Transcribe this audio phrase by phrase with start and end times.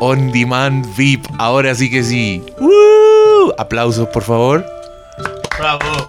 [0.00, 1.26] On Demand VIP.
[1.38, 2.42] Ahora sí que sí.
[2.60, 3.52] ¡Woo!
[3.58, 4.64] Aplausos, por favor.
[5.58, 6.06] Bravo.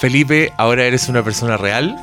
[0.00, 1.94] Felipe, ahora eres una persona real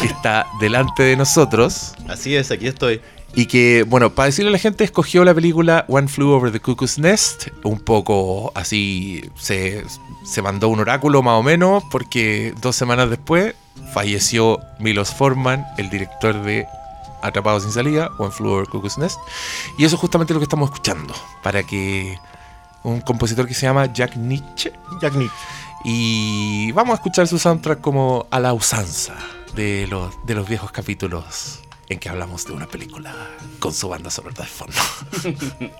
[0.00, 3.02] que está delante de nosotros Así es, aquí estoy.
[3.34, 6.60] y que, bueno, para decirle a la gente, escogió la película One Flew Over the
[6.60, 7.48] Cuckoo's Nest.
[7.62, 9.84] Un poco así, se,
[10.24, 13.54] se mandó un oráculo más o menos, porque dos semanas después
[13.92, 16.66] falleció Milos Forman, el director de
[17.24, 19.18] Atrapados sin salida, One Flew Over the Cuckoo's Nest.
[19.78, 22.18] Y eso es justamente lo que estamos escuchando, para que
[22.82, 25.32] un compositor que se llama Jack Nietzsche Jack Nick.
[25.84, 29.14] y vamos a escuchar su soundtrack como a la usanza
[29.54, 33.14] de los, de los viejos capítulos en que hablamos de una película
[33.58, 34.76] con su banda sonora de fondo.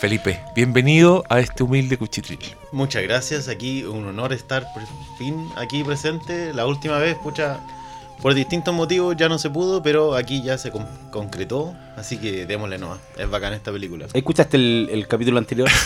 [0.00, 2.38] Felipe, bienvenido a este humilde cuchitril.
[2.72, 3.48] Muchas gracias.
[3.48, 4.82] Aquí un honor estar por
[5.16, 6.52] fin aquí presente.
[6.52, 7.60] La última vez, pucha,
[8.22, 11.74] por distintos motivos ya no se pudo, pero aquí ya se con- concretó.
[11.96, 12.98] Así que démosle nomás.
[13.16, 14.06] Es bacán esta película.
[14.12, 15.68] ¿Escuchaste el, el capítulo anterior?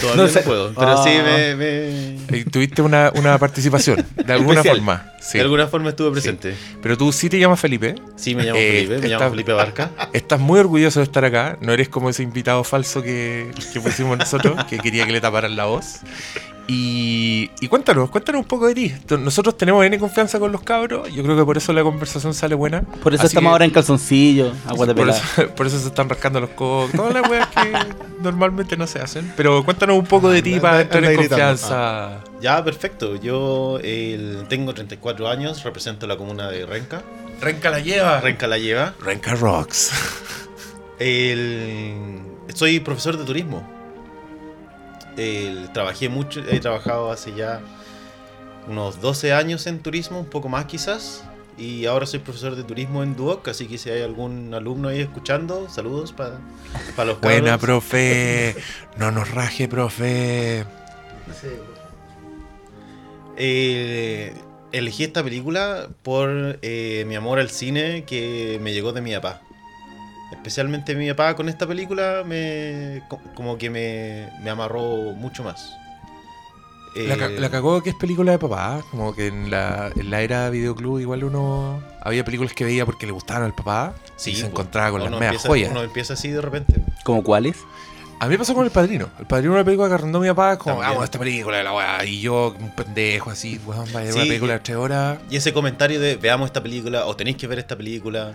[0.00, 0.40] Todavía No no, sé.
[0.42, 1.22] puedo, pero sí Ah.
[1.24, 4.76] me, me- Eh, Tuviste una, una participación, de alguna Especial.
[4.76, 5.12] forma.
[5.20, 5.38] Sí.
[5.38, 6.56] de alguna forma estuve presente.
[6.82, 7.94] Pero tú sí te llamas Felipe.
[8.16, 9.90] Sí, me llamo Eh, Felipe, me está- llamo Felipe Barca.
[10.12, 11.58] Estás muy orgulloso de estar acá.
[11.60, 15.54] No eres como ese invitado falso que, que pusimos nosotros, que quería que le taparan
[15.56, 16.00] la voz.
[16.68, 18.92] Y, y cuéntanos, cuéntanos un poco de ti.
[19.18, 21.12] Nosotros tenemos N confianza con los cabros.
[21.12, 22.82] Yo creo que por eso la conversación sale buena.
[23.02, 25.22] Por eso Así estamos que- ahora en calzoncillo, agua de por eso,
[25.56, 26.92] por eso se están rascando los codos.
[26.92, 27.72] Todas las weas que
[28.22, 29.32] normalmente no se hacen.
[29.36, 32.20] Pero cuéntanos un poco de ti Anda- para entrar en confianza.
[32.40, 33.16] Ya, perfecto.
[33.16, 37.02] Yo el- tengo 34 años, represento la comuna de Renca.
[37.40, 38.20] Renca la lleva.
[38.20, 38.94] Renca la lleva.
[39.00, 39.90] Renca Rocks.
[40.98, 42.20] El-
[42.54, 43.68] soy profesor de turismo.
[45.72, 47.60] Trabajé mucho, he trabajado hace ya
[48.68, 51.24] unos 12 años en turismo, un poco más quizás.
[51.58, 55.00] Y ahora soy profesor de turismo en Duoc, así que si hay algún alumno ahí
[55.00, 56.38] escuchando, saludos para
[57.04, 57.60] los Buena, cabros.
[57.60, 58.56] profe.
[58.96, 60.64] No nos raje, profe.
[63.36, 64.34] Eh,
[64.72, 69.42] elegí esta película por eh, mi amor al cine que me llegó de mi papá.
[70.32, 75.72] Especialmente mi papá con esta película me co- como que me, me amarró mucho más.
[76.94, 78.82] La, ca- Eh, la cagó que es película de papá.
[78.90, 81.82] Como que en la, en la era videoclub igual uno...
[82.02, 83.94] Había películas que veía porque le gustaban al papá.
[84.16, 85.70] sí, y se pues, encontraba con las medias joyas.
[85.70, 86.74] Uno empieza así de repente.
[87.04, 87.56] ¿Como cuáles?
[88.20, 89.08] A mí me pasó con El Padrino.
[89.18, 90.56] El Padrino era una película que arrendó mi papá.
[90.58, 90.90] Como, También.
[90.90, 92.04] vamos a esta película de la weá.
[92.04, 95.18] Y yo, un pendejo así, weón, vaya una película de tres horas.
[95.30, 98.34] Y ese comentario de veamos esta película o tenéis que ver esta película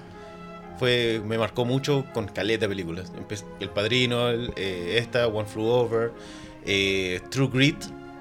[0.77, 3.11] fue me marcó mucho con caleta de películas.
[3.59, 6.11] El Padrino, el, eh, esta, One Flew Over,
[6.65, 7.77] eh, True Grit,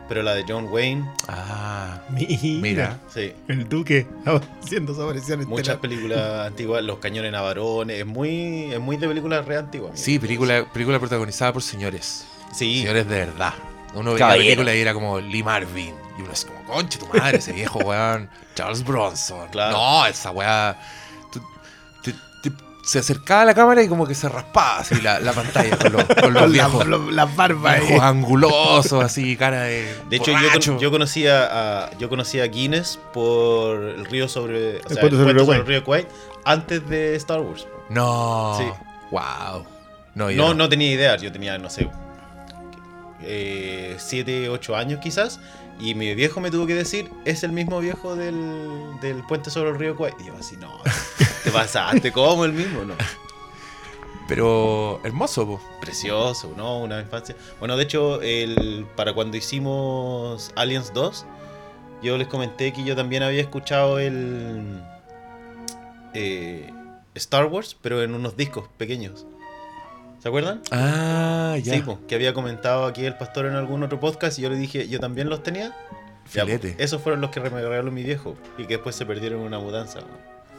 [0.09, 1.09] pero la de John Wayne.
[1.29, 3.01] Ah, Mira, mira.
[3.13, 4.07] Sí, el Duque
[4.63, 9.09] haciendo su aparición en muchas películas antiguas, Los Cañones Navarones, es muy, es muy de
[9.09, 9.99] películas re antiguas.
[9.99, 12.27] Sí, película, película protagonizada por señores.
[12.53, 13.55] Sí, Señores de verdad.
[13.95, 15.95] Uno veía la película y era como Lee Marvin.
[16.19, 18.29] Y uno es como, conche tu madre, ese viejo weón.
[18.55, 19.49] Charles Bronson.
[19.49, 19.77] Claro.
[19.77, 20.79] No, esa weá.
[22.87, 25.93] Se acercaba a la cámara y como que se raspaba así la, la pantalla con
[25.93, 27.81] los, con los Con la- viejos, barbas.
[27.81, 28.07] viejos eh.
[28.07, 29.93] angulosos, así, cara de.
[30.09, 34.89] De hecho, yo, yo conocía a, yo conocía a Guinness por el río sobre, o
[34.89, 36.07] sea, puente sobre el río el río Kwai
[36.45, 37.67] antes de Star Wars.
[37.91, 38.55] No.
[38.57, 38.65] Sí.
[39.11, 39.67] Wow.
[40.15, 41.89] No, yo No, no tenía idea, yo tenía, no sé,
[43.99, 45.41] 7, 8 años quizás,
[45.79, 49.71] y mi viejo me tuvo que decir, es el mismo viejo del, del puente sobre
[49.71, 50.15] el río Kwai.
[50.21, 50.81] Y yo así, no,
[51.45, 52.95] te pasaste como el mismo, ¿no?
[54.29, 55.61] Pero hermoso, po.
[55.81, 56.81] Precioso, ¿no?
[56.81, 57.37] Una infancia.
[57.61, 61.27] Bueno, de hecho, el, para cuando hicimos Aliens 2,
[62.03, 64.83] yo les comenté que yo también había escuchado el
[66.15, 66.73] eh,
[67.15, 69.27] Star Wars, pero en unos discos pequeños.
[70.27, 70.61] ¿Se acuerdan?
[70.73, 71.75] Ah, ya.
[71.75, 74.57] Sí, po, que había comentado aquí el pastor en algún otro podcast y yo le
[74.57, 75.69] dije, yo también los tenía.
[76.35, 76.75] Ya, po, Filete.
[76.83, 79.61] esos fueron los que me regaló mi viejo y que después se perdieron en una
[79.61, 80.01] mudanza.
[80.01, 80.09] po.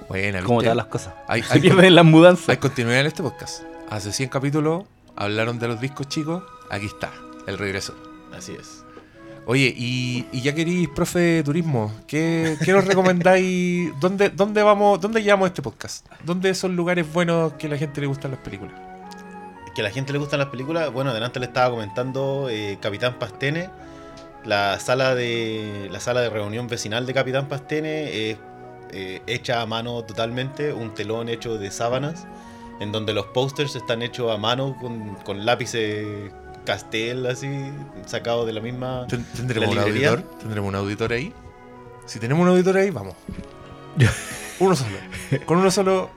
[0.07, 1.15] Buena, Como todas las cosas.
[1.27, 2.47] Hay, Se hay, pierden las mudanzas.
[2.47, 3.63] hay continuidad en este podcast.
[3.89, 4.85] Hace 100 capítulos
[5.17, 6.43] hablaron de los discos chicos.
[6.69, 7.11] Aquí está,
[7.45, 7.93] el regreso.
[8.33, 8.85] Así es.
[9.47, 13.91] Oye, y, y ya queréis, profe de turismo, ¿qué, qué nos recomendáis?
[13.99, 16.05] ¿Dónde, ¿Dónde vamos, dónde llevamos este podcast?
[16.23, 18.86] ¿Dónde son lugares buenos que a la gente le gustan las películas?
[19.77, 20.91] Que a la gente le gustan las películas.
[20.91, 23.69] Bueno, adelante le estaba comentando eh, Capitán Pastene.
[24.43, 28.37] La sala de la sala de reunión vecinal de Capitán Pastene es
[28.91, 32.25] eh, hecha a mano totalmente, un telón hecho de sábanas,
[32.79, 36.31] en donde los pósters están hechos a mano con, con lápices
[36.65, 37.47] Castel, así,
[38.07, 39.05] sacado de la misma.
[39.07, 40.21] Ten- ¿Tendremos un auditor?
[40.39, 41.31] ¿Tendremos un auditor ahí?
[42.07, 43.13] Si tenemos un auditor ahí, vamos.
[44.59, 44.97] Uno solo.
[45.45, 46.09] Con uno solo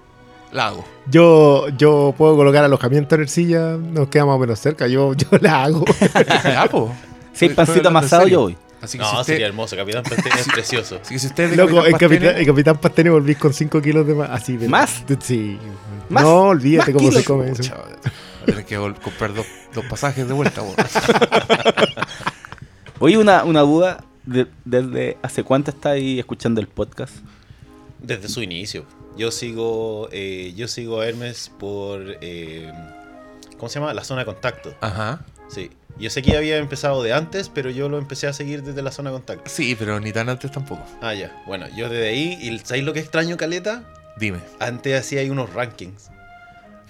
[0.52, 0.85] la hago.
[1.11, 4.87] Yo, yo puedo colocar alojamiento en Ercilla, nos queda más o menos cerca.
[4.87, 5.85] Yo, yo la hago.
[6.44, 6.93] Ya, po.
[7.32, 8.56] Si hay pancito amasado, yo voy.
[8.82, 9.76] Así que No, si usted, sería hermoso.
[9.76, 10.99] Capitán Pastene es precioso.
[11.02, 13.37] así que si usted es de Loco, en Capitán Capitán, Pastene, en Capitán Pastene volvís
[13.38, 14.31] con 5 kilos de más.
[14.31, 15.05] Así, de- ¿Más?
[15.20, 15.58] sí.
[16.08, 16.23] ¿Más?
[16.23, 17.26] No, olvídate ¿Más cómo se kilos?
[17.26, 17.75] come eso.
[18.47, 20.62] Tener que comprar dos, dos pasajes de vuelta.
[22.99, 24.05] Oye, una, una duda.
[24.25, 27.14] de- ¿Desde hace cuánto estáis escuchando el podcast?
[28.02, 28.85] Desde su inicio.
[29.17, 32.73] Yo sigo, eh, yo sigo a Hermes por, eh,
[33.56, 33.93] ¿cómo se llama?
[33.94, 34.75] La zona de contacto.
[34.81, 35.25] Ajá.
[35.49, 35.70] Sí.
[35.99, 38.91] Yo sé que había empezado de antes, pero yo lo empecé a seguir desde la
[38.91, 39.50] zona de contacto.
[39.50, 40.82] Sí, pero ni tan antes tampoco.
[41.02, 41.43] Ah, ya.
[41.47, 43.85] Bueno, yo desde ahí, ¿y sabéis lo que extraño, Caleta?
[44.17, 44.38] Dime.
[44.61, 46.11] Antes hacía ahí unos rankings.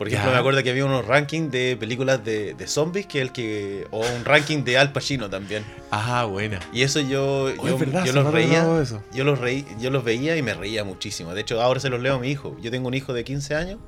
[0.00, 0.32] Por ejemplo, Ya.
[0.34, 3.86] me acuerdo que había unos rankings de películas de, de zombies, que el que.
[3.90, 5.62] O un ranking de Al Pacino también.
[5.90, 6.58] Ah, buena.
[6.72, 8.34] Y eso yo, Oh, yo, es verdad, yo los
[8.82, 9.04] eso.
[9.12, 11.34] Yo los, reí, yo los veía y me reía muchísimo.
[11.34, 12.56] De hecho, ahora se los leo a mi hijo.
[12.62, 13.78] Yo tengo un hijo de 15 años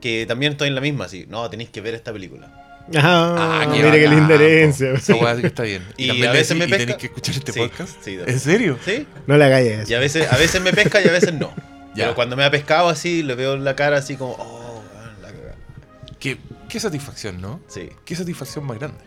[0.00, 1.26] que también estoy en la misma, así.
[1.28, 2.80] No, tenéis que ver esta película.
[2.96, 4.92] Ah, qué mira qué linda herencia.
[4.92, 5.82] Esa weá sí que está bien.
[5.98, 7.92] Y a veces me ¿y pesca- tenéis que escuchar este Sí, podcast?
[8.02, 8.78] sí, ¿En serio?
[8.82, 9.06] ¿Sí?
[9.26, 9.92] No le hagáis eso.
[9.92, 11.52] Y a veces, a veces me pesca y a veces no.
[11.94, 12.06] Ya.
[12.06, 14.63] Pero cuando me ha pescado así, le veo en la cara así como, oh, la.
[16.24, 16.38] Qué,
[16.70, 17.60] qué satisfacción, ¿no?
[17.68, 18.98] Sí, Qué satisfacción más grande.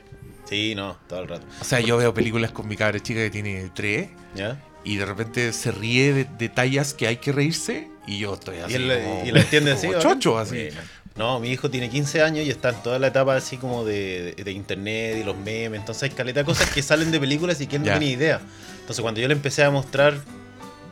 [0.45, 1.47] sí, no, todo el rato.
[1.59, 4.61] O sea, yo veo películas con mi cabra chica que tiene tres ¿Ya?
[4.83, 8.59] y de repente se ríe de, de tallas que hay que reírse y yo estoy
[8.59, 8.73] así.
[8.73, 9.89] Y él, como- y lo entiende así.
[9.99, 10.65] chocho, así.
[10.67, 10.81] Bueno.
[11.15, 14.35] No, mi hijo tiene 15 años y está en toda la etapa así como de,
[14.37, 15.79] de- de internet y los memes.
[15.79, 18.39] Entonces hay caleta cosas que salen de películas y que él no tiene idea.
[18.81, 20.13] Entonces cuando yo le empecé a mostrar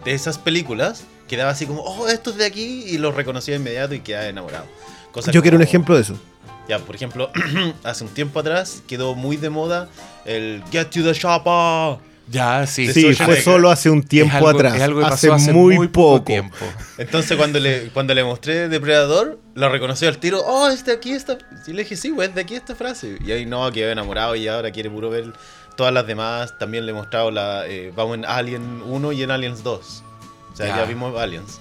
[0.04, 3.60] de esas películas, quedaba así como, oh, esto es de aquí y lo reconocía de
[3.60, 4.66] inmediato y quedaba enamorado.
[5.32, 6.16] Yo quiero un ejemplo de eso.
[6.68, 7.30] Ya, por ejemplo,
[7.84, 9.88] hace un tiempo atrás quedó muy de moda
[10.26, 12.00] el Get to the Shopper.
[12.28, 12.92] Ya, sí.
[12.92, 14.76] Sí, Social fue solo hace un Es tiempo algo- atrás.
[14.78, 16.24] es algo que hace, pasó hace muy, poco, poco.
[16.26, 16.56] tiempo.
[16.98, 20.42] Entonces cuando le, cuando le mostré Depredador, lo reconoció al tiro.
[20.44, 21.38] Oh, es de aquí esta.
[21.68, 23.20] Y le dije, sí, güey, es de aquí esta frase.
[23.24, 25.34] Y ahí no, quedó enamorado y ahora quiere puro ver
[25.78, 26.58] todas las demás.
[26.58, 27.68] También le he mostrado la.
[27.68, 30.04] eh, vamos en Alien 1 y en Aliens 2.
[30.52, 30.78] O sea, Ya.
[30.78, 31.60] ya, vimos Aliens.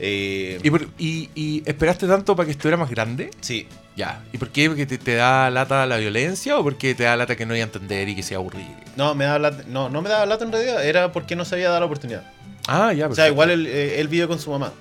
[0.00, 3.30] Eh, ¿Y, por- y- y esperaste tanto para que estuviera más grande?
[3.40, 3.66] sí,
[3.96, 4.22] Ya.
[4.32, 4.68] ¿Y por qué?
[4.68, 7.60] ¿Porque te, te da lata la violencia o porque te da lata que no hay
[7.60, 8.68] a entender y que sea aburrido?
[8.96, 11.56] no, me daba lata- no, no me daba lata en realidad, era porque no se
[11.56, 12.22] había dado la oportunidad.
[12.68, 13.06] Ah, ya.
[13.08, 13.32] O sea, perfecto.
[13.32, 14.72] igual él, él vive con su mamá.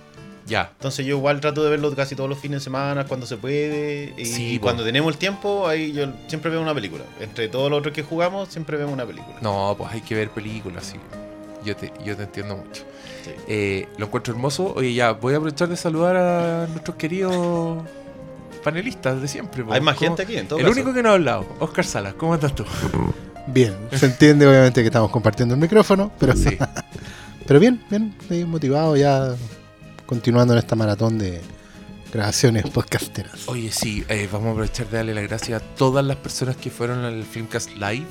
[0.46, 0.70] Ya.
[0.74, 4.14] Entonces yo igual trato de verlo casi todos los fines de semana, cuando se puede.
[4.18, 4.64] Y Sí, po.
[4.68, 7.04] cuando tenemos el tiempo, ahí yo siempre veo una película.
[7.20, 9.36] Entre todos los otros que jugamos, siempre vemos una película.
[9.42, 10.98] No, pues hay que ver películas, sí.
[11.66, 12.84] Yo te, yo te entiendo mucho.
[13.28, 13.44] Sí.
[13.48, 14.74] Eh, lo encuentro hermoso.
[14.76, 17.84] Oye, ya, voy a aprovechar de saludar a nuestros queridos
[18.64, 19.64] panelistas de siempre.
[19.70, 20.76] Hay más ¿Cómo- gente aquí, en todo El caso.
[20.76, 22.66] único que no ha hablado, Oscar Salas, ¿cómo estás tú?
[23.48, 26.58] Bien, se entiende obviamente que estamos compartiendo el micrófono, pero, Sí.
[27.48, 28.14] pero bien, bien,
[28.50, 29.36] motivado ya
[30.06, 31.42] continuando en esta maratón de
[32.14, 33.48] grabaciones podcasteras.
[33.48, 36.70] Oye, sí, eh, vamos a aprovechar de darle las gracias a todas las personas que
[36.70, 38.08] fueron al Filmcast Live.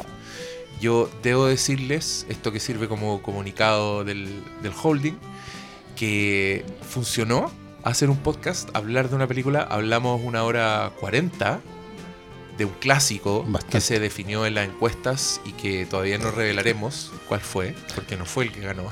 [0.81, 5.15] Yo debo decirles, esto que sirve como comunicado del, del holding,
[5.97, 7.51] que funcionó
[7.83, 9.63] hacer un podcast, hablar de una película.
[9.63, 11.61] Hablamos una hora cuarenta
[12.59, 13.73] de un clásico Bastante.
[13.77, 18.25] que se definió en las encuestas y que todavía no revelaremos cuál fue, porque no
[18.27, 18.85] fue el que ganó.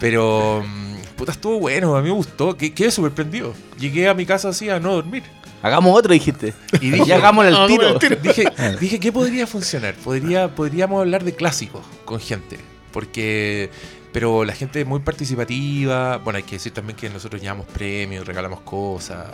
[0.00, 3.54] Pero, mm, puta, estuvo bueno, a mí me gustó, que- quedé súper prendido.
[3.78, 5.22] Llegué a mi casa así a no dormir.
[5.62, 6.54] Hagamos otro, dijiste.
[6.80, 7.98] Y dije, Ya hagámosle el tiro.
[8.22, 8.44] Dije,
[8.80, 9.94] dije, ¿qué podría funcionar?
[9.94, 12.58] Podría, podríamos hablar de clásicos con gente.
[12.92, 13.70] Porque.
[14.12, 16.16] Pero la gente es muy participativa.
[16.18, 19.26] Bueno, hay que decir también que nosotros llevamos premios, regalamos cosas.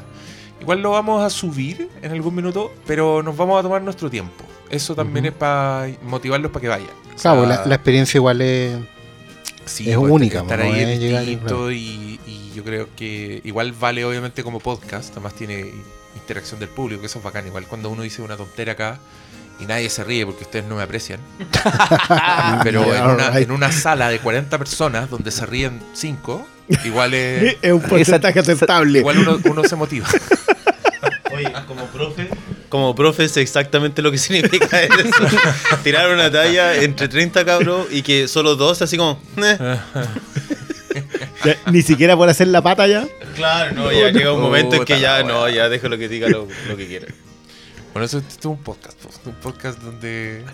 [0.61, 4.45] Igual lo vamos a subir en algún minuto, pero nos vamos a tomar nuestro tiempo.
[4.71, 6.89] Eso también es para motivarlos para que vayan.
[6.89, 8.77] O Claro, sea, la, la experiencia igual es...
[9.65, 13.73] Sí, es pues, única, Estar no ahí es llegar y, y yo creo que igual
[13.73, 15.71] vale obviamente como podcast, además tiene
[16.23, 17.47] interacción del público, que eso es bacán.
[17.47, 18.99] Igual cuando uno dice una tontera acá
[19.61, 21.21] y nadie se ríe porque ustedes no me aprecian.
[22.65, 26.47] Pero en una, en una sala de 40 personas donde se ríen 5,
[26.85, 28.99] igual es, Es un porcentaje aceptable.
[29.01, 30.09] igual uno, uno se motiva.
[31.35, 32.29] Oye, como profe.
[32.69, 35.27] Como profe sé exactamente lo que significa eso.
[35.83, 39.21] Tirar una talla entre 30 cabros y que solo dos así como.
[39.37, 39.59] "Eh".
[41.45, 43.07] Ya, ni siquiera por hacer la pata ya.
[43.35, 46.47] Claro, no, ya llega un momento en que ya no, ya déjalo que diga lo,
[46.69, 47.07] lo que quiera.
[47.93, 50.45] Bueno, eso es un podcast, pues, un podcast donde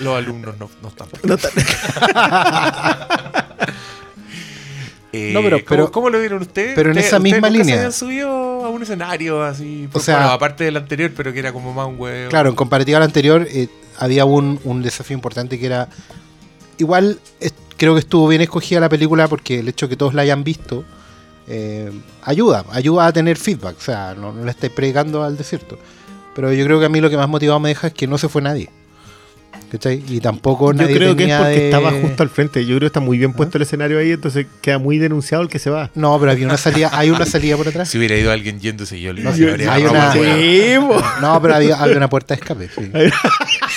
[0.00, 1.08] los alumnos no, no están.
[1.22, 1.50] No tan-
[5.12, 6.74] Eh, No, pero- ¿cómo, pero- cómo lo vieron ustedes?
[6.74, 7.64] pero en ¿Ustedes- esa misma nunca línea.
[7.64, 8.28] se habían subido
[8.64, 9.88] a un escenario así?
[9.90, 12.28] Por- sea- bueno, aparte del anterior, pero que era como más un huevo.
[12.28, 15.88] Claro, en comparativa al anterior, eh, había un, un desafío importante que era.
[16.78, 20.14] Igual, es- creo que estuvo bien escogida la película porque el hecho de que todos
[20.14, 20.84] la hayan visto
[21.48, 21.90] eh,
[22.22, 23.76] ayuda, ayuda a tener feedback.
[23.78, 25.78] O sea, no, no le estáis predicando al desierto.
[26.34, 28.18] Pero yo creo que a mí lo que más motivado me deja es que no
[28.18, 28.68] se fue nadie.
[29.70, 30.02] ¿Cachai?
[30.08, 32.60] Y tampoco Yo nadie creo que es porque de- estaba justo al frente.
[32.64, 35.48] Yo creo que está muy bien puesto el escenario ahí, entonces queda muy denunciado el
[35.48, 35.90] que se va.
[35.94, 37.88] No, pero había una salida, hay una salida por atrás.
[37.90, 41.20] Si hubiera ido alguien yéndose, yo le No, habría hay una- la hueá.
[41.20, 42.90] No, pero había, había una puerta de escape, sí.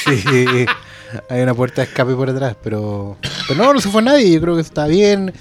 [0.03, 0.65] Sí,
[1.29, 4.41] hay una puerta de escape por atrás, pero, pero no, no se fue nadie, yo
[4.41, 5.33] creo que está bien.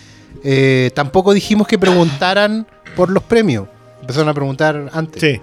[0.44, 3.66] Eh, tampoco dijimos que preguntaran por los premios.
[4.00, 5.20] Empezaron a preguntar antes.
[5.20, 5.40] Sí.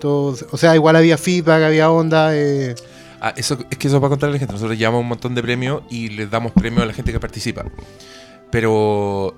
[0.00, 2.30] Todo- o sea, igual había feedback, había onda.
[2.36, 2.74] eh,
[3.20, 4.52] Ah, eso, es que eso para contarle a la gente.
[4.52, 7.64] Nosotros llevamos un montón de premios y les damos premios a la gente que participa.
[8.50, 9.36] Pero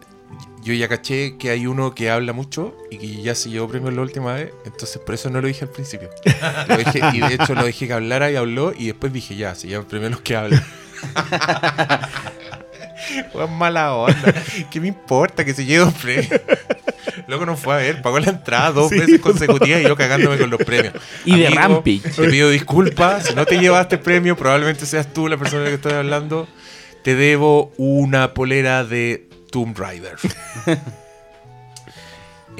[0.68, 3.94] yo ya caché que hay uno que habla mucho y que ya se llevó premios
[3.94, 4.52] la última vez.
[4.66, 6.10] Entonces por eso no lo dije al principio.
[6.68, 9.54] Lo dejé- y de hecho lo dejé que hablara y habló y después dije ya,
[9.54, 10.62] se llevan premios los que hablan.
[13.32, 14.34] Fue mala onda.
[14.70, 16.28] ¿Qué me importa que se lleve un premio?
[17.26, 20.36] Luego no fue a ver, pagó la entrada dos Sí, veces consecutivas y yo cagándome
[20.38, 20.94] con los premios.
[21.24, 22.00] Y de Rampage.
[22.16, 23.26] Te pido disculpas.
[23.28, 26.48] Si no te llevaste premio, probablemente seas tú la persona de la que estoy hablando.
[27.02, 30.16] Te debo una polera de Tomb Raider.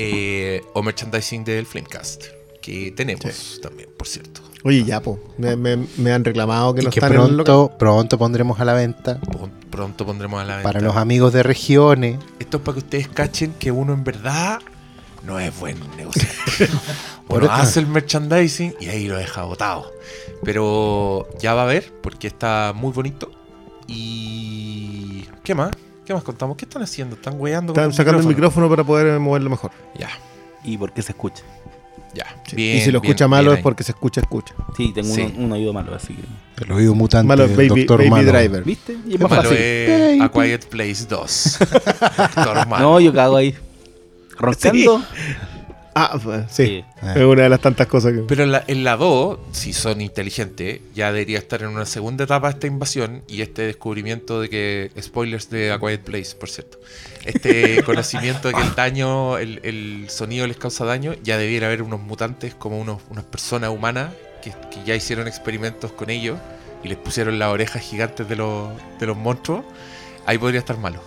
[0.01, 2.25] Eh, o merchandising del Flamecast.
[2.61, 4.43] Que tenemos también, por cierto.
[4.65, 5.19] Oye, ya, po.
[5.39, 7.45] Me, me- me han reclamado que y no que están en el local.
[7.45, 9.19] pronto, pronto pondremos a la venta
[9.71, 10.69] Pronto pondremos a la venta.
[10.69, 12.19] para los amigos de regiones.
[12.39, 14.61] Esto es para que ustedes cachen que uno en verdad
[15.25, 15.79] no es buen
[17.29, 19.91] Uno esto- hace el merchandising y ahí lo deja botado.
[20.45, 23.31] Pero ya va a ver, porque está muy bonito.
[23.89, 25.25] Y.
[25.43, 25.71] ¿Qué más?
[26.09, 26.57] ¿Qué más contamos?
[26.57, 27.17] ¿Qué están haciendo?
[27.17, 29.73] ¿Están weando con Están sacando el micrófono para poder moverlo mejor.
[29.95, 30.09] Ya,
[30.65, 31.43] ¿Y por qué se escucha?
[32.15, 32.25] ya.
[32.47, 32.57] Sí.
[32.57, 34.55] Bien, y si lo bien, escucha malo bien es porque se escucha, escucha.
[34.75, 35.21] Sí, tengo Sí.
[35.37, 36.65] Un, un oído malo, así que.
[36.65, 38.33] El oído mutante Malo Baby, doctor baby Malo.
[38.33, 38.65] Driver.
[38.65, 38.97] ¿Viste?
[39.07, 39.59] Y es más Malo fácil.
[39.59, 40.29] es A.
[40.31, 41.59] Quiet Place 2.
[42.17, 42.89] Doctor Malo.
[42.93, 43.55] No, yo cago ahí.
[44.39, 45.03] Roncando.
[46.01, 46.67] Ah, pues, sí.
[46.67, 46.85] Sí.
[47.03, 47.15] Ah.
[47.17, 48.21] Es una de las tantas cosas que.
[48.21, 52.25] Pero en la, en la 2, si son inteligentes, ya debería estar en una segunda
[52.25, 54.91] etapa esta invasión y este descubrimiento de que.
[55.01, 56.79] Spoilers de A Quiet Place, por cierto.
[57.25, 61.83] Este conocimiento de que el daño, el, el sonido les causa daño, ya debiera haber
[61.83, 66.39] unos mutantes como unos, unas personas humanas que, que ya hicieron experimentos con ellos
[66.85, 69.65] y les pusieron las orejas gigantes de los, de los monstruos.
[70.27, 71.03] Ahí podría estar malo.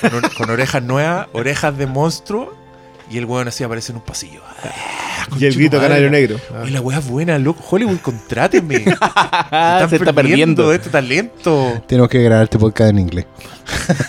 [0.00, 2.63] Con, con orejas nuevas, orejas de monstruo
[3.10, 4.40] y el weón así aparece en un pasillo.
[5.26, 6.38] Ah, Y el grito canario negro.
[6.54, 6.64] Ah.
[6.66, 7.64] Y la weá es buena, loco.
[7.70, 8.84] Hollywood, contráteme.
[8.84, 10.70] Se Ah, están se está perdiendo.
[10.70, 11.82] este talento.
[11.88, 13.24] Tenemos que grabar este podcast en inglés.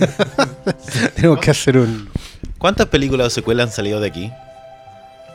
[1.16, 2.10] Tenemos que hacer un.
[2.58, 4.32] ¿Cuántas películas o secuelas han salido de aquí?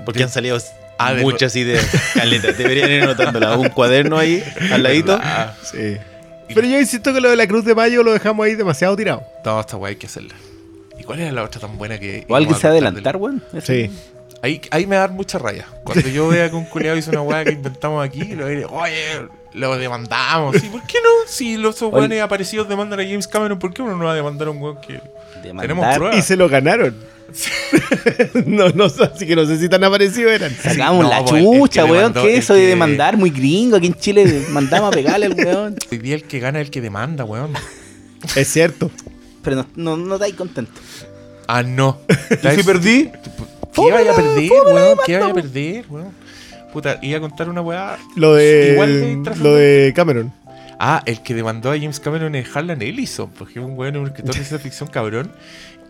[0.04, 0.58] Porque han salido
[0.98, 1.86] Ah, de- muchas ideas.
[2.14, 3.56] Caleta, deberían ir anotándolas.
[3.56, 5.18] Un cuaderno ahí, al ladito.
[5.22, 5.96] Ah, Sí.
[6.52, 9.22] Pero yo insisto que lo de la Cruz de Mayo lo dejamos ahí demasiado tirado.
[9.44, 10.34] no, esta weá hay que hacerla.
[11.00, 12.26] ¿Y cuál era la otra tan buena que.
[12.28, 13.42] O alguien se a va a adelantar, weón.
[13.62, 13.90] Sí.
[14.42, 15.66] Ahí, ahí me da mucha raya.
[15.82, 19.28] Cuando yo vea que un culiado hizo una weá que inventamos aquí, lo diré, oye,
[19.54, 20.56] lo demandamos.
[20.56, 20.68] ¿Sí?
[20.68, 21.08] ¿Por qué no?
[21.26, 24.48] Si los weones aparecidos demandan a James Cameron, ¿por qué uno no va a demandar
[24.48, 25.00] a un weón que.
[25.42, 25.68] Demandar.
[25.68, 26.18] Tenemos pruebas.
[26.18, 26.94] Y se lo ganaron.
[28.46, 30.54] no, no, sé, así que no sé si tan aparecidos eran.
[30.54, 32.12] Sacamos no, la pues, el- el chucha, que weón.
[32.12, 33.16] ¿Qué es eso de que- demandar?
[33.16, 33.76] Muy gringo.
[33.76, 35.76] Aquí en Chile mandamos a pegarle al weón.
[35.90, 37.52] Hoy día el que gana es el que demanda, weón.
[38.36, 38.90] Es cierto.
[39.42, 40.72] Pero no, no, no estáis contento.
[41.46, 41.98] Ah, no.
[42.42, 43.10] ¿Y si perdí?
[43.74, 44.98] ¿Qué vaya a perder, weón?
[45.06, 46.12] ¿Qué vaya a perder, weón?
[46.72, 47.98] Puta, iba a contar una weá.
[48.16, 49.42] Lo de, Igual de trascendente.
[49.42, 50.32] lo de Cameron.
[50.78, 54.06] Ah, el que demandó a James Cameron es Harlan Ellison, porque es un weón, un
[54.06, 55.32] escritor de ciencia ficción cabrón.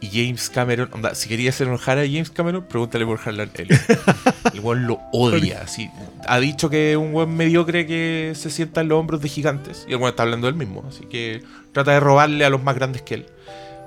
[0.00, 3.98] Y James Cameron, onda, si quería hacer enojar a James Cameron, pregúntale por Harlan Ellison.
[4.54, 5.60] El weón lo odia.
[5.62, 5.90] Así.
[6.26, 9.84] Ha dicho que es un weón mediocre que se sienta en los hombros de gigantes.
[9.86, 10.82] Y el weón está hablando del mismo.
[10.88, 11.42] Así que
[11.72, 13.26] trata de robarle a los más grandes que él.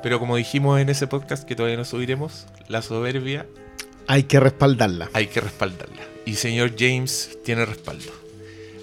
[0.04, 3.46] Pero como dijimos en ese podcast que todavía no subiremos, la soberbia
[4.08, 5.10] Hay que respaldarla.
[5.14, 6.02] hay que respaldarla.
[6.26, 8.12] Y señor James tiene respaldo.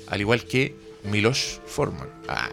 [0.09, 0.75] Al igual que
[1.05, 2.09] Miloš Forman.
[2.29, 2.49] Ah,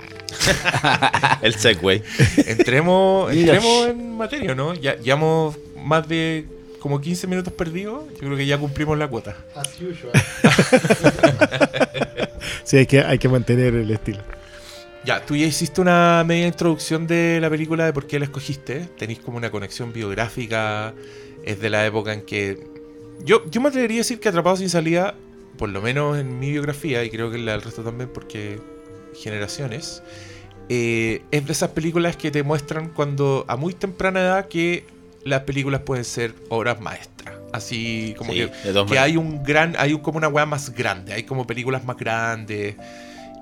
[1.42, 2.04] El Segway.
[2.46, 4.74] entremos, entremos en materia, ¿no?
[4.74, 6.46] Ya llevamos más de
[6.80, 8.04] como 15 minutos perdidos.
[8.14, 9.36] Yo creo que ya cumplimos la cuota.
[12.64, 14.20] Sí, hay que, hay que mantener el estilo.
[15.08, 18.90] Ya, tú ya hiciste una media introducción de la película de por qué la escogiste.
[18.98, 20.94] Tenéis como una conexión biográfica.
[21.46, 22.68] Es de la época en que.
[23.24, 25.16] Yo, yo me atrevería a decir que Atrapado sin salida,
[25.58, 28.60] por lo menos en mi biografía, y creo que en la del resto también, porque
[29.16, 30.04] generaciones,
[30.68, 34.84] eh, es de esas películas que te muestran cuando a muy temprana edad que
[35.24, 37.34] las películas pueden ser obras maestras.
[37.54, 41.14] Así como Sí, que que hay un gran, hay un- como una weá más grande,
[41.14, 42.76] hay como películas más grandes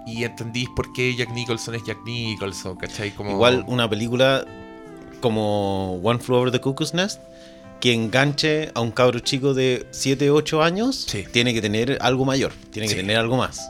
[0.07, 3.11] y entendís por qué Jack Nicholson es Jack Nicholson, ¿cachai?
[3.11, 4.45] Como, Igual una película
[5.21, 7.21] como One Flew Over the Cuckoo's Nest,
[7.79, 11.25] que enganche a un cabro chico de 7, 8 años, Sí.
[11.31, 13.69] tiene que tener algo mayor, tiene que tener algo más.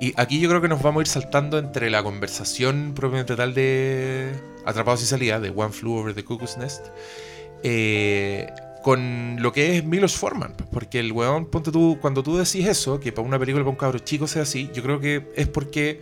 [0.00, 3.54] Y aquí yo creo que nos vamos a ir saltando entre la conversación propiamente tal
[3.54, 4.32] de
[4.64, 6.86] Atrapados y Salida, de One Flew Over the Cuckoo's Nest,
[7.64, 8.46] eh,
[8.88, 10.54] con lo que es Milos Forman.
[10.72, 13.76] Porque el weón, ponte tú, cuando tú decís eso, que para una película para un
[13.76, 16.00] cabro chico sea así, yo creo que es porque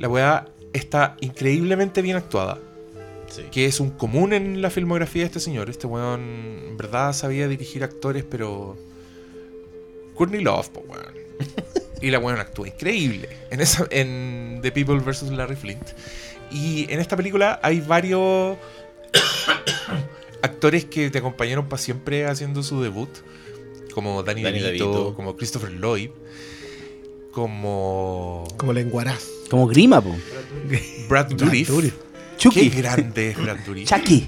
[0.00, 2.58] la weá está increíblemente bien actuada.
[3.28, 3.44] Sí.
[3.52, 5.70] Que es un común en la filmografía de este señor.
[5.70, 6.22] Este weón,
[6.70, 8.76] en verdad, sabía dirigir actores, pero.
[10.16, 11.14] Courtney Love, po, weón.
[12.02, 13.28] Y la weón actúa increíble.
[13.52, 15.30] En, esa, en The People vs.
[15.30, 15.90] Larry Flint.
[16.50, 18.58] Y en esta película hay varios
[20.42, 23.08] actores que te acompañaron para siempre haciendo su debut.
[23.94, 25.14] Como Danny, Danny DeVito, DeVito.
[25.14, 26.10] como Christopher Lloyd,
[27.30, 29.26] como Como lenguaraz.
[29.50, 30.14] Como grima, po.
[31.08, 31.68] Brad Dourif.
[31.68, 31.94] Dourif.
[31.94, 32.68] Qué Chucky.
[32.70, 33.88] grande es Brad Dourif.
[33.88, 34.26] Chucky.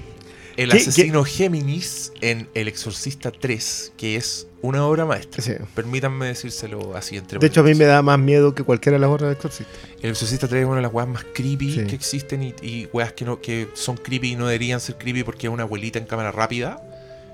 [0.57, 5.41] El ¿Qué- asesino Géminis en El Exorcista 3, que es una obra maestra.
[5.43, 5.53] Sí.
[5.73, 8.99] Permítanme decírselo así entre De hecho, a mí me da más miedo que cualquiera de
[9.01, 9.71] las otras de Exorcista.
[10.01, 11.85] El Exorcista 3 es una de las weas más creepy Sí.
[11.87, 15.23] que existen y, y weas que, no, que son creepy y no deberían ser creepy
[15.23, 16.81] porque es una abuelita en cámara rápida.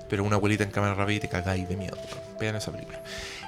[0.08, 1.96] Pero una abuelita en cámara rápida y te cagáis de miedo.
[2.38, 3.02] Vean esa película.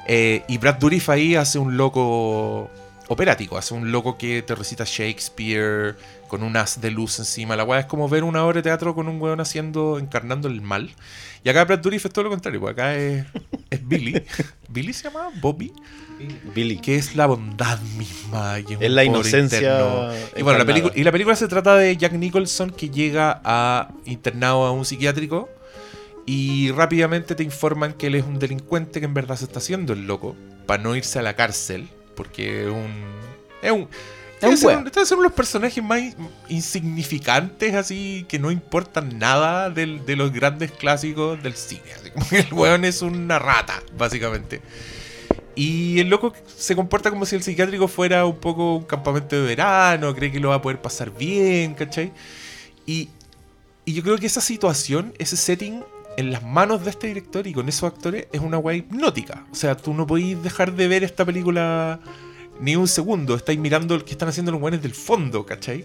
[0.06, 2.70] Eh, y Brad Dourif ahí hace un loco
[3.08, 5.94] operático, hace un loco que te recita Shakespeare
[6.28, 7.54] con un as de luz encima.
[7.54, 10.62] La weá es como ver una obra de teatro con un weón haciendo, encarnando el
[10.62, 10.90] mal.
[11.44, 13.26] Y acá Brad Dourif es todo lo contrario, pues acá es,
[13.68, 14.22] es Billy.
[14.68, 15.28] ¿Billy se llama?
[15.42, 15.70] ¿Bobby?
[16.54, 16.78] Billy.
[16.78, 18.60] que es la bondad misma.
[18.60, 20.10] y Es la inocencia interno.
[20.36, 23.90] Y bueno, la película, y la película se trata de Jack Nicholson que llega a
[24.06, 25.50] internado a un psiquiátrico
[26.24, 29.92] y rápidamente te informan que él es un delincuente que en verdad se está haciendo
[29.92, 30.34] el loco
[30.66, 32.90] para no irse a la cárcel porque es un
[33.60, 33.88] es un
[35.06, 36.14] ser uno de los personajes más in-
[36.48, 42.28] insignificantes así que no importan nada del- de los grandes clásicos del cine así como
[42.28, 44.60] que el weón es una rata básicamente
[45.56, 49.42] y el loco se comporta como si el psiquiátrico fuera un poco un campamento de
[49.42, 52.12] verano, cree que lo va a poder pasar bien, ¿cachai?
[52.86, 53.08] Y,
[53.84, 55.84] y yo creo que esa situación, ese setting
[56.16, 59.44] en las manos de este director y con esos actores es una guay hipnótica.
[59.52, 62.00] O sea, tú no podéis dejar de ver esta película
[62.60, 63.34] ni un segundo.
[63.34, 65.84] Estáis mirando lo que están haciendo los guanes del fondo, ¿cachai?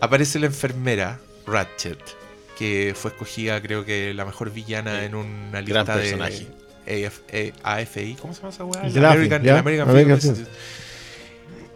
[0.00, 1.98] Aparece la enfermera Ratchet,
[2.58, 5.06] que fue escogida creo que la mejor villana Sí.
[5.06, 6.46] en una Gran lista de personaje.
[6.86, 8.80] AF, eh, AFI, ¿cómo se llama esa weá?
[8.82, 10.46] American, American American Film.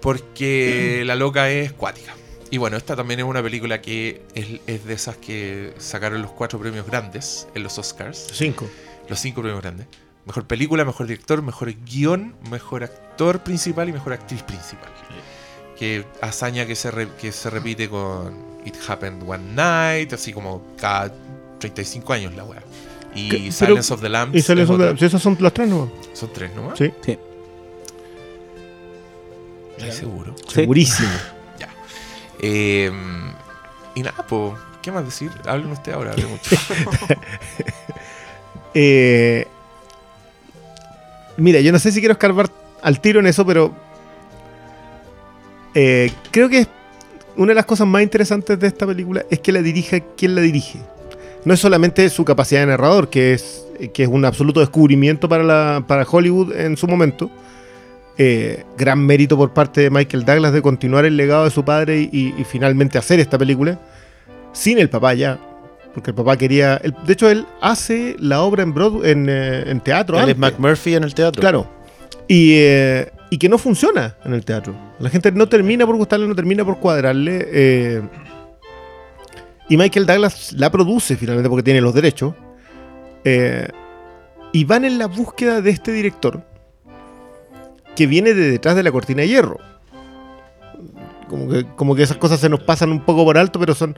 [0.01, 2.15] Porque la loca es cuática.
[2.51, 6.31] Y bueno, esta también es una película que es, es de esas que sacaron los
[6.31, 8.27] cuatro premios grandes en los Oscars.
[8.33, 8.69] Cinco.
[9.09, 9.87] Los cinco premios grandes.
[10.29, 14.91] Mejor película, mejor director, mejor guion, mejor actor principal y mejor actriz principal.
[15.77, 20.63] Que hazaña que se, re- que se repite con It Happened One Night, así como
[20.79, 21.13] cada
[21.59, 22.63] 35 años la weá.
[23.15, 23.39] Y ¿Qué?
[23.39, 24.37] Pero- Silence of the Lambs.
[24.37, 24.99] Y sale es eso de- otra.
[24.99, 25.91] si esos son los tres, ¿no?
[26.13, 26.79] Son tres nomás.
[26.79, 26.93] Sí.
[27.05, 27.19] Sí.
[29.79, 30.35] ¿Estás seguro?
[30.47, 30.55] Sí.
[30.55, 31.09] Segurísimo.
[32.41, 32.89] Eh,
[33.97, 35.29] y nada, pues, ¿qué más decir?
[35.45, 36.55] Hablen ustedes ahora, hablé mucho.
[38.75, 39.47] Eh,
[41.39, 42.51] mira, yo no sé si quiero escarbar
[42.83, 43.75] al tiro en eso, pero
[45.75, 46.67] eh, creo que
[47.37, 50.41] una de las cosas más interesantes de esta película es que la dirija quien la
[50.43, 50.79] dirige.
[51.45, 55.45] No es solamente su capacidad de narrador, que es, que es un absoluto descubrimiento para,
[55.45, 57.31] la, para Hollywood en su momento.
[58.19, 62.01] Eh, gran mérito por parte de Michael Douglas de continuar el legado de su padre
[62.13, 63.79] y finalmente hacer esta película
[64.53, 65.39] sin el papá ya,
[65.99, 66.77] porque el papá quería.
[66.83, 70.19] el- de hecho, él hace la obra en, Broadway, en, eh, en teatro.
[70.21, 70.39] Él es.
[70.39, 71.41] McMurphy en el teatro.
[71.41, 71.69] Claro.
[72.27, 74.75] Y, eh, y que no funciona en el teatro.
[74.99, 77.47] La gente no termina por gustarle, no termina por cuadrarle.
[77.51, 78.03] eh,
[79.69, 82.35] y Michael Douglas la produce finalmente porque tiene los derechos.
[83.25, 83.69] eh,
[84.53, 86.43] y van en la búsqueda de este director
[87.95, 89.59] que viene de detrás de la cortina de hierro.
[91.29, 93.97] Como que, como que esas cosas se nos pasan un poco por alto, pero son.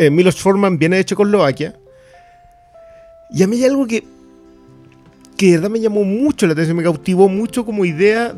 [0.00, 1.74] Eh, Milos Forman viene de Checoslovaquia.
[3.30, 4.02] Y a mí hay algo que,
[5.36, 8.34] que de verdad me llamó mucho la atención, me cautivó mucho como idea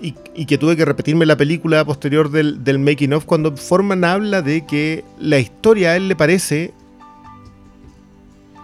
[0.00, 4.42] y, que tuve que repetirme la película posterior del, del making of cuando Forman habla
[4.42, 6.72] de que la historia a él le parece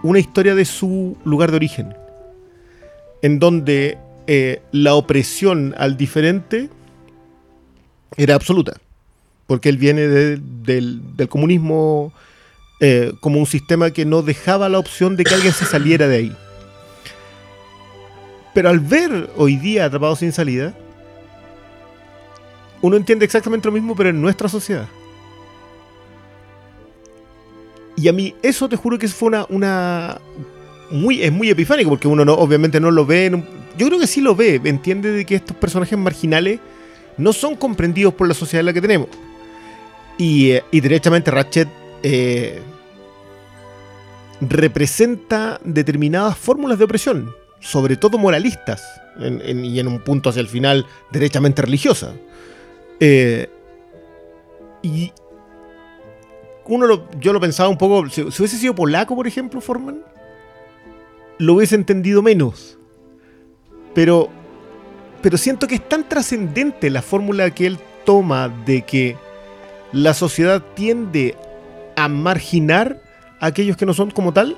[0.02, 1.94] una historia de su lugar de origen,
[3.22, 6.68] en donde eh, la opresión al diferente
[8.16, 8.74] era absoluta,
[9.46, 12.12] porque él viene de- del, comunismo
[12.80, 16.16] eh, como un sistema que no dejaba la opción de que alguien se saliera de
[16.16, 16.36] ahí.
[18.54, 20.74] Pero al ver hoy día Atrapados sin salida,
[22.82, 24.88] uno entiende exactamente lo mismo, pero en nuestra sociedad.
[27.96, 30.20] y a mí eso te juro que fue una, una
[30.90, 33.26] muy, es muy epifánico, porque uno no, obviamente no lo ve.
[33.26, 33.44] en
[33.78, 36.60] yo creo que sí lo ve, entiende de que estos personajes marginales
[37.16, 39.08] no son comprendidos por la sociedad en la que tenemos.
[40.18, 41.68] Y, eh, y derechamente Ratchet
[42.02, 42.60] eh,
[44.40, 48.82] representa determinadas fórmulas de opresión, sobre todo moralistas,
[49.18, 52.12] y en un punto hacia el final derechamente religiosa.
[53.00, 53.48] Eh,
[54.82, 55.12] y
[56.66, 60.02] uno lo- yo lo pensaba un poco, si, si hubiese sido polaco, por ejemplo, Forman,
[61.38, 62.78] lo hubiese entendido menos.
[63.94, 64.28] Pero,
[65.22, 69.16] pero siento que es tan trascendente la fórmula que él toma de que
[69.94, 71.36] la sociedad tiende
[71.96, 73.00] a marginar
[73.40, 74.56] a aquellos que no son como tal,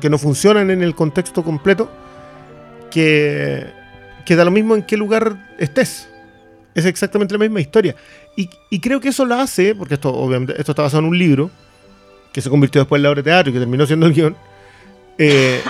[0.00, 1.90] que no funcionan en el contexto completo,
[2.90, 3.66] que,
[4.28, 6.08] da lo mismo en qué lugar estés.
[6.74, 7.96] Es exactamente la misma historia.
[8.36, 11.50] Y, creo que eso lo hace, porque esto obviamente esto está basado en un libro,
[12.32, 14.36] que se convirtió después en la obra de teatro y que terminó siendo el guion,
[15.16, 15.62] eh,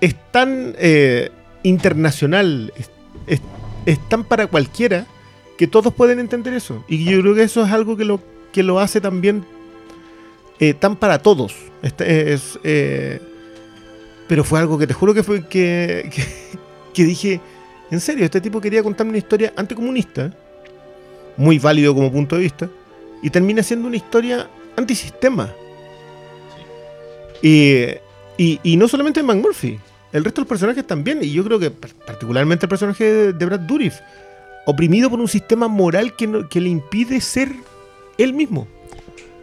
[0.00, 1.30] es tan eh,
[1.62, 2.72] internacional,
[3.26, 5.06] es tan para cualquiera,
[5.60, 6.82] que todos pueden entender eso.
[6.88, 8.18] Y yo creo que eso es algo que lo,
[8.50, 9.44] que lo hace también
[10.58, 11.54] eh, tan para todos.
[11.82, 13.20] Este es, eh,
[14.26, 16.10] pero fue algo que te juro que fue que,
[16.94, 17.42] que, dije,
[17.90, 20.32] en serio, este tipo quería contarme una historia anticomunista,
[21.36, 22.70] muy válido como punto de vista,
[23.22, 25.52] y termina siendo una historia antisistema.
[27.42, 27.84] Y,
[28.38, 29.78] y, y no solamente McMurphy,
[30.10, 33.32] el resto de los personajes también, y yo creo que par- particularmente el personaje de,
[33.34, 33.96] de Brad Dourif,
[34.70, 37.52] oprimido por un sistema moral que, no- que le impide ser
[38.18, 38.66] él mismo.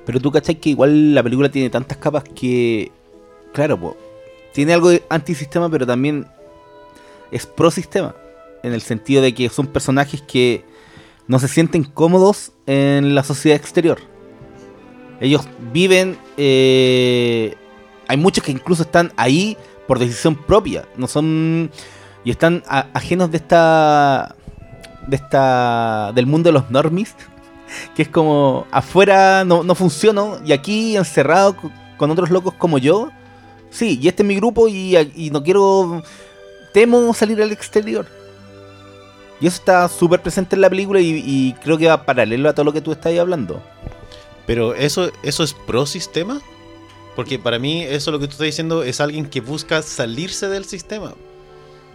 [0.06, 2.92] Pero tú cachai que igual la película tiene tantas capas que,
[3.54, 3.98] claro, po,
[4.54, 6.26] tiene algo de antisistema, pero también
[7.32, 8.16] es pro sistema.
[8.64, 10.64] En el sentido de que son personajes que
[11.28, 14.00] no se sienten cómodos en la sociedad exterior.
[15.20, 16.18] Ellos viven.
[16.38, 17.56] eh,
[18.08, 20.88] hay muchos que incluso están ahí por decisión propia.
[20.96, 21.70] No son.
[22.24, 24.37] Y están ajenos de esta.
[25.08, 26.12] De esta.
[26.14, 27.16] Del mundo de los normies
[27.96, 32.78] que es como afuera no, no funciono y aquí encerrado co- con otros locos como
[32.78, 33.10] yo,
[33.70, 36.02] sí, y este es mi grupo y, no quiero,
[36.74, 38.06] temo salir al exterior.
[39.42, 42.64] Y eso está súper presente en la película y, creo que va paralelo a todo
[42.64, 43.62] lo que tú estás hablando.
[44.46, 46.40] Pero eso, eso es pro sistema.
[47.18, 50.66] Porque para mí, eso lo que tú estás diciendo es alguien que busca salirse del
[50.66, 51.14] sistema.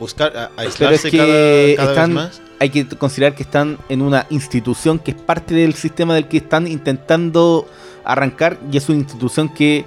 [0.03, 2.43] Buscar a- aislarse que cada, cada están- vez más.
[2.61, 6.37] Hay que considerar que están en una institución que es parte del sistema del que
[6.37, 7.67] están intentando
[8.05, 9.85] arrancar y es una institución que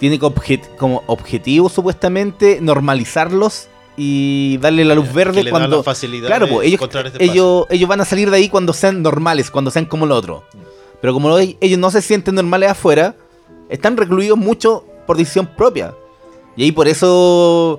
[0.00, 6.26] tiene como, objet- como objetivo supuestamente normalizarlos y darle la luz verde cuando la facilidad
[6.26, 9.70] Claro, pues ellos, este ellos, ellos van a salir de ahí cuando sean normales, cuando
[9.70, 10.42] sean como los otros.
[11.00, 13.14] Pero como lo- ellos no se sienten normales afuera,
[13.70, 15.94] están recluidos mucho por decisión propia.
[16.56, 17.78] Y ahí por eso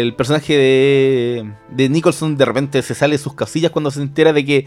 [0.00, 4.32] el personaje de, de Nicholson de repente se sale de sus casillas cuando se entera
[4.32, 4.66] de que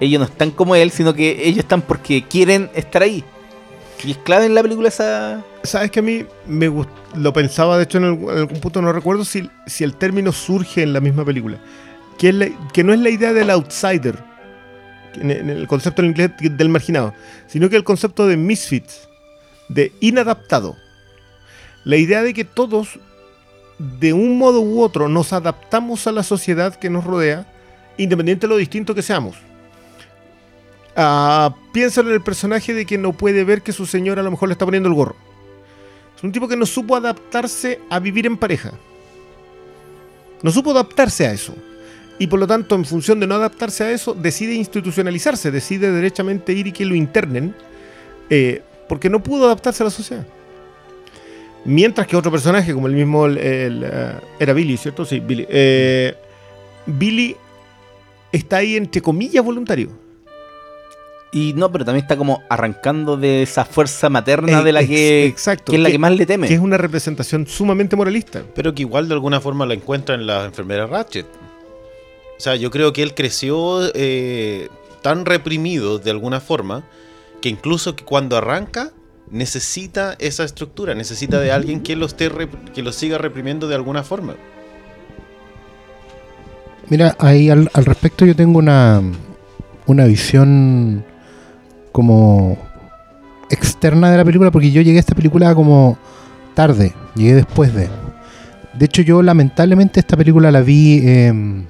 [0.00, 3.24] ellos no están como él, sino que ellos están porque quieren estar ahí.
[4.04, 5.44] Y es clave en la película esa...
[5.64, 9.24] Sabes que a mí me gust- lo pensaba, de hecho, en algún, punto no recuerdo
[9.24, 11.58] si, si el término surge en la misma película.
[12.16, 14.22] Que, no es la idea del outsider,
[15.20, 17.12] en el concepto en inglés del marginado,
[17.48, 19.08] sino que el concepto de misfits,
[19.68, 20.76] de inadaptado.
[21.84, 23.00] La idea de que todos,
[23.78, 27.46] de un modo u otro, nos adaptamos a la sociedad que nos rodea,
[27.96, 29.36] independiente de lo distinto que seamos.
[30.96, 34.32] Ah, piénsalo en el personaje de que no puede ver que su señora a lo
[34.32, 35.16] mejor le está poniendo el gorro.
[36.16, 38.72] Es un tipo que no supo adaptarse a vivir en pareja.
[40.42, 41.54] No supo adaptarse a eso.
[42.18, 46.52] Y por lo tanto, en función de no adaptarse a eso, decide institucionalizarse, decide derechamente
[46.52, 47.54] ir y que lo internen,
[48.28, 50.26] eh, porque no pudo adaptarse a la sociedad.
[51.64, 55.04] Mientras que otro personaje, como el mismo, el- el, eh, era Billy, ¿cierto?
[55.04, 55.46] Sí, Billy.
[55.48, 56.14] Eh,
[56.86, 57.36] Billy
[58.32, 59.90] está ahí entre comillas voluntario.
[61.30, 64.88] Y no, pero también está como arrancando de esa fuerza materna Eh, de la ex-
[64.88, 66.48] que, exacto, que es la que más le teme.
[66.48, 68.42] que es una representación sumamente moralista.
[68.54, 71.26] Pero que igual de alguna forma la encuentra en la enfermera Ratchet.
[72.38, 74.68] O sea, yo creo que él creció eh,
[75.02, 76.84] tan reprimido de alguna forma
[77.42, 78.92] que incluso que cuando arranca
[79.30, 82.30] necesita esa estructura, necesita de alguien que lo esté
[82.74, 84.34] que lo siga reprimiendo de alguna forma.
[86.88, 89.02] Mira, ahí al, al respecto yo tengo una,
[89.86, 91.04] una visión
[91.92, 92.56] como
[93.50, 95.98] externa de la película, porque yo llegué a esta película como
[96.54, 97.88] tarde, llegué después de.
[98.74, 101.66] De hecho, yo lamentablemente esta película la vi em,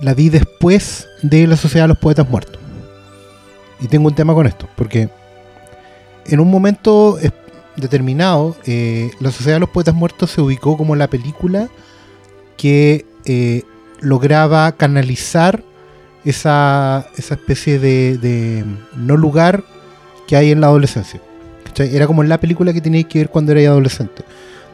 [0.00, 2.58] la vi después de La Sociedad de los Poetas Muertos.
[3.80, 5.08] Y tengo un tema con esto, porque
[6.28, 7.18] en un momento
[7.76, 11.68] determinado, eh, La Sociedad de los Poetas Muertos se ubicó como la película
[12.56, 13.62] que eh,
[14.00, 15.62] lograba canalizar
[16.24, 18.64] esa, esa especie de, de
[18.96, 19.62] no lugar
[20.26, 21.20] que hay en la adolescencia.
[21.78, 24.24] Era como la película que tenías que ver cuando eras adolescente,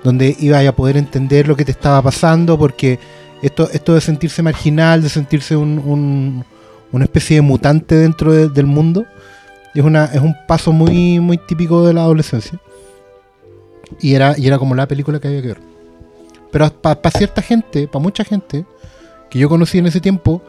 [0.04, 2.98] donde ibas a poder entender lo que te estaba pasando, porque
[3.42, 6.44] esto, esto de sentirse marginal, de sentirse un, un-
[6.92, 9.04] una especie de mutante dentro de- del mundo,
[9.80, 12.58] es, una, es un paso muy, muy típico de la adolescencia.
[14.00, 15.60] Y era, y era como la película que había que ver.
[16.50, 18.64] Pero para cierta gente, para mucha gente
[19.30, 20.42] que yo conocí en ese tiempo,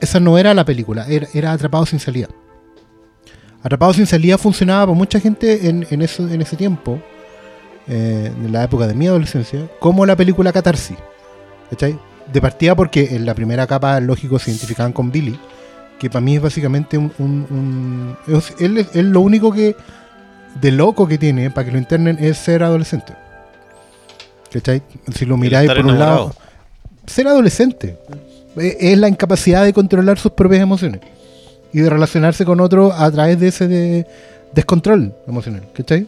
[0.00, 2.28] esa no era la película, era, era Atrapado sin salida.
[3.62, 7.00] Atrapado sin salida funcionaba para mucha gente en, en, eso, en ese tiempo,
[7.88, 10.96] eh, en la época de mi adolescencia, como la película Catarsis.
[11.70, 11.98] ¿Cachai?
[12.32, 15.38] De partida porque en la primera capa, lógico, se identificaban con Billy,
[16.02, 17.12] que para mí es básicamente un...
[17.18, 19.76] un- un- es- él, es- él lo único que
[20.60, 23.12] de loco que tiene para que lo internen es ser adolescente.
[24.52, 24.82] ¿Cachai?
[25.14, 26.34] Si lo miráis por un lado,
[27.06, 27.96] ser adolescente
[28.56, 31.00] Eh, es la incapacidad de controlar sus propias emociones
[31.72, 34.06] y de relacionarse con otro a través de ese de-
[34.54, 35.62] descontrol emocional.
[35.72, 36.06] ¿Cachai?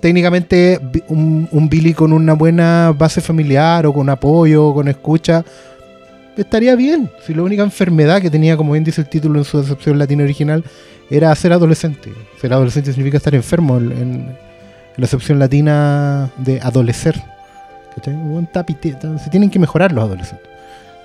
[0.00, 5.44] Técnicamente, un, un Billy con una buena base familiar o con apoyo o con escucha
[6.42, 7.10] estaría bien.
[7.24, 10.24] Si la única enfermedad que tenía, como bien dice el título en su acepción latina
[10.24, 10.64] original,
[11.10, 12.12] era ser adolescente.
[12.40, 14.36] Ser adolescente significa estar enfermo en,
[14.96, 17.22] la acepción latina de adolecer.
[17.94, 20.48] Se tienen que mejorar los adolescentes.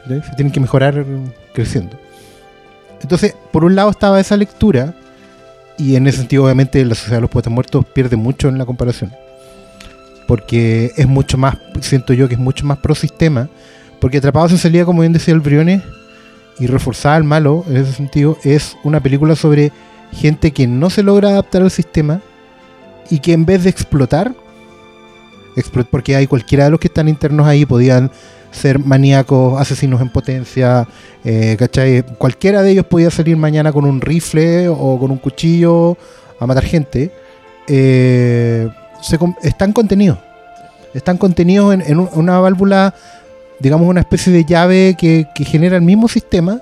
[0.08, 1.06] Se tienen que mejorar
[1.54, 1.98] creciendo.
[3.02, 4.94] Entonces, por un lado estaba esa lectura,
[5.82, 8.67] y en ese sentido, obviamente, la Sociedad de los Poetas Muertos pierde mucho en la
[8.67, 9.12] comparación.
[10.28, 13.50] Porque es mucho más, siento yo que es mucho más pro sistema.
[14.02, 15.82] Porque Atrapados en salida, como bien decía el Briones,
[16.60, 19.72] y reforzada al malo, en ese sentido, es una película sobre
[20.12, 22.20] gente que no se logra adaptar al sistema
[23.10, 24.34] y que en vez de explotar,
[25.56, 28.12] explo- porque hay cualquiera de los que están internos ahí podían
[28.52, 30.86] ser maníacos, asesinos en potencia,
[31.24, 32.04] eh, ¿cachai?
[32.18, 35.98] Cualquiera de ellos podía salir mañana con un rifle o con un cuchillo
[36.40, 37.12] a matar gente.
[37.68, 38.68] eh,
[39.02, 40.18] se están contenidos.
[40.94, 42.94] Están contenidos en, en un- una válvula,
[43.62, 46.60] digamos, una especie de llave que, que genera el mismo sistema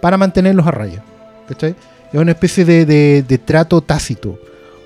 [0.00, 1.02] para mantenerlos a raya.
[1.48, 1.74] ¿cachai?
[2.12, 4.38] Es una especie de, de- trato tácito.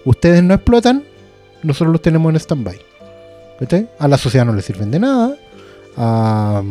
[0.05, 1.05] Ustedes no explotan,
[1.63, 2.77] nosotros los tenemos en stand-by.
[3.99, 5.37] A la sociedad no le sirven de nada.
[5.97, 6.63] Ah,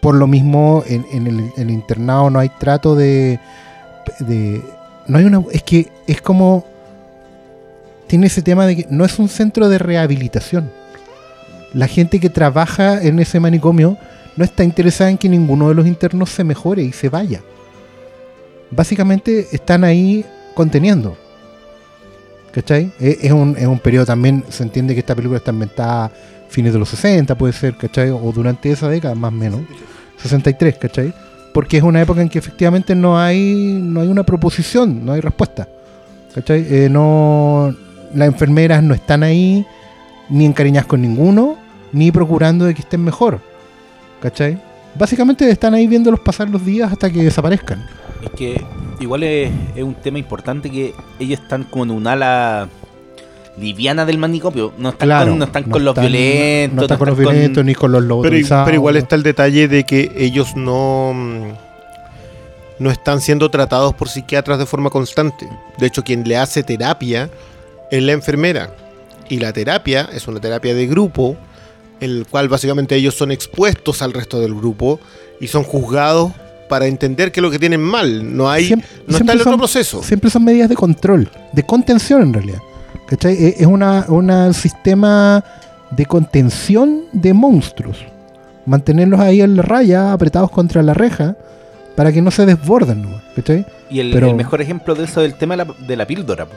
[0.00, 3.38] por lo mismo, en, en el, en el internado no hay trato de,
[4.20, 4.62] de-
[5.06, 5.42] No hay una.
[5.52, 6.64] Es que es como.
[8.08, 10.70] Tiene ese tema de que no es un centro de rehabilitación.
[11.74, 13.98] La gente que trabaja en ese manicomio
[14.36, 17.42] no está interesada en que ninguno de los internos se mejore y se vaya.
[18.70, 21.16] Básicamente están ahí conteniendo.
[22.52, 22.92] ¿Cachai?
[22.98, 26.10] Es, es un, es un periodo también, se entiende que esta película está inventada
[26.48, 28.10] fines de los 60, puede ser, ¿cachai?
[28.10, 29.60] O durante esa década, más o menos.
[30.22, 31.14] 63, ¿cachai?
[31.52, 35.20] Porque es una época en que efectivamente no hay, no hay una proposición, no hay
[35.20, 35.68] respuesta.
[36.34, 36.66] ¿Cachai?
[36.68, 37.74] Eh, no,
[38.14, 39.66] las enfermeras no están ahí
[40.28, 41.56] ni encariñadas con ninguno,
[41.92, 43.40] ni procurando de que estén mejor.
[44.20, 44.60] ¿Cachai?
[44.94, 47.86] Básicamente están ahí viéndolos pasar los días hasta que desaparezcan.
[48.24, 48.64] Es que
[49.00, 52.68] igual es, es un tema importante que ellos están como en un ala
[53.58, 54.72] liviana del manicomio.
[54.78, 56.76] No están Claro, con, no están no con los están- violentos.
[56.76, 58.64] No está con los están violentos ni con los Pero, i- lobotomizados.
[58.64, 61.42] pero igual está el detalle de que ellos no, mm,
[62.80, 65.48] no están siendo tratados por psiquiatras de forma constante.
[65.78, 67.30] De hecho, quien le hace terapia
[67.90, 68.70] es la enfermera.
[69.28, 71.36] Y la terapia es una terapia de grupo,
[72.00, 75.00] el cual básicamente ellos son expuestos al resto del grupo
[75.40, 76.32] y son juzgados
[76.68, 78.36] para entender qué es lo que tienen mal.
[78.36, 78.70] No hay,
[79.06, 80.02] no está el otro son- proceso.
[80.02, 82.58] Siempre son medidas de control, de contención en realidad.
[83.06, 83.34] ¿Cachai?
[83.34, 85.42] E- Es una, una sistema
[85.90, 87.96] de contención de monstruos.
[88.66, 91.36] Mantenerlos ahí en la raya, apretados contra la reja,
[91.96, 93.06] para que no se desborden.
[93.34, 93.64] ¿Cachai?
[93.90, 96.06] Y el, Pero- el mejor ejemplo de eso es el tema de la, de la
[96.06, 96.54] píldora, po.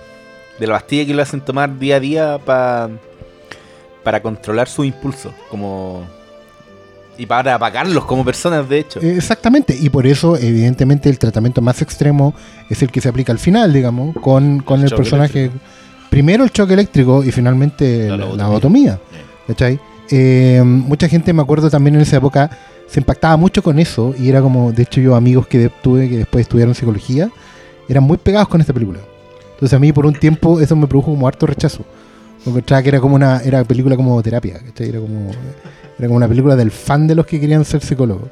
[0.62, 2.89] De la pastilla que lo hacen tomar día a día pa-
[4.04, 6.06] para controlar sus impulsos, como
[7.17, 9.00] y para apagarlos como personas, de hecho.
[9.02, 12.34] Exactamente, y por eso, evidentemente, el tratamiento más extremo
[12.69, 15.39] es el que se aplica al final, digamos, con, con El personaje.
[15.45, 15.65] eléctrico.
[16.10, 19.00] Primero el choque eléctrico y finalmente La la, lobotomía.
[19.47, 19.80] ¿cachai?
[20.10, 22.50] Eh, mucha gente, me acuerdo también en esa época,
[22.88, 26.17] se impactaba mucho con eso y era como, de hecho, yo amigos que tuve que
[26.19, 27.30] después estudiaron psicología,
[27.88, 29.00] eran muy pegados con esta película.
[29.62, 31.86] Entonces a mí por un tiempo eso me produjo como harto rechazo.
[32.43, 34.89] Porque que era como una era película como terapia, ¿cachai?
[34.89, 35.30] Era como,
[36.00, 38.30] era como una película del fan de los que querían ser psicólogos.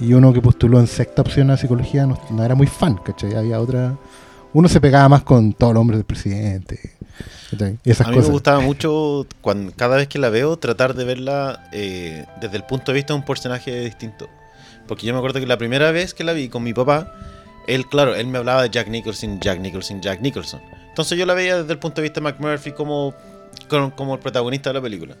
[0.00, 3.36] Y uno que postuló en sexta opción a psicología no, no era muy fan, ¿cachai?
[3.36, 3.96] Había otra,
[4.52, 6.80] Uno se pegaba más con todos los hombres del presidente.
[7.84, 8.30] esas A mí cosas.
[8.30, 12.64] me gustaba mucho, cuando, cada vez que la veo, tratar de verla eh, desde el
[12.64, 14.28] punto de vista de un personaje distinto.
[14.88, 17.14] Porque yo me acuerdo que la primera vez que la vi con mi papá,
[17.74, 20.60] él, claro, él me hablaba de Jack Nicholson, Jack Nicholson, Jack Nicholson.
[20.88, 23.14] Entonces yo la veía desde el punto de vista de McMurphy como,
[23.68, 25.14] como, como el protagonista de la película.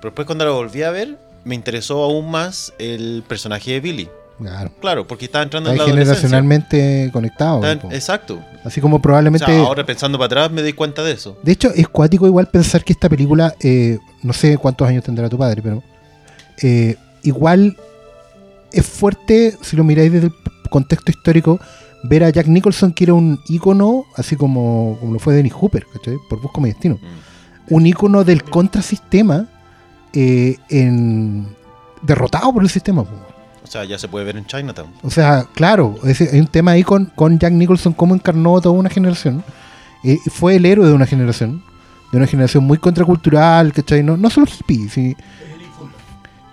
[0.00, 4.08] Pero después cuando la volví a ver, me interesó aún más el personaje de Billy.
[4.38, 4.70] Claro.
[4.80, 7.60] Claro, porque estaba entrando Está en la generacionalmente conectado.
[7.90, 8.40] Exacto.
[8.64, 9.44] Así como O probablemente.
[9.44, 11.36] sea, ahora pensando para atrás me doy cuenta de eso.
[11.42, 15.28] De hecho, es cuático igual pensar que esta película, eh, no sé cuántos años tendrá
[15.28, 15.82] tu padre, pero
[16.62, 17.76] eh, igual
[18.72, 20.32] es fuerte, si lo miráis desde el
[20.70, 21.58] contexto histórico,
[22.04, 25.86] ver a Jack Nicholson, que era un ícono, así como, como lo fue Dennis Hooper,
[25.92, 26.16] ¿cachai?
[26.28, 26.96] Por Busco mi Destino.
[26.96, 27.74] Mm.
[27.74, 29.46] Un ícono del contrasistema
[30.12, 31.46] eh, en,
[32.02, 33.02] derrotado por el sistema.
[33.02, 34.88] O sea, ya se puede ver en Chinatown.
[35.02, 38.74] O sea, claro, ese- hay un tema ahí con, con Jack Nicholson, cómo encarnó toda
[38.74, 39.44] una generación.
[40.04, 41.62] Eh, fue el héroe de una generación,
[42.12, 44.02] de una generación muy contracultural, ¿cachai?
[44.02, 45.16] No, no solo hippie, sí.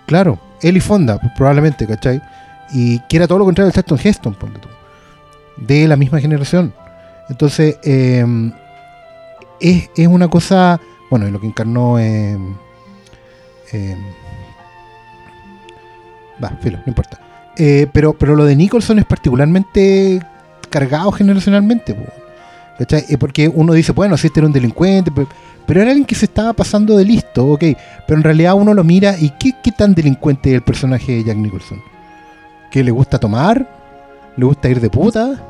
[0.06, 2.20] Claro, y Fonda, pues, probablemente, ¿cachai?
[2.72, 4.68] Y que era todo lo contrario del Charlton Heston, ponte tú.
[5.56, 6.72] De la misma generación.
[7.28, 8.24] Entonces, eh,
[9.60, 11.98] es, es una cosa, bueno, lo que encarnó...
[11.98, 12.38] eh,
[13.72, 13.96] eh,
[16.42, 17.18] Va, filo, no importa.
[17.56, 20.20] Eh, pero, pero lo de Nicholson es particularmente
[20.68, 21.96] cargado generacionalmente.
[22.78, 25.26] Eh, porque uno dice, bueno, si este era un delincuente, pe-
[25.66, 27.64] pero, era alguien que se estaba pasando de listo, ok.
[28.06, 31.24] Pero en realidad uno lo mira y ¿qué, qué tan delincuente es el personaje de
[31.24, 31.80] Jack Nicholson?
[32.70, 33.66] ¿Que le gusta tomar?
[34.36, 35.42] ¿Le gusta ir de puta?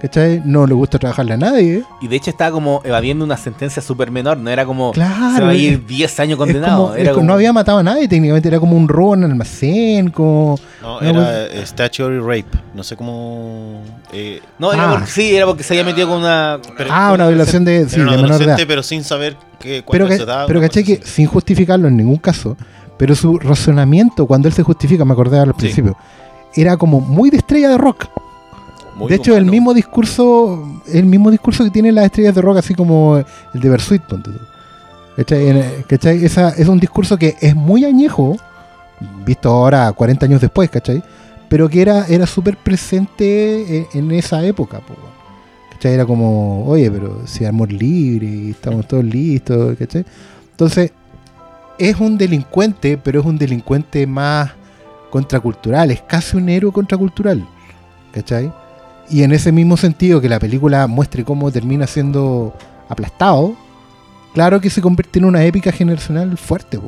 [0.00, 0.40] ¿Cachai?
[0.44, 1.82] No le gusta trabajarle a nadie.
[2.00, 5.34] Y de hecho estaba como evadiendo una sentencia súper menor, no era como Claro.
[5.36, 6.82] se va a ir 10 años condenado.
[6.84, 9.14] como- era es como- como- No había matado a nadie técnicamente, era como un robo
[9.14, 10.56] en el almacén, como...
[10.80, 12.46] No, No, era eh, statutory rape.
[12.74, 13.82] No sé cómo.
[14.12, 14.90] eh, No, era Ah.
[14.92, 16.60] porque, sí, era porque se había metido con una.
[16.76, 18.58] pero- ah, una violación de, sí, era un de menor edad.
[18.68, 21.00] pero sin saber que, cuál pero que, su edad, pero cosa que así.
[21.02, 22.56] sin justificarlo en ningún caso,
[22.96, 25.54] pero su razonamiento cuando él se justifica, me acordé al Sí.
[25.54, 25.96] principio,
[26.54, 28.06] era como muy de estrella de rock.
[28.98, 32.58] Muy de hecho, el mismo discurso, el mismo discurso que tienen las estrellas de rock,
[32.58, 34.40] así como el de Bersuit, ponte tú.
[35.88, 36.24] ¿Cachai?
[36.24, 38.36] Esa, es un discurso que es muy añejo,
[39.24, 41.02] visto ahora 40 años después, ¿cachai?
[41.48, 44.94] Pero que era, era súper presente en, en esa época, po.
[45.70, 45.94] ¿cachai?
[45.94, 50.04] Era como, oye, pero si amor libre y estamos todos listos, ¿cachai?
[50.50, 50.92] Entonces,
[51.78, 54.50] es un delincuente, pero es un delincuente más
[55.10, 57.46] contracultural, es casi un héroe contracultural,
[58.12, 58.52] ¿cachai?
[59.10, 62.54] Y en ese mismo sentido que la película muestre cómo termina siendo
[62.88, 63.56] aplastado,
[64.34, 66.78] claro que se convierte en una épica generacional fuerte.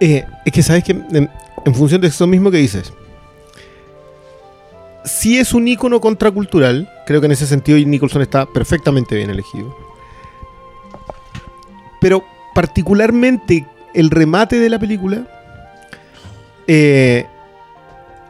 [0.00, 1.30] Eh, es que sabes que en,
[1.64, 2.92] en función de eso mismo que dices,
[5.04, 9.74] si es un ícono contracultural, creo que en ese sentido Nicholson está perfectamente bien elegido.
[12.00, 15.26] Pero particularmente el remate de la película
[16.66, 17.26] eh,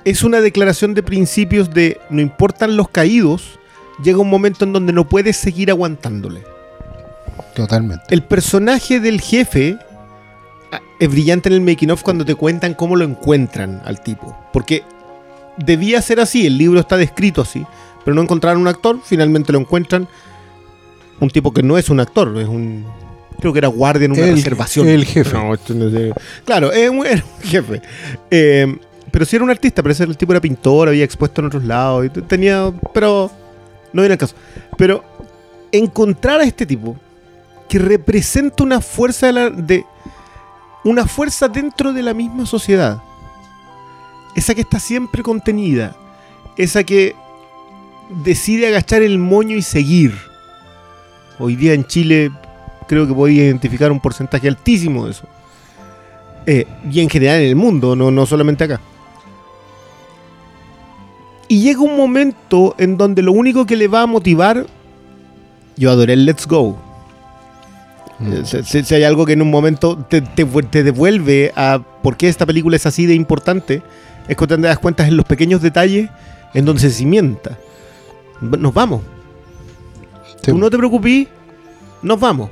[0.04, 3.58] es una declaración de principios de no importan los caídos,
[4.02, 6.42] llega un momento en donde no puedes seguir aguantándole.
[7.54, 8.04] Totalmente.
[8.10, 9.78] El personaje del jefe
[10.72, 14.36] ah, es brillante en el making of cuando te cuentan cómo lo encuentran al tipo.
[14.52, 14.82] Porque
[15.56, 17.64] debía ser así, el libro está descrito así,
[18.04, 20.08] pero no encontraron un actor, finalmente lo encuentran.
[21.20, 22.84] Un tipo que no es un actor, es un.
[23.44, 24.88] Creo que era guardia en una El- reservación.
[24.88, 25.34] el jefe.
[25.36, 26.14] No, esto no sé.
[26.46, 27.82] Claro, un, era un jefe.
[28.30, 28.74] Eh,
[29.10, 31.62] pero sí era un artista, parece que el tipo era pintor, había expuesto en otros
[31.62, 32.06] lados.
[32.06, 32.72] y tenía.
[32.94, 33.30] Pero.
[33.92, 34.34] No viene al caso.
[34.78, 35.04] Pero
[35.72, 36.96] encontrar a este tipo
[37.68, 39.84] que representa una fuerza de, la- de-
[40.82, 43.02] una fuerza dentro de la misma sociedad.
[44.34, 45.94] Esa que está siempre contenida.
[46.56, 47.14] Esa que
[48.24, 50.14] decide agachar el moño y seguir.
[51.38, 52.30] Hoy día en Chile
[52.86, 55.26] creo que podía identificar un porcentaje altísimo de eso.
[56.46, 58.80] Eh, y en general en el mundo, no, no solamente acá.
[61.48, 64.66] Y llega un momento en donde lo único que le va a motivar.
[65.76, 66.78] Yo adoré el Let's Go.
[68.20, 72.16] Eh, Si, si- si hay algo que en un momento te, te devuelve a por
[72.16, 73.82] qué esta película es así de importante,
[74.28, 76.08] es cuando te das cuenta en los pequeños detalles
[76.54, 77.58] en donde se cimienta.
[78.40, 79.02] Nos vamos.
[80.42, 80.50] Sí.
[80.52, 81.26] Tú no te preocupes,
[82.02, 82.50] nos vamos.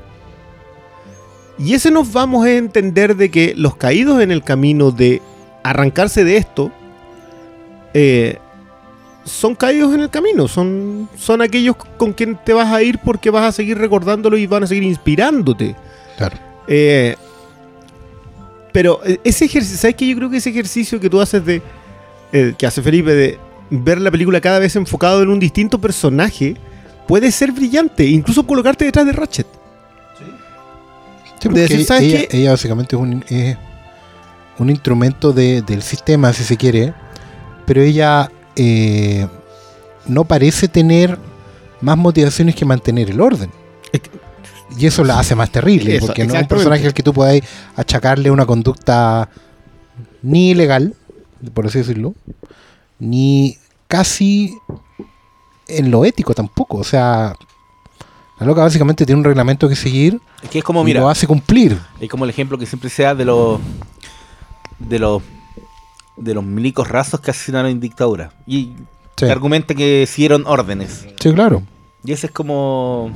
[1.63, 5.23] Y ese nos vamos es entender de que los caídos en el camino de
[5.63, 6.73] arrancarse de esto
[7.95, 8.39] eh,
[9.25, 13.31] son caídos en el camino, son, son aquellos con quien te vas a ir porque
[13.31, 15.77] vas a seguir recordándolo y van a seguir inspirándote.
[16.19, 16.37] Claro.
[16.67, 17.15] Eh,
[18.73, 20.09] pero ese ejercicio, ¿sabes qué?
[20.09, 21.63] Yo creo que ese ejercicio que tú haces de.
[22.33, 23.39] eh, que hace Felipe de
[23.71, 26.57] ver la película cada vez enfocado en un distinto personaje
[27.07, 29.62] puede ser brillante, incluso colocarte detrás de Ratchet.
[31.43, 32.39] Sí, De porque decir, ella, ¿sabes ella- qué?
[32.39, 33.03] ella básicamente es
[34.59, 36.95] un, instrumento de- del sistema, si se quiere,
[37.67, 39.27] pero ella eh,
[40.07, 41.19] no parece tener
[41.81, 43.51] más motivaciones que mantener el orden.
[44.79, 47.13] Y eso la hace más terrible, Eso, porque no es un personaje al que tú
[47.13, 47.43] podáis
[47.77, 49.29] achacarle una conducta
[50.23, 50.95] ni ilegal,
[51.53, 52.15] por así decirlo,
[52.99, 54.55] ni casi
[55.69, 56.79] en lo ético tampoco.
[56.79, 57.35] O sea,
[58.43, 61.09] la loca básicamente tiene un reglamento que seguir Es que es como, y mira, lo
[61.09, 61.79] hace cumplir.
[62.01, 63.61] es como el ejemplo que siempre se da de los
[64.79, 65.23] de los
[66.17, 68.33] de los milicos rasos que asesinaron en dictadura.
[68.47, 68.73] Y
[69.17, 71.07] Sí, que argumenta que siguieron órdenes.
[71.21, 71.63] sí, claro.
[72.05, 73.11] Y ese es como.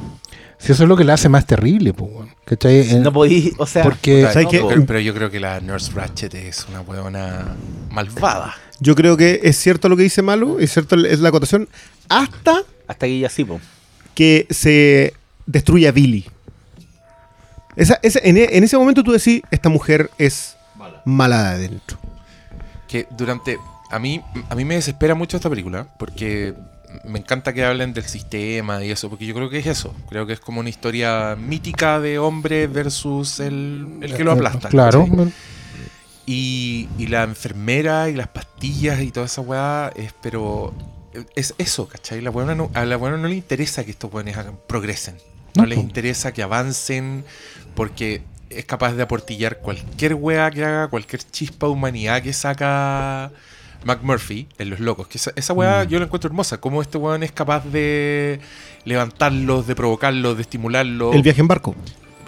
[0.58, 2.10] Si eso es lo que le hace más terrible, pues.
[2.44, 3.00] ¿Cachai?
[3.00, 3.82] No podí, o sea.
[3.82, 4.64] porque Puta, ¿sabes no, qué?
[4.68, 7.56] pero, pero yo creo que la Nurse Ratchet es una huevona
[7.90, 8.54] malvada.
[8.78, 11.68] Yo creo que es cierto lo que dice Malo, es cierto es la acotación,
[12.08, 13.58] hasta Hasta que ya sí, po.
[14.16, 15.14] Que se
[15.46, 16.26] destruye a Billy.
[17.76, 20.56] Esa, esa- en, en ese momento tú decís, esta mujer es
[21.04, 21.98] mala de adentro.
[22.88, 23.58] que durante
[23.90, 26.54] a mí a mí me desespera mucho esta película porque
[27.04, 30.26] me encanta que hablen del sistema y eso porque yo creo que es eso creo
[30.26, 35.06] que es como una historia mítica de hombre versus el, el que lo aplasta Claro.
[36.26, 40.72] y, y la enfermera y las pastillas y toda esa weá es pero
[41.34, 42.20] es eso ¿cachai?
[42.20, 45.16] La weona no, a la weona no le interesa que estos hagan- progresen
[45.54, 47.24] no No, les interesa que avancen
[47.74, 53.30] porque es capaz de aportillar cualquier weá que haga, cualquier chispa de humanidad que saca
[53.84, 55.08] McMurphy en Los Locos.
[55.08, 55.88] Que esa, esa weá Mm.
[55.88, 56.58] yo la encuentro hermosa.
[56.60, 58.40] Cómo este weón es capaz de
[58.84, 61.14] levantarlos, de provocarlos, de estimularlos.
[61.14, 61.74] El viaje en barco.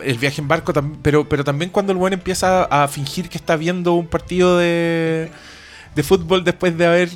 [0.05, 0.73] El viaje en barco,
[1.03, 5.31] pero, pero también cuando el weón empieza a fingir que está viendo un partido de,
[5.95, 7.09] de fútbol después de haber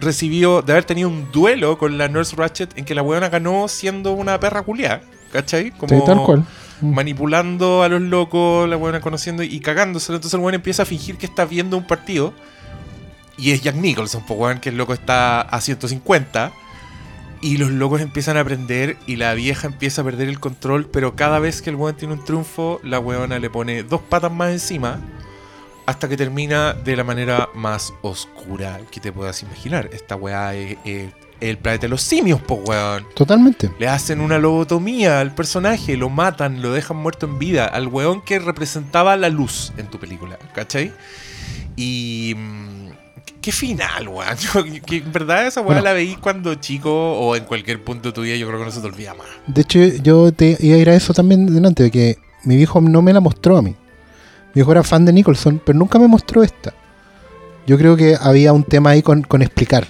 [0.00, 3.68] recibido, de haber tenido un duelo con la Nurse Ratchet en que la weona ganó
[3.68, 5.02] siendo una perra culiada.
[5.32, 5.72] ¿Cachai?
[5.88, 6.44] sí, tal cual.
[6.80, 6.94] Mm.
[6.94, 10.12] manipulando a los locos, la buena conociendo y cagándose.
[10.12, 12.32] Entonces el weón empieza a fingir que está viendo un partido.
[13.36, 16.52] Y es Jack Nicholson, pues weón, que el loco está a 150.
[17.42, 20.86] Y los locos empiezan a aprender y la vieja empieza a perder el control.
[20.86, 24.32] Pero cada vez que el weón tiene un triunfo, la weona le pone dos patas
[24.32, 25.00] más encima.
[25.90, 29.90] Hasta que termina de la manera más oscura que te puedas imaginar.
[29.92, 31.10] Esta weá es, es
[31.40, 33.04] el planeta de los simios, pues weón.
[33.14, 33.70] Totalmente.
[33.80, 38.22] Le hacen una lobotomía al personaje, lo matan, lo dejan muerto en vida, al weón
[38.22, 40.92] que representaba la luz en tu película, ¿cachai?
[41.76, 42.34] Y.
[42.36, 42.70] mm,
[43.40, 44.36] Qué final, weón.
[44.86, 45.82] Que en verdad esa weá Bueno.
[45.82, 48.70] la veí cuando chico o en cualquier punto de tu vida, yo creo que no
[48.70, 49.26] se te olvida más.
[49.46, 52.80] De hecho, yo te iba a ir a eso también delante, de que mi viejo
[52.80, 53.74] no me la mostró a mí.
[54.50, 56.72] Mi viejo era fan de Nicholson, pero nunca me mostró esta.
[57.66, 59.86] Yo creo que había un tema ahí con, con explicar.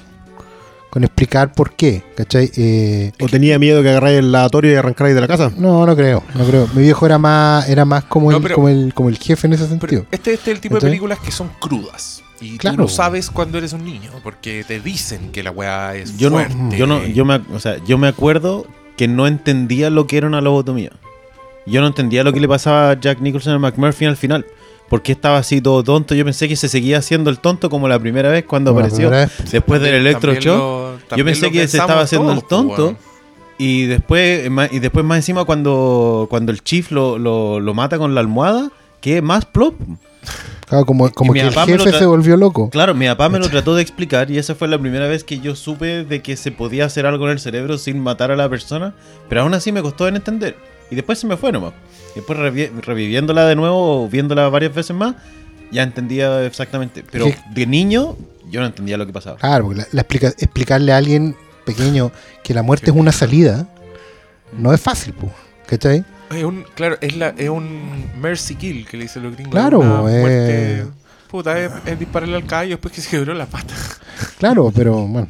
[0.90, 2.50] Con explicar por qué, ¿cachai?
[2.56, 5.50] Eh, ¿O tenía miedo que agarráis el lavatorio y arrancarais de la casa?
[5.56, 6.68] no, no creo, no creo.
[6.74, 9.46] Mi viejo era más, era más como, No, el, pero- como, el, como el jefe
[9.46, 10.04] en ese sentido.
[10.10, 12.22] este, este es el tipo de películas que son crudas.
[12.40, 12.76] Y Claro.
[12.76, 16.28] tú lo sabes cuando eres un niño, porque te dicen que la weá es Yo
[16.30, 16.40] no,
[16.70, 20.26] yo no, yo me, o sea, yo me acuerdo que no entendía lo que era
[20.26, 20.90] una lobotomía.
[21.70, 24.44] Yo no entendía lo que le pasaba a Jack Nicholson a McMurphy al final.
[24.88, 26.16] Porque estaba así todo tonto.
[26.16, 29.08] Yo pensé que se seguía haciendo el tonto como la primera vez cuando Como apareció.
[29.10, 29.30] vez.
[29.50, 30.44] Después del También electroshock.
[31.10, 32.98] lo- Yo pensé que se estaba haciendo el todos, pues, tonto.
[33.56, 38.14] Y después, y después más encima cuando, cuando el chief lo, lo, lo mata con
[38.14, 39.74] la almohada, que más plop.
[40.66, 42.70] Claro, como, como mi que el papá me lo jefe se volvió loco.
[42.70, 45.40] Claro, mi papá me lo trató de explicar y esa fue la primera vez que
[45.40, 48.48] yo supe de que se podía hacer algo en el cerebro sin matar a la
[48.48, 48.94] persona,
[49.28, 50.56] pero aún así me costó en entender.
[50.90, 51.72] Y después se me fue nomás.
[52.12, 55.14] Y después revi- reviviéndola de nuevo o viéndola varias veces más,
[55.70, 57.04] ya entendía exactamente.
[57.10, 57.34] Pero Sí.
[57.54, 58.16] de niño,
[58.50, 59.36] yo no entendía lo que pasaba.
[59.38, 62.10] Claro, porque la- la explica- explicarle a alguien pequeño
[62.42, 63.68] que la muerte es una salida
[64.58, 65.32] no es fácil, pues.
[65.66, 66.04] ¿Cachai?
[66.34, 69.52] Es un, claro, es, la, es un mercy kill que le dicen los gringos.
[69.52, 70.20] Claro, una eh.
[70.20, 70.86] muerte-
[71.30, 73.72] Puta, es, es dispararle al caballo después que se quebró la pata.
[74.38, 75.28] Claro, pero bueno.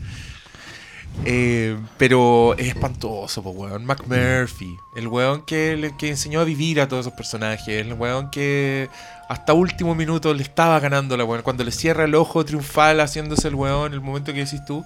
[1.25, 3.85] Eh, pero es espantoso, pues, weón.
[3.85, 8.89] McMurphy, el weón que, que enseñó a vivir a todos esos personajes, el weón que
[9.29, 11.43] hasta último minuto le estaba ganando la weón.
[11.43, 14.85] Cuando le cierra el ojo triunfal haciéndose el weón, el momento que decís tú,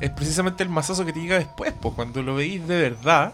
[0.00, 3.32] es precisamente el mazazo que te llega después, pues, cuando lo veis de verdad.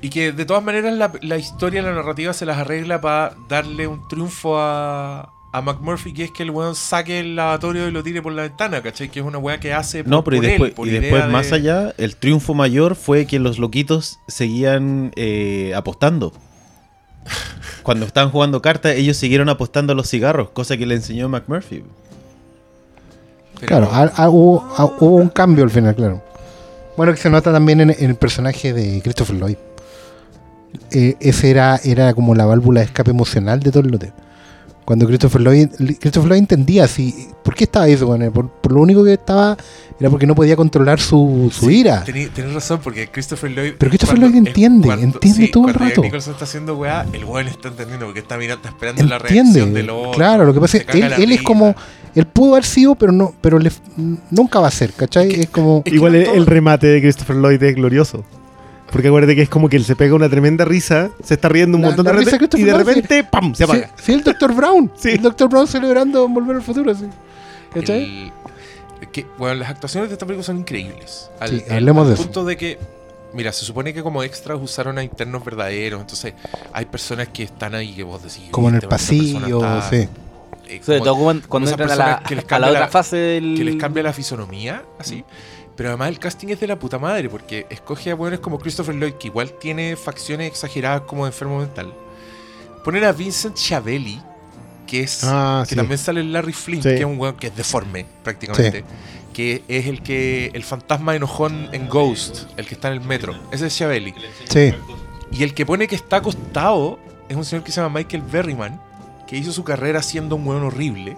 [0.00, 3.86] Y que de todas maneras la, la historia, la narrativa se las arregla para darle
[3.86, 8.02] un triunfo a, a McMurphy, que es que el weón saque el lavatorio y lo
[8.02, 9.10] tire por la ventana, ¿cachai?
[9.10, 11.26] Que es una weá que hace por, No, pero y él, después, por y después
[11.26, 16.32] de- más allá, el triunfo mayor fue que los loquitos seguían eh, apostando.
[17.82, 21.84] Cuando estaban jugando cartas, ellos siguieron apostando a los cigarros, cosa que le enseñó McMurphy.
[23.60, 24.64] Pero- Claro, hubo,
[25.00, 26.22] hubo un cambio al final, claro.
[26.96, 29.56] Bueno, que se nota también en, en el personaje de Christopher Lloyd.
[30.90, 34.12] Eh, ese era, era como la válvula de escape emocional de todo el lote.
[34.84, 35.68] Cuando Christopher Lloyd,
[36.00, 38.32] Christopher Lloyd entendía si, por qué estaba eso con él.
[38.32, 39.56] Por, por lo único que estaba
[40.00, 42.02] era porque no podía controlar su, su Sí, ira.
[42.04, 43.74] Tenés razón, porque Christopher Lloyd.
[43.78, 46.02] Pero Christopher cuando- Lloyd es entiende, entiende todo el rato.
[46.02, 49.46] Nicholson está haciendo weá, el weón está entendiendo porque está mirando, está esperando la reacción
[49.46, 49.80] Entiende.
[49.80, 50.10] del otro.
[50.12, 51.74] Claro, lo que pasa es que él, él es como.
[52.14, 53.70] Él pudo haber sido, pero no pero le,
[54.30, 55.28] nunca va a ser, ¿cachai?
[55.28, 55.78] Es que- Es como.
[55.84, 58.24] Es que Igual no el, todo- el remate de Christopher Lloyd es glorioso.
[58.92, 61.76] Porque acuérdate que es como que él se pega una tremenda risa, se está riendo
[61.78, 63.54] un La- montón la de risa repente y de repente ¡pam!
[63.54, 63.90] se Sí, apaga.
[64.00, 64.54] sí, el Dr.
[64.54, 64.92] Brown.
[64.98, 65.08] Sí.
[65.10, 65.48] El Dr.
[65.48, 67.06] Brown celebrando Volver al Futuro, sí.
[67.72, 68.02] ¿Cachai?
[69.00, 71.28] el- que, bueno, las actuaciones de esta película son increíbles.
[71.40, 72.22] Al, Sí, al- hablemos al de eso.
[72.22, 72.78] punto de que,
[73.32, 76.00] mira, se supone que como extras usaron a internos verdaderos.
[76.00, 76.34] Entonces,
[76.72, 78.42] hay personas que están ahí que vos decís.
[78.50, 80.08] Como en el "Esta persona pasillo, está- sí.
[80.68, 82.80] eh, Sobre como- todo cuando, cuando entran a la, personas que les a la otra
[82.80, 83.54] la- fase del...
[83.56, 85.24] que les cambia la fisonomía, así.
[85.76, 88.94] Pero además el casting es de la puta madre, porque escoge a buenos como Christopher
[88.94, 91.92] Lloyd, que igual tiene facciones exageradas como de enfermo mental.
[92.84, 94.20] Poner a Vincent Chiavelli,
[94.86, 95.76] que es Ah, que sí.
[95.76, 96.80] también sale Larry Sí.
[96.82, 98.84] que es un weón que es deforme, prácticamente.
[99.32, 103.34] Que es el que el fantasma enojón en Ghost, el que está en el metro.
[103.50, 104.12] Ese es Chiavelli.
[104.48, 104.74] Sí.
[105.30, 106.98] Y el que pone que está acostado
[107.30, 108.78] es un señor que se llama Michael Berryman,
[109.26, 111.16] que hizo su carrera siendo un weón horrible.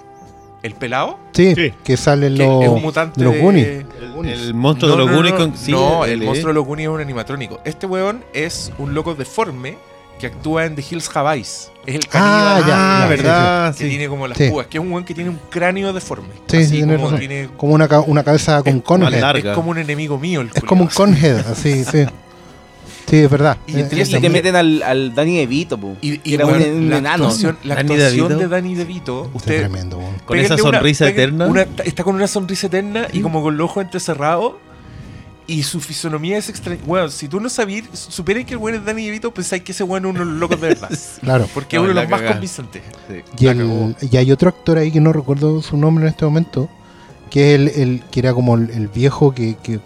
[0.65, 1.73] El pelado, Sí, Sí.
[1.85, 3.85] que salen que los, es un mutante de los de- Goonies.
[4.33, 5.57] El monstruo No, de los no, Goonies no, con.
[5.57, 7.61] sí, no, el él monstruo de los Goonies es un animatrónico.
[7.65, 9.77] Este weón es un loco deforme
[10.19, 11.71] que actúa en The Hills Have Eyes.
[11.85, 13.73] Es el Ah, caníbal ya, Ah, ya, verdad.
[13.77, 13.89] que sí.
[13.91, 14.49] tiene como las Sí.
[14.49, 16.29] púas, que es un weón que tiene un cráneo deforme.
[16.47, 19.37] Sí, Así sí, tienes como tiene- Como una, ca- una cabeza con es- conhead.
[19.37, 22.07] Es como un enemigo mío el Es como un conhead, así, sí.
[23.09, 23.59] Sí, es verdad.
[23.67, 25.97] Y Eh, Y te también- meten al, al Danny DeVito, po.
[26.01, 27.25] Y, y, que era un, un la enano.
[27.25, 28.39] actuación, la Danny actuación DeVito.
[28.39, 30.15] de Danny DeVito, es usted tremendo, weón.
[30.25, 31.47] Con esa una- sonrisa eterna.
[31.47, 34.55] una- está con una sonrisa eterna y como con los ojos entrecerrados.
[35.47, 36.81] Y su fisonomía es extraña.
[36.87, 39.85] Bueno, si tú no sabías, supieras que el weón es Danny DeVito, pensáis que ese
[39.85, 40.89] weón es uno de los locos de verdad.
[41.21, 41.47] Claro.
[41.53, 42.83] Porque No, es uno de los más convincentes.
[43.39, 46.71] Y, el- hay otro actor ahí que no recuerdo su nombre en este momento,
[47.29, 49.81] que es el, el- que era como el, el viejo que, que,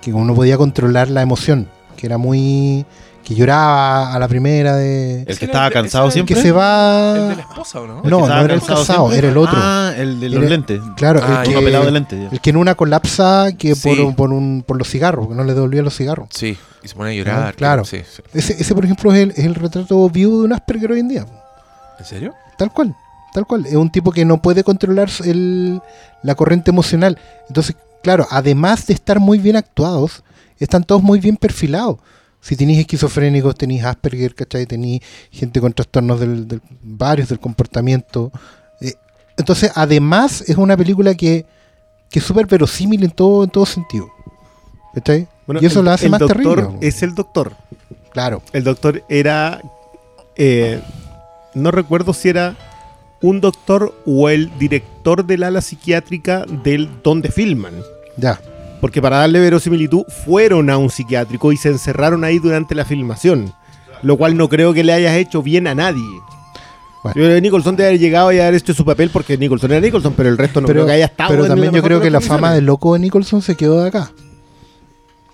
[0.00, 2.84] que como no podía controlar la emoción, que era muy...
[3.24, 5.22] que lloraba a la primera de...
[5.26, 6.36] El que estaba cansado el que siempre.
[6.36, 7.34] se El de va...
[7.34, 7.94] la esposa, ¿o no?
[7.96, 9.18] No, que no era el cansado casado, siempre.
[9.18, 9.56] era el otro.
[9.60, 10.80] Ah, el de los Era- lentes.
[10.96, 11.50] Claro, Ah, el.
[11.50, 12.20] Uno pelado de que, lentes.
[12.22, 12.28] ya.
[12.30, 13.88] el que en una colapsa que Sí.
[13.96, 16.28] por, por, un, por los cigarros, que no le devolvía los cigarros.
[16.30, 17.48] Sí, y se pone a llorar.
[17.48, 17.84] Ah, claro.
[17.84, 18.22] Sí, sí.
[18.32, 21.08] Ese, ese por ejemplo, es el, es el retrato vivo de un Asperger hoy en
[21.08, 21.26] día.
[21.98, 22.32] ¿En serio?
[22.58, 22.94] Tal cual,
[23.32, 23.66] tal cual.
[23.66, 25.80] Es un tipo que no puede controlar el-
[26.22, 27.18] la corriente emocional.
[27.48, 27.74] Entonces,
[28.04, 30.22] claro, además de estar muy bien actuados,
[30.64, 31.98] están todos muy bien perfilados.
[32.40, 34.66] Si tenéis esquizofrénicos, tenéis Asperger, ¿cachai?
[34.66, 35.00] Tenéis
[35.30, 38.30] gente con trastornos del, del- varios del comportamiento.
[38.80, 38.94] Eh,
[39.36, 41.44] entonces, además, es una película que,
[42.08, 44.08] que es súper verosímil en todo, en todo sentido.
[44.94, 45.26] ¿Cachai?
[45.46, 46.68] Bueno, y eso el- la hace el más doctor terrible.
[46.80, 47.52] Es el doctor.
[48.12, 48.42] Claro.
[48.52, 49.60] El doctor era.
[50.36, 50.80] eh,
[51.54, 52.54] no recuerdo si era
[53.22, 57.74] un doctor o el director del ala psiquiátrica del donde filman.
[58.18, 58.38] Ya.
[58.86, 63.52] Porque para darle verosimilitud fueron a un psiquiátrico y se encerraron ahí durante la filmación.
[64.02, 66.04] Lo cual no creo que le hayas hecho bien a nadie.
[67.02, 67.40] Bueno.
[67.40, 70.38] Nicholson debe haber llegado y haber hecho su papel porque Nicholson era Nicholson, pero el
[70.38, 71.30] resto no pero creo que haya estado.
[71.30, 74.12] pero también yo creo que la fama del loco de Nicholson se quedó de acá.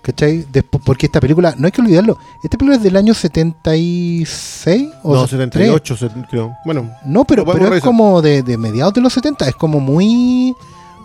[0.01, 0.47] ¿Cachai?
[0.51, 5.13] Despo- porque esta película, no hay que olvidarlo, esta película es del año 76 o
[5.13, 5.67] No, 73.
[5.67, 6.55] 78, se- creo.
[6.65, 7.43] Bueno, No, pero,
[7.75, 10.55] es como de, de mediados de los 70, es como muy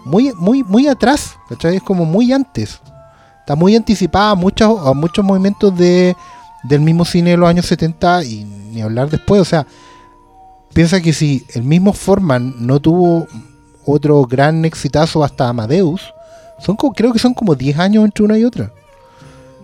[0.09, 1.77] muy muy muy atrás, ¿cachai?
[1.77, 2.81] Es como muy antes.
[3.41, 6.17] Está muy anticipada a muchos muchos movimientos de
[6.65, 9.67] del mismo cine de los años 70 y ni hablar después, o sea,
[10.73, 13.27] piensa que si el mismo Forman no tuvo
[13.85, 16.13] otro gran exitazo hasta Amadeus,
[16.59, 18.73] son como, creo que son como 10 años entre una y otra.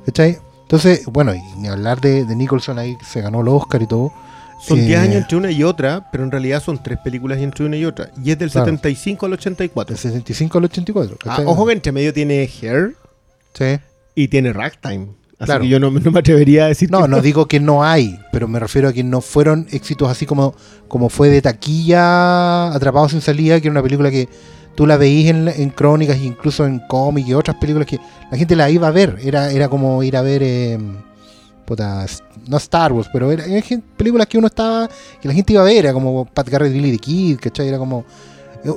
[0.06, 0.38] ¿Cachai?
[0.62, 3.86] Entonces, bueno, y ni hablar de, de Nicholson ahí que se ganó el Oscar y
[3.86, 4.12] todo.
[4.66, 7.64] Son Eh, 10 años entre una y otra, pero en realidad son tres películas entre
[7.64, 8.10] una y otra.
[8.22, 8.66] Y es del Claro.
[8.66, 9.94] 75 al 84.
[9.94, 11.18] Del 65 al 84.
[11.26, 12.96] Ah, ojo que entre medio tiene Hair
[13.52, 13.78] Sí.
[14.14, 15.08] y tiene Ragtime.
[15.38, 15.62] Así Claro.
[15.62, 18.18] que yo no, no me atrevería a decir No, que no digo que no hay,
[18.32, 20.54] pero me refiero a que no fueron éxitos así como,
[20.88, 24.28] como fue de taquilla Atrapados sin salida, que era una película que
[24.76, 27.98] tú la veís en, en crónicas incluso en cómics y otras películas que
[28.30, 29.18] la gente la iba a ver.
[29.22, 30.78] Era, era como ir a ver, eh,
[32.04, 33.44] s- no Star Wars, pero era,
[33.96, 34.88] películas que uno estaba,
[35.20, 37.68] que la gente iba a ver, era como Pat Garrett Billy the Kid, ¿cachai?
[37.68, 38.04] Era como...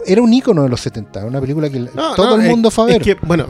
[0.05, 2.70] Era un ícono de los 70, una película que No, todo no, el es- mundo
[2.72, 2.97] fue a ver.
[2.97, 3.47] Es que, bueno,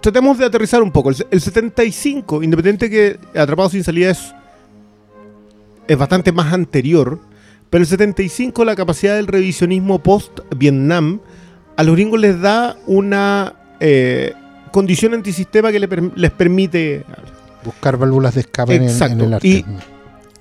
[0.00, 1.10] tratemos de aterrizar un poco.
[1.10, 4.34] El, el 75, independiente que Atrapado sin salida es,
[5.88, 7.18] es bastante más anterior,
[7.70, 11.20] pero el 75 la capacidad del revisionismo post-Vietnam
[11.76, 14.34] a los gringos les da una eh,
[14.72, 17.04] condición antisistema que per- les permite...
[17.64, 19.14] Buscar válvulas de escape en el, Exacto.
[19.14, 19.48] en el arte.
[19.48, 19.64] Y-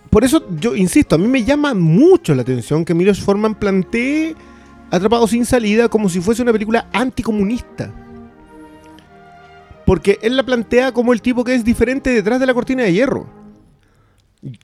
[0.09, 4.35] Por eso yo insisto, a mí me llama mucho la atención que Milos Forman plantee
[4.93, 7.89] Atrapado sin salida como si fuese una película anticomunista.
[9.85, 12.93] Porque él la plantea como el tipo que es diferente detrás de la cortina de
[12.93, 13.25] hierro.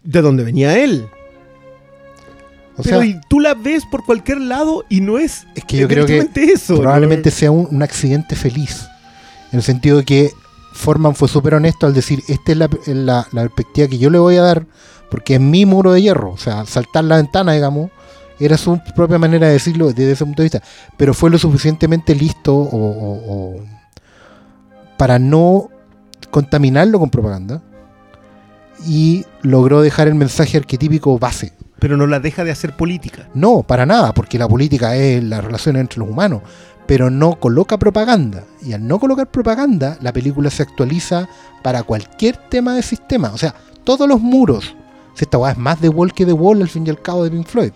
[0.03, 1.07] De donde venía él.
[2.75, 5.77] o Pero sea, y tú la ves por cualquier lado y no es es que
[5.77, 6.73] yo creo que eso.
[6.73, 6.79] ¿no?
[6.81, 8.85] probablemente sea un, un accidente feliz.
[9.53, 10.31] En el sentido de que
[10.77, 14.19] Forman fue súper honesto al decir, esta es la, la- la perspectiva que yo le
[14.19, 14.65] voy a dar,
[15.09, 16.31] porque es mi muro de hierro.
[16.31, 17.89] O sea, saltar la ventana, digamos,
[18.39, 20.61] era su propia manera de decirlo desde ese punto de vista.
[20.95, 23.61] Pero fue lo suficientemente listo o, o- o
[24.97, 25.69] para no
[26.31, 27.61] contaminarlo con propaganda.
[28.85, 31.53] Y logró dejar el mensaje arquetípico base.
[31.79, 33.27] Pero no la deja de hacer política.
[33.33, 36.41] No, para nada, porque la política es la relación entre los humanos,
[36.87, 38.45] pero no coloca propaganda.
[38.63, 41.27] Y al no colocar propaganda, la película se actualiza
[41.61, 43.31] para cualquier tema de sistema.
[43.33, 44.75] O sea, todos los muros.
[45.13, 47.23] Si esta weá es más de Wall que de Wall, al fin y al cabo,
[47.23, 47.71] de Pink Floyd.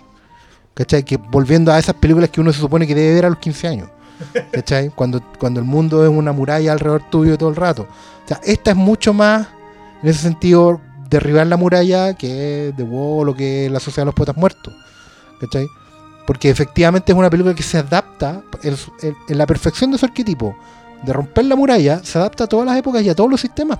[0.73, 1.03] ¿Cachai?
[1.03, 3.67] Que volviendo a esas películas que uno se supone que debe ver a los 15
[3.67, 3.89] años.
[4.51, 4.89] ¿Cachai?
[4.89, 7.83] Cuando, cuando el mundo es una muralla alrededor tuyo todo el rato.
[7.83, 9.47] O sea, esta es mucho más,
[10.01, 14.15] en ese sentido, derribar la muralla que The Wall o que la Sociedad de los
[14.15, 14.73] Poetas Muertos.
[15.41, 15.67] ¿Cachai?
[16.27, 19.97] Porque efectivamente es una película que se adapta en, su- en- en la perfección de
[19.97, 20.55] su arquetipo.
[21.03, 23.79] De romper la muralla, se adapta a todas las épocas y a todos los sistemas.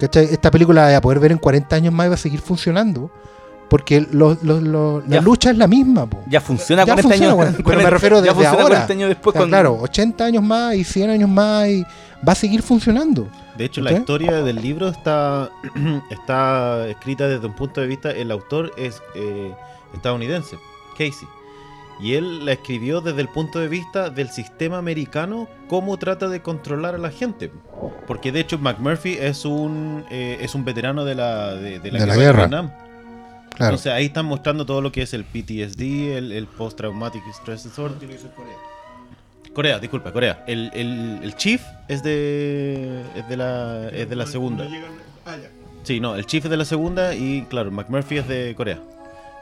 [0.00, 2.40] Esta película la voy a poder ver en 40 años más y va a seguir
[2.40, 3.10] funcionando.
[3.68, 5.20] Porque lo- lo- lo- la Ya.
[5.20, 6.06] lucha es la misma.
[6.06, 6.20] po.
[6.26, 7.36] Ya funciona Ya 40 funciona, años.
[7.36, 8.74] bueno, pero me refiero ya desde funciona ahora.
[8.86, 9.28] 40 años después.
[9.28, 11.82] O sea, cuando- Claro, 80 años más y 100 años más y
[12.26, 13.28] va a seguir funcionando.
[13.58, 15.50] De hecho, la historia del libro está,
[16.10, 19.52] está escrita desde un punto de vista, el autor es eh,
[19.94, 20.56] estadounidense,
[20.98, 21.28] Casey.
[22.00, 26.42] Y él la escribió desde el punto de vista del sistema americano, cómo trata de
[26.42, 27.50] controlar a la gente.
[28.06, 31.98] Porque de hecho McMurphy es un, eh, es un veterano de la, de, de la
[32.00, 32.38] De la de guerra.
[32.38, 32.70] Vietnam.
[32.70, 33.74] Claro.
[33.74, 38.08] Entonces ahí están mostrando todo lo que es el PTSD, el, el Post-Traumatic Stress Disorder.
[39.52, 40.44] Corea, disculpa, Corea.
[40.46, 44.68] El, el, el Chief es de, es de la, es de la segunda.
[45.82, 48.78] Sí, no, el Chief es de la segunda y claro, McMurphy es de Corea.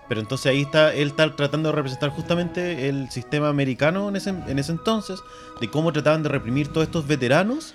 [0.09, 4.31] Pero entonces ahí está, él está tratando de representar justamente el sistema americano en ese,
[4.31, 5.21] en ese entonces,
[5.61, 7.75] de cómo trataban de reprimir todos estos veteranos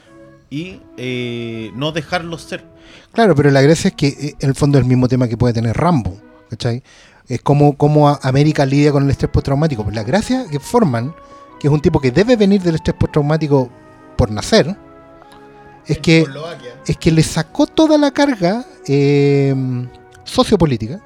[0.50, 2.64] y eh, no dejarlos ser.
[3.12, 5.38] Claro, pero la gracia es que eh, en el fondo es el mismo tema que
[5.38, 6.18] puede tener Rambo,
[6.50, 6.84] ¿cachai?
[7.28, 9.86] Es como, como América lidia con el estrés postraumático.
[9.92, 11.14] La gracia que forman,
[11.60, 13.70] que es un tipo que debe venir del estrés postraumático
[14.18, 14.76] por nacer,
[15.86, 16.26] es que,
[16.88, 19.56] es que le sacó toda la carga eh,
[20.24, 21.02] sociopolítica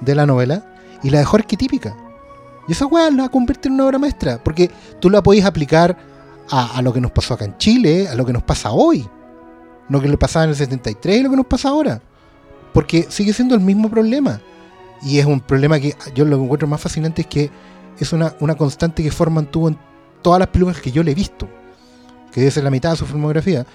[0.00, 0.64] de la novela
[1.02, 1.96] y la dejó arquetípica.
[2.68, 4.70] Y esa weá la convierte en una obra maestra, porque
[5.00, 5.96] tú la podéis aplicar
[6.50, 9.08] a, lo que nos pasó acá en Chile, a lo que nos pasa hoy
[9.90, 12.00] lo que le pasaba en el 73 y lo que nos pasa ahora.
[12.72, 14.40] Porque sigue siendo el mismo problema.
[15.02, 17.50] Y es un problema que yo lo encuentro más fascinante es que
[17.98, 19.76] es una, una constante que Forman tuvo en
[20.22, 21.48] todas las películas que yo le he visto.
[22.30, 23.66] Que debe ser la mitad de su filmografía.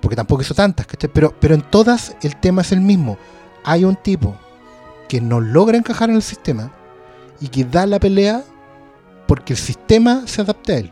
[0.00, 0.86] Porque tampoco hizo tantas.
[1.12, 3.18] Pero, pero en todas el tema es el mismo.
[3.62, 4.34] Hay un tipo
[5.12, 6.72] que no logra encajar en el sistema
[7.38, 8.42] y que da la pelea
[9.28, 10.90] porque el sistema se adapta a él.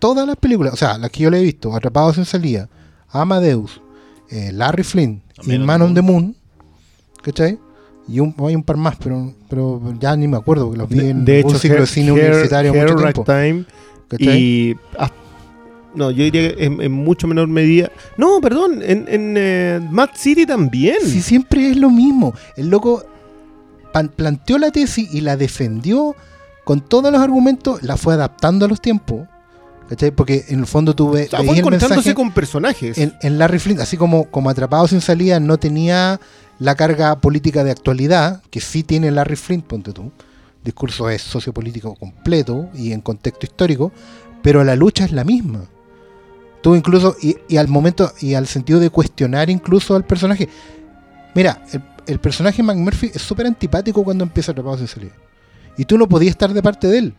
[0.00, 2.68] Todas las películas, o sea, las que yo le he visto, Atrapados en Salida,
[3.10, 3.80] Amadeus,
[4.28, 6.34] eh, Larry Flynn y Man on the Moon,
[7.22, 7.60] ¿cachai?
[8.08, 10.98] Y un, hay un par más, pero, pero ya ni me acuerdo, porque los vi
[10.98, 13.22] De, en de un hecho, ciclo de cine Hair- universitario Hair mucho tiempo.
[13.24, 13.64] Time
[14.08, 14.36] ¿cachai?
[14.36, 14.76] y...
[14.98, 15.12] ah,
[15.98, 17.90] no, yo diría que en, en mucho menor medida...
[18.16, 20.96] No, perdón, en, en eh, Mad City también.
[21.04, 22.34] Si siempre es lo mismo.
[22.56, 23.04] El loco
[23.92, 26.16] pan- planteó la tesis y la defendió
[26.64, 29.26] con todos los argumentos, la fue adaptando a los tiempos.
[29.88, 30.10] ¿Cachai?
[30.10, 32.98] Porque en el fondo tuve O sea, fue encontrándose con personajes.
[32.98, 36.20] en, en Larry Flint, así como, como Atrapados sin salida no tenía
[36.58, 40.02] la carga política de actualidad, que sí tiene Larry Flint, ponte tú.
[40.02, 43.90] El discurso es sociopolítico completo y en contexto histórico,
[44.42, 45.64] pero la lucha es la misma.
[46.62, 50.48] Tú incluso, y, y al momento, y al sentido de cuestionar incluso al personaje.
[51.34, 51.62] Mira,
[52.06, 55.12] el, personaje McMurphy es súper antipático cuando empieza Atrapados sin salida.
[55.76, 57.14] Y tú no podías estar de parte de él.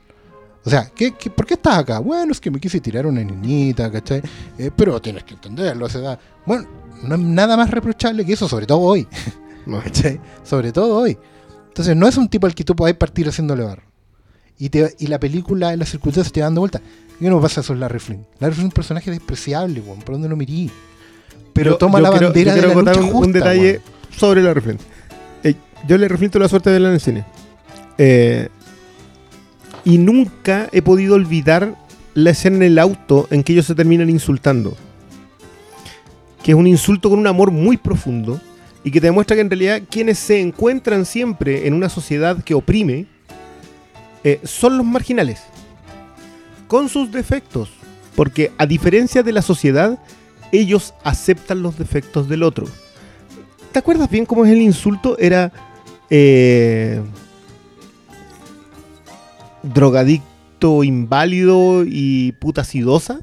[0.65, 1.99] O sea, ¿qué, qué, por qué estás acá?
[1.99, 4.21] Bueno, es que me quise tirar una niñita, ¿cachai?
[4.57, 6.19] Eh, pero tienes que entenderlo, a esa edad.
[6.45, 6.67] Bueno,
[7.03, 9.07] no es nada más reprochable que eso, sobre todo hoy.
[9.83, 10.19] ¿cachai?
[10.43, 11.17] Sobre todo hoy.
[11.67, 13.88] Entonces, no es un tipo al que tú podés partir haciéndole barro.
[14.59, 16.81] Y, te, y la película, en las circunstancias, te va dando vuelta.
[17.19, 18.25] ¿Qué no pasa con Larry Flynn?
[18.39, 20.69] Larry Flynn es un personaje despreciable, weón, por donde lo mirí.
[21.53, 23.71] Pero Yo- toma yo la quiero- bandera yo de la lucha un, justa, un detalle
[23.71, 23.81] weón.
[24.17, 24.77] sobre la refrén.
[25.43, 25.55] Eh,
[25.87, 27.25] yo le reflito la suerte de verla en el cine.
[27.97, 28.49] Eh,
[29.85, 31.73] Y nunca he podido olvidar
[32.13, 34.75] la escena en el auto en que ellos se terminan insultando.
[36.43, 38.39] Que es un insulto con un amor muy profundo
[38.83, 42.53] y que te demuestra que en realidad quienes se encuentran siempre en una sociedad que
[42.53, 43.07] oprime
[44.23, 45.41] eh, son los marginales.
[46.67, 47.69] Con sus defectos.
[48.15, 49.97] Porque a diferencia de la sociedad,
[50.51, 52.67] ellos aceptan los defectos del otro.
[53.71, 55.17] ¿Te acuerdas bien cómo es el insulto?
[55.19, 55.51] Era
[56.09, 57.01] eh,
[59.63, 63.21] drogadicto, inválido y puta sidosa.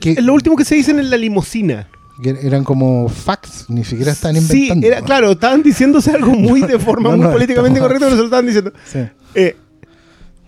[0.00, 0.12] ¿Qué?
[0.12, 1.88] Es lo último que se dicen en la limusina.
[2.22, 4.86] Que eran como facts, ni siquiera están Sí, inventando.
[4.86, 8.16] era, claro, estaban diciéndose algo muy de forma No, muy no, políticamente estamos- correcta, pero
[8.16, 8.72] se lo estaban diciendo.
[8.84, 8.98] Sí.
[9.34, 9.56] Eh,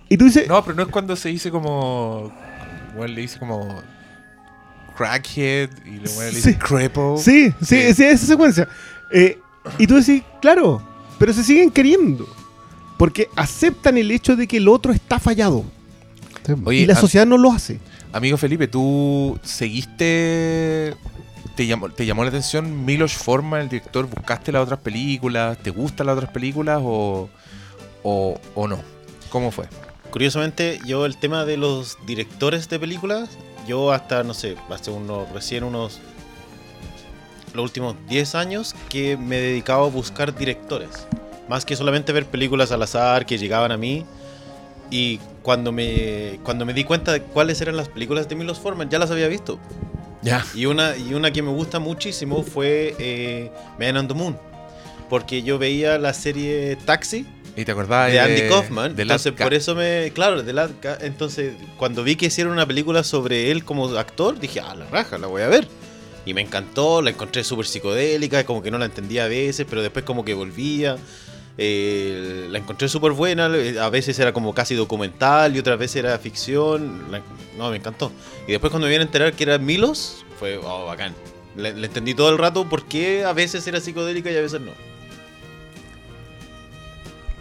[0.08, 2.32] y tú dices, No, pero no es cuando se dice como.
[2.96, 3.68] Bueno, le dice como.
[4.96, 6.58] Crackhead y luego le dice Sí.
[6.58, 7.16] cripple.
[7.16, 7.94] sí, sí, Sí.
[7.94, 8.68] sí, esa secuencia.
[9.12, 9.38] Eh,
[9.78, 10.82] y tú decís, claro,
[11.18, 12.26] pero se siguen queriendo.
[12.98, 15.64] Porque aceptan el hecho de que el otro está fallado.
[16.44, 16.52] Sí.
[16.64, 17.78] Oye, y la sociedad no lo hace.
[18.12, 20.94] amigo Felipe, ¿tú seguiste.
[21.56, 24.06] Te llamó, ¿Te llamó la atención Milos Forman, el director?
[24.06, 25.58] ¿Buscaste las otras películas?
[25.58, 27.28] ¿Te gustan las otras películas o,
[28.02, 28.78] o, o no?
[29.30, 29.66] ¿Cómo fue?
[30.10, 33.30] Curiosamente, yo el tema de los directores de películas,
[33.66, 36.00] yo hasta, no sé, hace unos, recién unos,
[37.54, 41.06] los últimos 10 años que me he dedicado a buscar directores.
[41.48, 44.04] Más que solamente ver películas al azar que llegaban a mí.
[44.90, 48.88] Y cuando me, cuando me di cuenta de cuáles eran las películas de Milos Forman,
[48.88, 49.58] ya las había visto.
[50.22, 50.44] Ya.
[50.54, 54.38] Y una, y una que me gusta muchísimo fue eh, Man on the Moon.
[55.08, 58.94] Porque yo veía la serie Taxi ¿Y te acordabas de Andy Kaufman.
[58.94, 60.10] de entonces, por eso me.
[60.14, 60.98] Claro, de Latka.
[61.00, 65.18] Entonces, cuando vi que hicieron una película sobre él como actor, dije, ah, la raja,
[65.18, 65.66] la voy a ver.
[66.24, 69.82] Y me encantó, la encontré súper psicodélica, como que no la entendía a veces, pero
[69.82, 70.96] después como que volvía.
[71.62, 76.18] Eh, la encontré súper buena, a veces era como casi documental y otras veces era
[76.18, 77.10] ficción.
[77.10, 77.20] La-
[77.58, 78.10] no, me encantó.
[78.48, 81.14] Y después cuando me vine a enterar que era Milos, fue oh, bacán.
[81.56, 84.60] Le, le entendí todo el rato por qué a veces era psicodélica y a veces
[84.62, 84.70] no.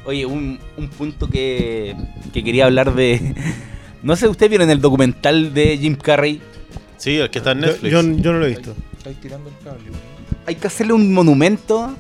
[0.05, 1.95] Oye, un, un punto que,
[2.34, 3.36] que quería hablar de.
[4.01, 6.41] No sé, ¿ustedes vieron el documental de Jim Carrey?
[6.95, 7.91] Sí, el que está en Yo, Netflix.
[7.91, 8.74] yo- yo no lo he visto.
[8.97, 9.84] Estáis tirando el cable.
[10.45, 11.93] Hay que hacerle un monumento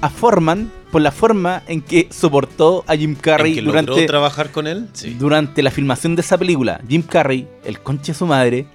[0.00, 4.06] a Forman por la forma en que soportó a Jim ¿En Carrey que logró durante,
[4.06, 4.88] trabajar con él?
[4.92, 5.14] Sí.
[5.18, 6.80] durante la filmación de esa película.
[6.88, 8.66] Jim Carrey, el conche de su madre.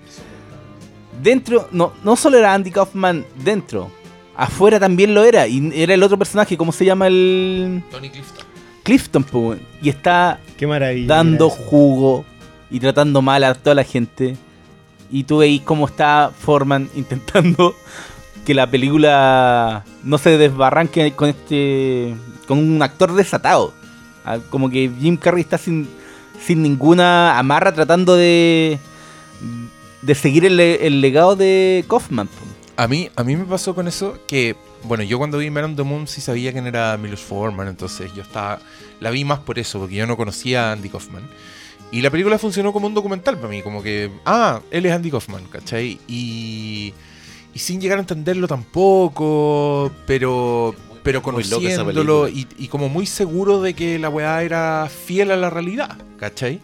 [1.21, 3.89] Dentro, no, no solo era Andy Kaufman dentro,
[4.35, 5.47] afuera también lo era.
[5.47, 7.83] Y era el otro personaje, ¿cómo se llama el.
[7.91, 8.45] Tony Clifton.
[8.83, 9.59] Clifton.
[9.81, 11.07] Y está Qué maravilla.
[11.07, 12.23] dando jugo
[12.69, 14.35] y tratando mal a toda la gente.
[15.11, 17.75] Y tú veis cómo está Forman intentando
[18.45, 22.15] que la película no se desbarranque con este.
[22.47, 23.73] con un actor desatado.
[24.23, 25.87] Ah, Como que Jim Carrey está sin,
[26.45, 28.77] sin ninguna amarra tratando de.
[30.01, 32.29] de seguir el, le- el legado de Kaufman.
[32.77, 35.75] A mí, a mí me pasó con eso que, bueno, yo cuando vi Man on
[35.77, 38.59] the Moon sí sabía quién era Milos Forman, entonces yo estaba,
[38.99, 41.23] la vi más por eso, porque yo no conocía a Andy Kaufman.
[41.91, 45.09] Y la película funcionó como un documental para mí, como que, ah, él es Andy
[45.09, 45.99] Kaufman, ¿cachai?
[46.09, 46.93] Y,
[47.55, 53.73] y sin llegar a entenderlo tampoco, pero, pero conociéndolo y, y como muy seguro de
[53.73, 56.59] que la weá era fiel a la realidad, ¿cachai?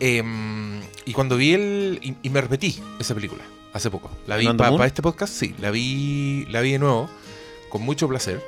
[0.00, 1.98] Em, y cuando vi el.
[2.02, 3.42] Y, y me repetí esa película
[3.72, 4.10] hace poco.
[4.26, 5.54] La vi ¿Man on the para este podcast, sí.
[5.58, 7.08] La vi, la vi de nuevo,
[7.70, 8.44] con mucho placer.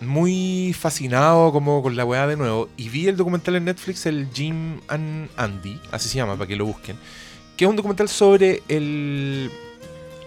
[0.00, 2.68] Muy fascinado como con la weá de nuevo.
[2.76, 6.54] Y vi el documental en Netflix, el Jim and Andy, así se llama, para que
[6.54, 6.96] lo busquen.
[7.56, 9.50] Que es un documental sobre el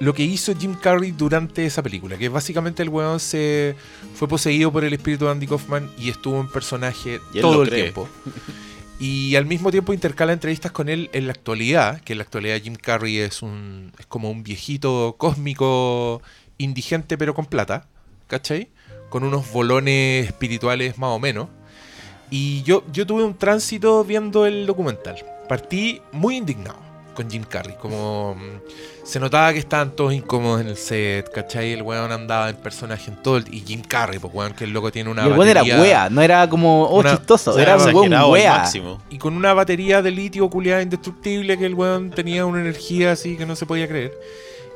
[0.03, 2.17] lo que hizo Jim Carrey durante esa película.
[2.17, 3.75] Que básicamente el weón se
[4.15, 7.83] fue poseído por el espíritu de Andy Kaufman y estuvo en personaje todo el cree.
[7.83, 8.09] tiempo.
[8.99, 12.61] Y al mismo tiempo intercala entrevistas con él en la actualidad, que en la actualidad
[12.61, 16.21] Jim Carrey es un es como un viejito cósmico
[16.57, 17.87] indigente pero con plata,
[18.27, 18.69] ¿cachai?
[19.09, 21.49] Con unos bolones espirituales más o menos.
[22.29, 25.23] Y yo, yo tuve un tránsito viendo el documental.
[25.47, 30.67] Partí muy indignado con Jim Carrey, como mm, se notaba que estaban todos incómodos en
[30.67, 31.71] el set, ¿cachai?
[31.73, 33.53] El weón andaba en personaje en todo el...
[33.53, 36.09] Y Jim Carrey, pues weón, que el loco tiene una y el weón era wea,
[36.09, 38.63] no era como, oh, Una- chistoso, O sea, era un weón wea.
[39.09, 43.35] y con una batería de litio culiada indestructible que el weón tenía una energía así
[43.37, 44.13] que no se podía creer.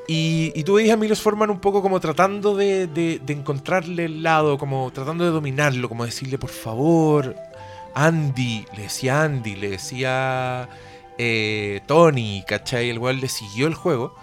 [0.09, 4.05] Y, y tú veías a Milos Forman un poco como tratando de, de- de encontrarle
[4.05, 7.35] el lado, como tratando de dominarlo, como decirle, por favor,
[7.93, 10.69] Andy, le decía Andy, le decía
[11.17, 12.89] eh, Tony, ¿cachai?
[12.89, 14.15] El weón le siguió el juego.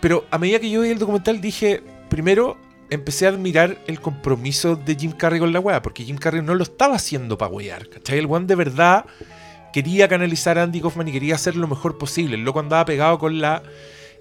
[0.00, 2.56] Pero a medida que yo vi el documental dije, primero,
[2.90, 6.54] empecé a admirar el compromiso de Jim Carrey con la weá, porque Jim Carrey no
[6.54, 8.18] lo estaba haciendo para wear, ¿cachai?
[8.18, 9.04] El weón de verdad
[9.72, 12.36] quería canalizar a Andy Kaufman y quería hacer lo mejor posible.
[12.36, 13.62] El loco andaba pegado con la,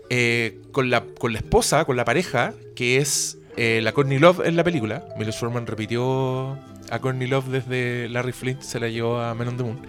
[0.09, 4.41] eh, con la, con la esposa, con la pareja, que es eh, la Courtney Love
[4.45, 5.05] en la película.
[5.17, 6.57] Milos Forman repitió
[6.89, 9.79] a Courtney Love desde Larry Flint, se la llevó a Men on the Moon.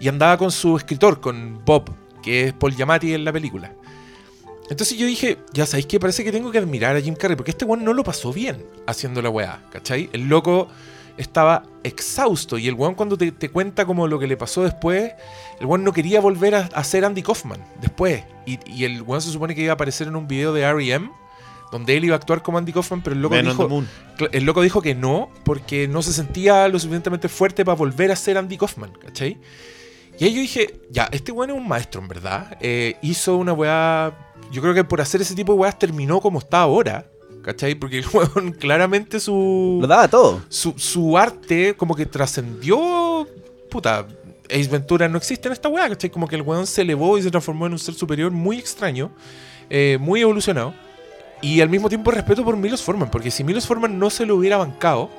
[0.00, 1.90] Y andaba con su escritor, con Bob,
[2.22, 3.72] que es Paul Giamatti en la película.
[4.70, 7.50] Entonces yo dije, ya sabéis que parece que tengo que admirar a Jim Carrey, porque
[7.50, 10.08] este weón no lo pasó bien haciendo la weá, ¿cachai?
[10.12, 10.68] El loco
[11.18, 15.12] estaba exhausto y el weón cuando te, te cuenta como lo que le pasó después,
[15.60, 18.24] el weón no quería volver a, a ser Andy Kaufman después.
[18.46, 21.10] Y, y el weón se supone que iba a aparecer en un video de R.E.M.,
[21.70, 23.82] donde él iba a actuar como Andy Kaufman, pero el loco, dijo,
[24.30, 28.16] el loco dijo que no, porque no se sentía lo suficientemente fuerte para volver a
[28.16, 29.38] ser Andy Kaufman, ¿cachai?
[30.18, 32.56] Y ahí yo dije, ya, este weón es un maestro, en verdad.
[32.60, 34.32] Eh, hizo una weá.
[34.52, 37.06] Yo creo que por hacer ese tipo de weás terminó como está ahora,
[37.42, 37.74] ¿cachai?
[37.74, 39.78] Porque el weón claramente su.
[39.80, 40.42] Lo daba todo.
[40.48, 43.26] Su, su arte como que trascendió.
[43.70, 44.06] Puta.
[44.50, 46.10] Ace Ventura no existe en esta weá, ¿cachai?
[46.10, 49.10] Como que el weón se elevó y se transformó en un ser superior muy extraño,
[49.70, 50.74] eh, muy evolucionado.
[51.40, 54.36] Y al mismo tiempo respeto por Milos Forman, porque si Milos Forman no se lo
[54.36, 55.10] hubiera bancado,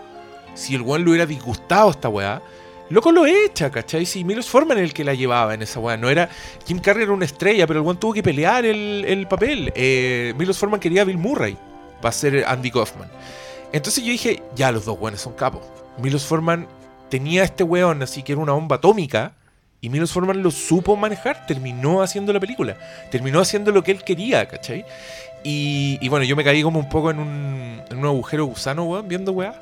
[0.53, 2.41] si el weón le hubiera disgustado esta weá,
[2.89, 4.05] loco lo echa, ¿cachai?
[4.05, 6.29] Si Milos Forman el que la llevaba en esa weá, no era.
[6.65, 9.71] Jim Carrey era una estrella, pero el weón tuvo que pelear el, el papel.
[9.75, 11.57] Eh, Milos Forman quería a Bill Murray
[12.01, 13.09] para ser Andy Kaufman.
[13.71, 15.63] Entonces yo dije, ya los dos weones son capos.
[15.97, 16.67] Milos Forman
[17.09, 19.33] tenía a este weón, así que era una bomba atómica.
[19.81, 22.77] Y Milos Forman lo supo manejar, terminó haciendo la película,
[23.11, 24.85] terminó haciendo lo que él quería, ¿cachai?
[25.43, 28.85] Y, y bueno, yo me caí como un poco en un, en un agujero gusano,
[28.85, 29.59] weón, viendo weá.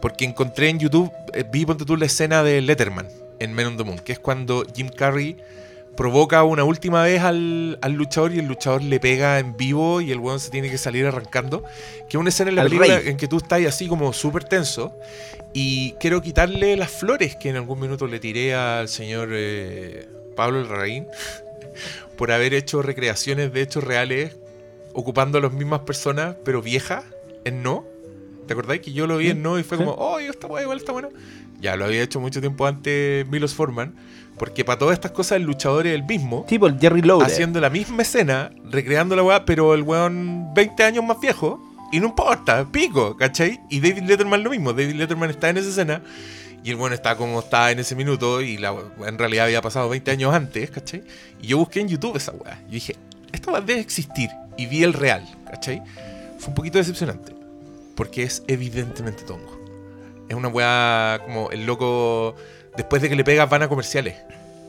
[0.00, 3.08] Porque encontré en YouTube, eh, vi ponte tú la escena de Letterman
[3.40, 5.36] en Men on the Moon, que es cuando Jim Carrey
[5.96, 10.12] provoca una última vez al, al luchador y el luchador le pega en vivo y
[10.12, 11.64] el weón se tiene que salir arrancando.
[12.08, 13.08] Que es una escena en la Al película rey.
[13.08, 14.94] en que tú estás así como súper tenso
[15.52, 20.62] y quiero quitarle las flores que en algún minuto le tiré al señor eh, Pablo
[20.62, 21.08] Larraín
[22.16, 24.36] por haber hecho recreaciones de hechos reales
[24.92, 27.04] ocupando a las mismas personas, pero viejas,
[27.44, 27.84] en no.
[28.48, 29.84] ¿Te acordáis que yo lo vi en no y fue Sí.
[29.84, 31.10] como, oh, esta weá igual está bueno?
[31.60, 33.94] Ya lo había hecho mucho tiempo antes Milos Forman,
[34.38, 37.26] porque para todas estas cosas el luchador es el mismo, Tipo el Jerry Lowder.
[37.26, 41.60] haciendo la misma escena, recreando la weá, pero el weón 20 años más viejo,
[41.92, 43.60] y no importa, pico, ¿cachai?
[43.70, 46.02] Y David Letterman lo mismo, David Letterman está en esa escena,
[46.64, 48.74] y el weón está como está en ese minuto, y la
[49.06, 51.02] en realidad había pasado 20 años antes, ¿cachai?
[51.42, 52.96] Y yo busqué en YouTube esa weá, y dije,
[53.32, 55.82] esta weá debe existir, y vi el real, ¿cachai?
[56.38, 57.32] Fue un poquito decepcionante,
[57.98, 59.58] porque es evidentemente tongo.
[60.28, 62.36] Es una weá como el loco,
[62.76, 64.14] después de que le pegas van a comerciales.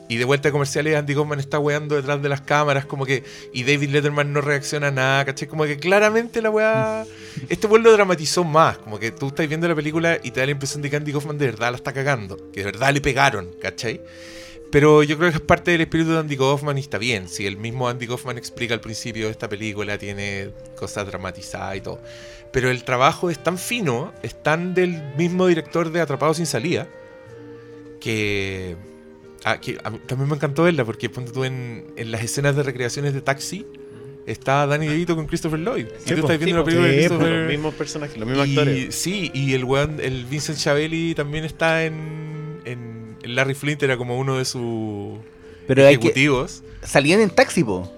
[0.08, 3.22] Y de vuelta a comerciales, Andy Kaufman está weando detrás de las cámaras, como que.
[3.52, 5.46] Y David Letterman no reacciona a nada, ¿cachai?
[5.46, 7.06] Como que claramente la weá.
[7.48, 8.78] Este weón lo dramatizó más.
[8.78, 11.12] Como que tú estás viendo la película y te da la impresión de que Andy
[11.12, 12.36] Kaufman de verdad la está cagando.
[12.50, 14.00] Que de verdad le pegaron, ¿cachai?
[14.72, 17.28] Pero yo creo que es parte del espíritu de Andy Kaufman y está bien.
[17.28, 21.80] Si el mismo Andy Kaufman explica al principio de esta película, tiene cosas dramatizadas y
[21.80, 22.00] todo.
[22.52, 26.88] Pero el trabajo es tan fino, es tan del mismo director de Atrapado sin salida,
[28.00, 28.76] que,
[29.44, 32.56] ah, que a mí también me encantó verla, porque ponte tú en, en las escenas
[32.56, 33.66] de recreaciones de Taxi,
[34.26, 35.86] está Danny DeVito con Christopher Lloyd.
[36.06, 36.26] y tú po.
[36.32, 36.66] estás viendo la po.
[36.66, 38.94] película Sí, po, Christopher Los mismos personajes, los mismos y- actores.
[38.94, 43.96] Sí, y el weón, el Vincent Chabelli también está en, en, en Larry Flint, era
[43.96, 45.18] como uno de sus
[45.68, 46.62] hay que, ejecutivos.
[46.82, 47.92] salían en taxi, po.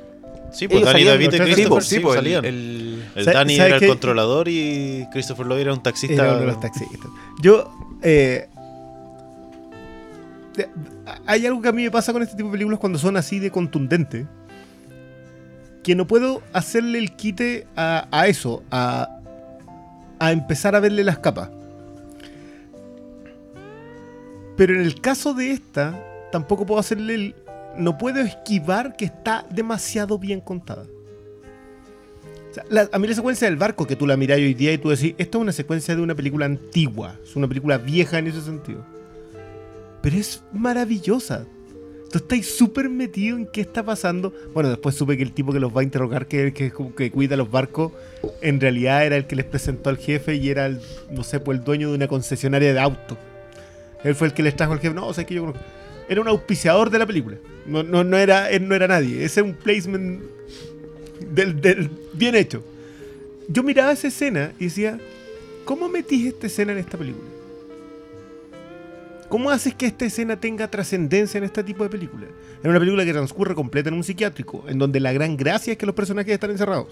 [0.53, 2.44] Sí, pues ellos Danny salían DeVito y Christopher sí, pues, el- salían.
[2.44, 2.82] el-
[3.15, 6.15] El ¿Sabe- Danny era el controlador y Christopher Lloyd era un taxista.
[6.15, 7.11] Era uno de los taxistas.
[7.43, 7.71] Yo,
[8.03, 8.49] eh,
[11.27, 13.39] hay algo que a mí me pasa con este tipo de películas cuando son así
[13.39, 14.27] de contundentes.
[15.83, 19.19] Que no puedo hacerle el quite a, a eso, a,
[20.21, 21.51] a empezar a verle las capas.
[24.57, 25.99] Pero en el caso de esta,
[26.31, 27.35] tampoco puedo hacerle el.
[27.77, 30.85] No puedo esquivar que está demasiado bien contada.
[32.70, 34.90] La- a mí la secuencia del barco que tú la mirás hoy día y tú
[34.90, 38.40] decís, esto es una secuencia de una película antigua, es una película vieja en ese
[38.42, 38.84] sentido.
[40.03, 41.46] Pero es maravillosa.
[42.11, 44.34] Tú estás súper metido en qué está pasando.
[44.53, 47.36] Bueno, después supe que el tipo que los va a interrogar, que, que, que cuida
[47.36, 47.92] los barcos,
[48.42, 50.78] en realidad era el que les presentó al jefe y era el,
[51.11, 53.16] no sé, pues el dueño de una concesionaria de autos.
[54.05, 54.94] Él fue el que les trajo al jefe.
[54.94, 55.62] No, o sea, que yo conozco.
[56.09, 57.36] Era un auspiciador de la película.
[57.64, 59.24] No, no, no, era, él no era nadie.
[59.24, 60.22] Ese es un placement
[61.35, 62.62] del, del- bien hecho.
[63.49, 64.99] Yo miraba esa escena y decía,
[65.64, 67.28] ¿cómo metís esta escena en esta película?
[69.28, 72.28] ¿Cómo haces que esta escena tenga trascendencia en este tipo de películas?
[72.62, 75.78] En una película que transcurre completa en un psiquiátrico, en donde la gran gracia es
[75.78, 76.89] que los personajes están encerrados.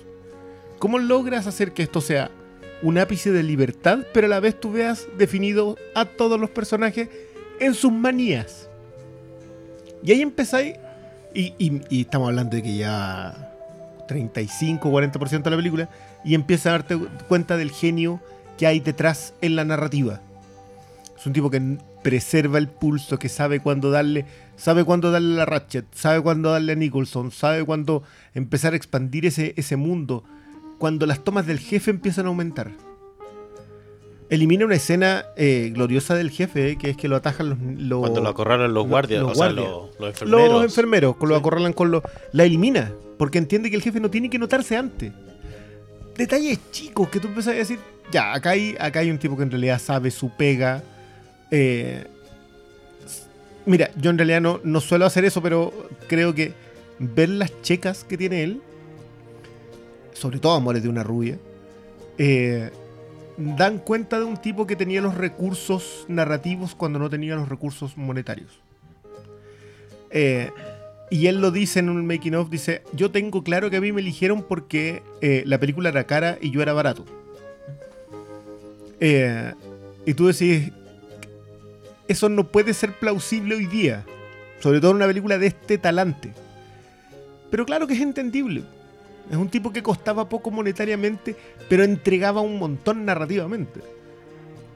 [0.79, 2.31] ¿Cómo logras hacer que esto sea
[2.83, 7.11] un ápice de libertad, pero a la vez tú veas definido a todos los personajes
[7.59, 8.71] en sus manías.
[10.03, 10.77] Y ahí empezáis,
[11.35, 13.50] y estamos hablando de que ya
[14.11, 15.89] 35, 40% de la película,
[16.25, 16.99] y empiezas a darte
[17.29, 18.21] cuenta del genio
[18.59, 20.21] que hay detrás en la narrativa.
[21.17, 25.39] Es un tipo que preserva el pulso, que sabe cuándo darle, sabe cuándo darle a
[25.39, 28.03] la Ratchet, sabe cuándo darle a Nicholson, sabe cuándo
[28.35, 30.25] empezar a expandir ese, ese mundo,
[30.79, 32.73] cuando las tomas del jefe empiezan a aumentar.
[34.31, 37.59] Elimina una escena eh, gloriosa del jefe, eh, que es que lo atajan los...
[37.61, 39.69] los- Cuando lo acorralan los lo- guardias, los o sea, guardias.
[39.69, 40.53] los, los enfermeros.
[40.53, 42.03] los enfermeros, lo acorralan con los...
[42.33, 45.13] La elimina, porque entiende que el jefe no tiene que notarse antes.
[46.17, 47.79] Detalles chicos que tú empiezas a decir,
[48.13, 50.83] ya, acá hay, acá hay un tipo que en realidad sabe su pega.
[51.51, 52.05] Eh,
[53.67, 55.73] mira, yo en realidad no, no suelo hacer eso, pero
[56.09, 56.53] creo que
[57.01, 58.61] ver las checas que tiene él,
[60.13, 61.39] sobre todo Amores de una rubia,
[62.19, 62.71] eh,
[63.41, 67.97] dan cuenta de un tipo que tenía los recursos narrativos cuando no tenía los recursos
[67.97, 68.61] monetarios.
[70.11, 70.51] Eh,
[71.11, 73.93] y él lo dice en un making of, dice, yo tengo claro que a mí
[73.93, 77.05] me eligieron porque eh, la película era cara y yo era barato.
[79.01, 79.53] Eh,
[80.07, 80.71] y tú decís,
[82.07, 84.05] eso no puede ser plausible hoy día,
[84.61, 86.33] sobre todo en una película de este talante.
[87.51, 88.63] Pero claro que es entendible.
[89.31, 91.37] Es un tipo que costaba poco monetariamente,
[91.69, 93.81] pero entregaba un montón narrativamente.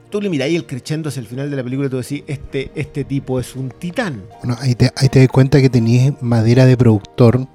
[0.09, 2.71] Tú le miráis el crescendo hacia el final de la película y tú decís, este,
[2.73, 4.23] este tipo es un titán.
[4.41, 7.47] Bueno, ahí te, ahí te das cuenta que tenías madera de productor,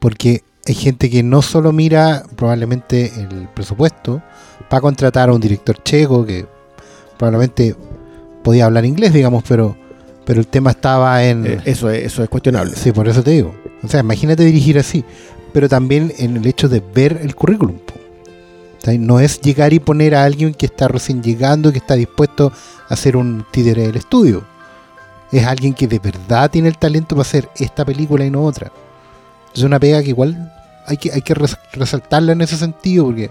[0.00, 4.20] porque hay gente que no solo mira probablemente el presupuesto
[4.68, 6.46] para contratar a un director checo que
[7.18, 7.76] probablemente
[8.42, 9.76] podía hablar inglés, digamos, pero,
[10.24, 11.46] pero el tema estaba en...
[11.46, 12.74] Eh, eso, es, eso es cuestionable.
[12.74, 13.54] Sí, por eso te digo.
[13.82, 15.04] O sea, imagínate dirigir así,
[15.52, 17.76] pero también en el hecho de ver el currículum.
[18.98, 22.52] no es llegar y poner a alguien que está recién llegando, que está dispuesto
[22.88, 24.44] a hacer un títere del estudio.
[25.30, 28.72] Es alguien que de verdad tiene el talento para hacer esta película y no otra.
[29.54, 30.52] Es una pega que igual
[30.86, 33.30] hay que, hay que res- resaltarla en ese sentido, porque,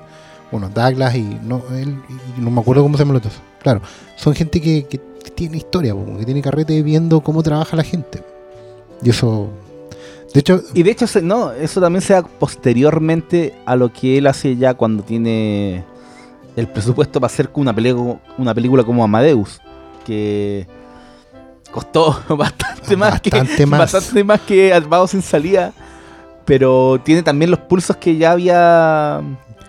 [0.51, 2.01] bueno, Douglas y no, él,
[2.37, 3.33] y no me acuerdo cómo se llaman los dos.
[3.61, 3.81] Claro,
[4.15, 4.97] son gente que, que
[5.35, 8.23] tiene historia, que tiene carrete viendo cómo trabaja la gente.
[9.01, 9.49] Y eso.
[10.33, 14.17] De hecho, Y de hecho, se- no, eso también se da posteriormente a lo que
[14.17, 15.83] él hace ya cuando tiene
[16.55, 19.59] el presupuesto para hacer una, película una película como Amadeus,
[20.05, 20.67] que
[21.71, 23.91] costó bastante más que más.
[23.93, 25.73] bastante más que Atrapados sin salida,
[26.45, 29.21] pero tiene también los pulsos que ya había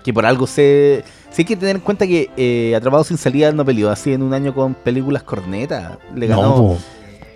[0.03, 3.53] que por algo se sí hay que tener en cuenta que eh, Atrapados sin salida
[3.53, 6.79] no peleó así en un año con películas corneta, le ganó no.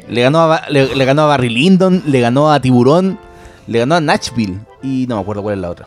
[0.08, 3.18] Le ganó, a, le, le ganó a Barry Lyndon, le ganó a Tiburón,
[3.66, 5.86] le ganó a Nashville y no me acuerdo cuál es la otra.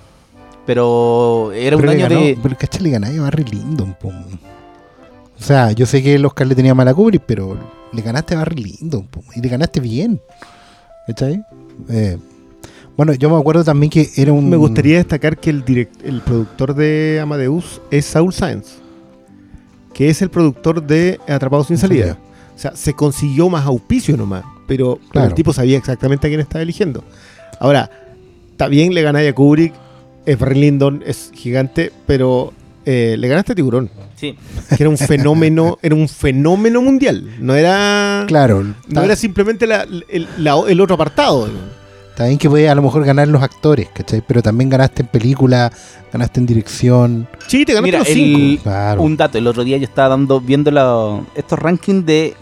[0.66, 2.38] Pero era un Pero año ganó- de.
[2.42, 4.10] Pero caché, le ganáis a Barry Lyndon, po.
[4.10, 7.58] O sea, yo sé que el Oscar le tenía mala Kubrick, pero
[7.94, 10.20] le ganaste a Barry Lyndon, po, y le ganaste bien.
[11.06, 11.42] ¿Cachai?
[11.90, 12.18] Eh,
[12.98, 14.50] bueno, yo me acuerdo también que era un.
[14.50, 18.80] Me gustaría destacar que el, direct- el productor de Amadeus es Saul Sáenz,
[19.94, 22.18] que es el productor de Atrapados sin salida.
[22.58, 25.28] O sea, se consiguió más auspicio nomás, pero, pero Claro.
[25.28, 27.04] el tipo sabía exactamente a quién estaba eligiendo.
[27.60, 27.90] Ahora,
[28.52, 29.74] está bien, le ganáis a Kubrick,
[30.26, 32.52] es Lyndon, es gigante, pero
[32.86, 34.36] eh, le ganaste a Tiburón, Sí.
[34.70, 37.30] que era un fenómeno, era un fenómeno mundial.
[37.40, 41.48] No era, Claro, no era simplemente la- el, la- el otro apartado.
[42.18, 44.24] bien que podías a lo mejor ganar los actores, ¿cachai?
[44.28, 45.72] Pero también ganaste en película,
[46.12, 47.28] ganaste en dirección.
[47.48, 48.64] Sí, te ganaste Mira, los el- cinco.
[48.64, 49.02] Claro.
[49.04, 52.34] Un dato, el otro día yo estaba dando, viendo la- estos rankings de,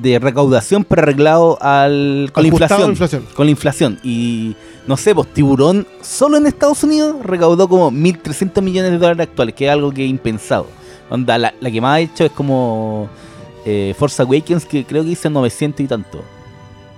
[0.00, 3.26] de recaudación pero arreglado al, con la inflación, inflación.
[3.34, 3.98] Con la inflación.
[4.02, 9.28] Y no sé, pues Tiburón solo en Estados Unidos recaudó como 1.300 millones de dólares
[9.28, 10.66] actuales, que es algo que es impensado.
[11.10, 13.08] Onda, la, la que más ha hecho es como
[13.66, 16.22] eh, Force Awakens, que creo que hizo 900 y tanto.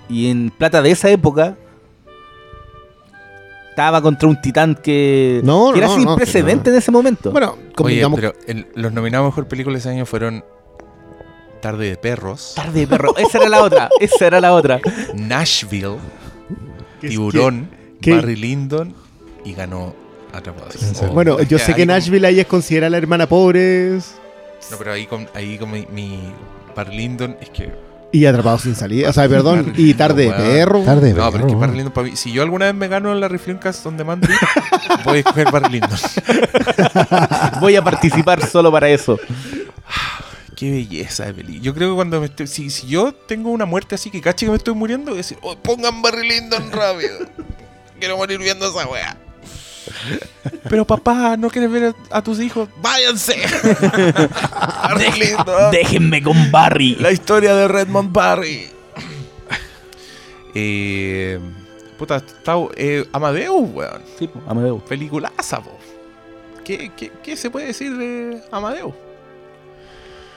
[0.09, 1.57] Y en plata de esa época
[3.71, 7.33] estaba contra un titán que, No, que era no, sin no, precedente en ese momento.
[7.33, 10.45] Bueno, Oye, pero el- los nominados a mejor película ese año fueron
[11.65, 13.17] Tarde de Perros, Tarde de perro.
[13.17, 13.89] Esa era la otra.
[13.99, 14.81] Esa era la otra.
[15.15, 15.97] Nashville,
[17.01, 17.71] Tiburón,
[18.07, 18.93] Barry Lyndon
[19.47, 19.95] y ganó
[20.31, 20.75] Atrapados.
[20.77, 24.15] Que- bueno, yo sé que como- Nashville ahí es considerada la hermana pobres
[24.71, 26.19] No, pero ahí con, ahí con mi, mi
[26.77, 27.73] Barry Lyndon es que.
[28.13, 29.09] y atrapados sin salida.
[29.09, 30.83] O sea, perdón, y tarde de perro.
[30.83, 31.59] Tarde, No, pero es que perro.
[31.61, 32.17] Barry Lyndon para mí.
[32.17, 34.29] Si yo alguna vez me gano en la Refilmcast donde mando,
[35.05, 35.99] voy a escoger Barry Lyndon.
[37.61, 39.19] Voy a participar solo para eso.
[40.65, 41.61] Qué belleza de peli.
[41.61, 44.47] Yo creo que cuando me estoy, si, si yo tengo una muerte así que cache
[44.47, 47.19] que me estoy muriendo, voy a decir, "Oh, pongan Barry Lyndon rápido.
[48.01, 49.15] Quiero morir viendo esa wea.
[50.71, 52.71] Pero papá, ¿no quieres ver a, a tus hijos?
[52.81, 53.43] ¡Váyanse!
[54.53, 55.71] Arlindo.
[55.71, 56.95] Déjenme con Barry.
[56.95, 58.67] La historia de Redmond Barry.
[60.55, 61.39] eh,
[61.99, 64.01] puta, está, eh, Amadeus, weón.
[64.19, 64.83] Sí, Amadeus.
[64.85, 65.77] Peliculaza, po.
[66.65, 68.95] ¿Qué, qué, qué se puede decir de Amadeus?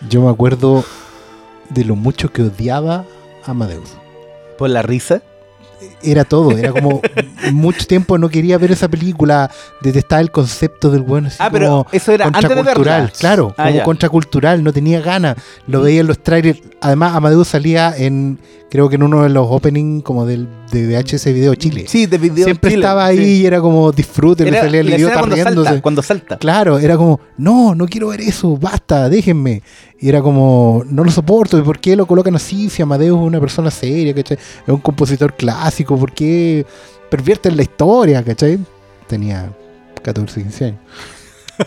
[0.10, 0.84] Yo me acuerdo
[1.70, 3.06] de lo mucho que odiaba
[3.46, 3.90] a Amadeus.
[4.58, 5.22] Por la risa.
[6.02, 7.02] Era todo, era como
[7.52, 12.12] mucho tiempo no quería ver esa película, detestaba el concepto del bueno Ah, pero eso
[12.12, 13.84] era antes de contracultural, claro, Ah, como ya.
[13.84, 15.36] contracultural, no tenía ganas,
[15.68, 18.40] lo veía en los trailers, además Amadeus salía en,
[18.70, 22.18] creo que en uno de los openings como del de VHS Video Chile, Sí, de
[22.18, 23.42] video siempre Chile, estaba ahí sí.
[23.42, 25.68] y era como disfrute, me salía el idiota cuando riéndose.
[25.70, 26.38] salta, cuando salta.
[26.38, 29.62] Claro, era como, no, no quiero ver eso, basta, déjenme.
[30.00, 32.70] Y era como, no lo soporto, ¿y por qué lo colocan así?
[32.70, 34.38] Si Amadeus es una persona seria, ¿cachai?
[34.38, 36.66] Es un compositor clásico, ¿por qué
[37.10, 38.60] pervierten la historia, ¿cachai?
[39.08, 39.50] Tenía
[40.04, 40.80] 14, 15 años.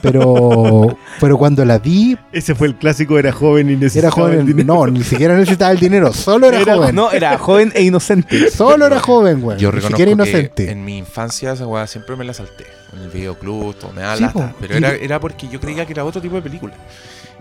[0.03, 4.33] Pero, pero cuando la vi, Ese fue el clásico, era joven y era necesitaba el
[4.41, 4.47] joven.
[4.47, 4.75] dinero.
[4.75, 6.95] No, ni siquiera necesitaba el dinero, solo era, Era- joven.
[6.95, 8.51] No, era joven e inocente.
[8.51, 9.59] Solo era joven, güey.
[9.59, 10.71] Yo Ni reconozco siquiera que inocente.
[10.71, 12.65] en mi infancia esa weá siempre me la salté.
[12.93, 14.33] En el videoclub, todo me da Sí, lata.
[14.51, 14.55] po.
[14.61, 16.75] Pero Y- era, era porque yo creía que era otro tipo de película.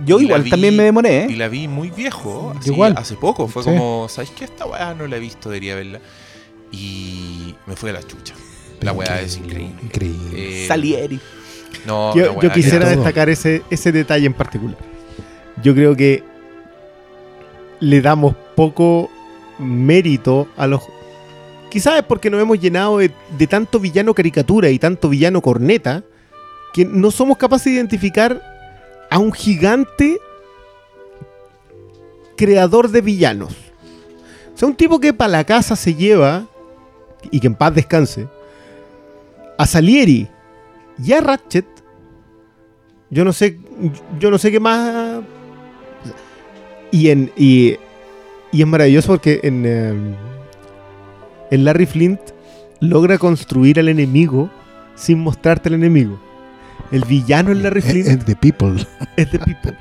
[0.05, 1.37] Yo Y igual vi- también me demoré, Y ¿eh?
[1.37, 2.95] la vi muy viejo, así, Igual.
[2.97, 3.47] hace poco.
[3.47, 3.69] Fue Sí.
[3.69, 4.45] como, ¿sabes qué?
[4.45, 5.99] Esta weá no la he visto, debería verla.
[6.71, 8.33] Y me fue a la chucha.
[8.81, 9.75] La weá es increíble.
[9.83, 10.63] Increíble.
[10.63, 11.19] Eh, Salieri.
[11.85, 14.77] No, Yo, quisiera destacar ese, ese detalle en particular.
[15.63, 16.23] Yo creo que
[17.79, 19.09] le damos poco
[19.57, 20.81] mérito a los...
[21.69, 26.03] Quizás es porque nos hemos llenado de, de tanto villano caricatura y tanto villano corneta
[26.73, 28.41] que no somos capaces de identificar
[29.09, 30.19] a un gigante
[32.35, 33.53] creador de villanos.
[34.53, 36.45] O sea, un tipo que para la casa se lleva,
[37.31, 38.27] y que en paz descanse,
[39.57, 40.27] a Salieri
[41.03, 41.65] y a Ratchet,
[43.09, 43.57] yo no sé,
[44.19, 45.21] yo no sé qué más.
[46.91, 47.75] Y en y,
[48.51, 49.93] y es maravilloso porque en, eh,
[51.51, 52.19] en Larry Flint
[52.79, 54.49] logra construir al enemigo
[54.95, 56.19] sin mostrarte al enemigo.
[56.91, 58.85] El villano en Larry Flint Es The People.
[59.15, 59.77] es de People.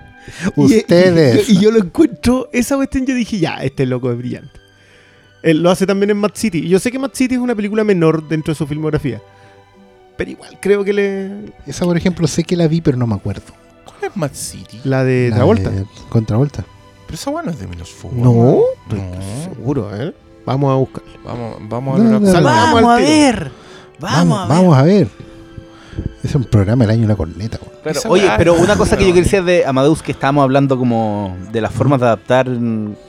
[0.56, 1.48] Ustedes.
[1.48, 4.60] Y, y yo lo encuentro, esa cuestión yo dije, ya, este loco es brillante.
[5.42, 6.58] Él lo hace también en Mad City.
[6.58, 9.20] Y yo sé que Mad City es una película menor dentro de su filmografía.
[10.16, 11.52] Pero igual creo que le...
[11.66, 13.42] Esa, por ejemplo, sé que la vi, pero no me acuerdo.
[13.84, 14.80] ¿Cuál es Mad City?
[14.84, 15.70] La de La Travolta.
[15.70, 16.64] de Contravolta.
[17.06, 18.22] Pero esa weá no es de Milos Forman.
[18.22, 19.54] No, estoy No.
[19.54, 20.14] seguro, ¿eh?
[20.44, 21.02] Vamos a buscar.
[21.24, 22.40] Vamos, vamos a No, ver una no, cosa.
[22.40, 22.46] no.
[22.46, 23.52] Vamos a ver.
[24.00, 24.48] Vamos, a ver.
[24.56, 25.08] vamos a ver.
[26.22, 27.58] Es un programa del año una corneta.
[27.58, 27.72] güey.
[27.82, 29.24] Claro, oye, weá- pero una cosa que yo Bueno.
[29.24, 32.46] quería decir de Amadeus, que estábamos hablando como de las formas de adaptar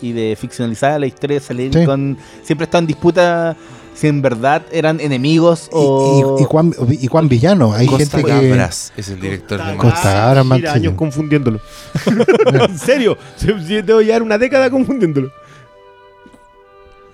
[0.02, 1.86] y de ficcionalizar la historia de Salieri Sí.
[1.86, 2.18] con...
[2.44, 3.56] Siempre está en disputa
[3.94, 6.38] si en verdad eran enemigos Y, o...
[6.40, 7.74] y, y cuán, y cuán villano.
[7.74, 8.48] Hay Costa gente que.
[8.50, 10.14] Gabras es el director de Mad Costa.
[10.34, 10.68] Gabras, City.
[10.68, 11.60] años confundiéndolo.
[12.68, 15.32] en serio, se- se- debo llevar una década confundiéndolo.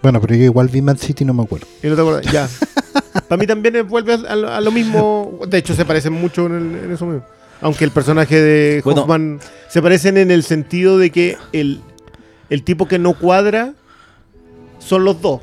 [0.01, 1.67] Bueno, pero yo igual vi Mad City y no me acuerdo.
[1.83, 2.47] Y no te acuerdas, ya.
[3.27, 5.39] Para mí también vuelve a, a lo- a lo mismo.
[5.47, 7.23] De hecho, se parecen mucho en, el- en eso mismo.
[7.61, 9.01] Aunque el personaje de Bueno.
[9.01, 11.81] Hoffman se parecen en el sentido de que el,
[12.49, 13.73] el tipo que no cuadra
[14.79, 15.41] son los dos.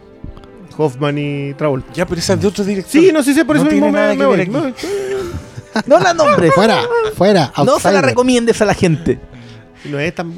[0.76, 1.92] Hoffman y Travolta.
[1.92, 2.90] Ya, pero esa es de otro director.
[2.90, 4.36] Sí, no sé si por No eso mismo tiene me, nada me que voy.
[4.36, 4.86] ver me aquí.
[4.86, 5.82] voy.
[5.86, 6.52] No la nombres.
[6.54, 6.80] Fuera,
[7.14, 7.52] fuera.
[7.64, 9.18] no se la recomiendes a la gente.
[9.84, 10.32] No es tan.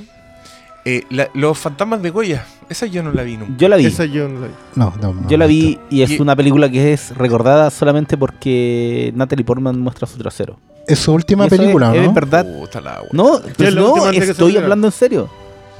[0.84, 2.44] Eh, la- los fantasmas de Goya.
[2.68, 3.52] Esa yo no la vi nunca.
[3.56, 3.86] Yo la vi.
[3.86, 4.52] Esa yo no la vi.
[4.74, 8.16] No, no, no, Yo la vi y es Y- una película que es recordada solamente
[8.18, 10.58] porque Natalie Portman muestra su trasero.
[10.88, 12.08] Es su última Y película, es, ¿no?
[12.08, 12.44] es verdad.
[12.44, 13.02] Puta la.
[13.12, 15.30] No, es pues la no, estoy hablando en serio.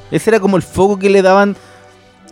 [0.09, 1.55] Ese era como el foco que le daban,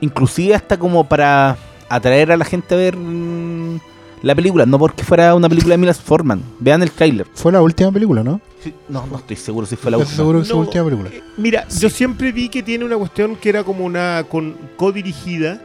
[0.02, 1.58] inclusive hasta como para
[1.90, 3.80] atraer a la gente a ver mm,
[4.24, 6.42] la película, no porque fuera una película de Milas Forman.
[6.60, 7.28] Vean el tráiler.
[7.34, 8.42] Fue la última película, ¿no?
[8.90, 10.18] No, no estoy seguro si fue la Estoy última.
[10.18, 11.10] seguro que es su No, última película.
[11.14, 15.62] eh, Mira, yo siempre vi que tiene una cuestión que era como una con codirigida,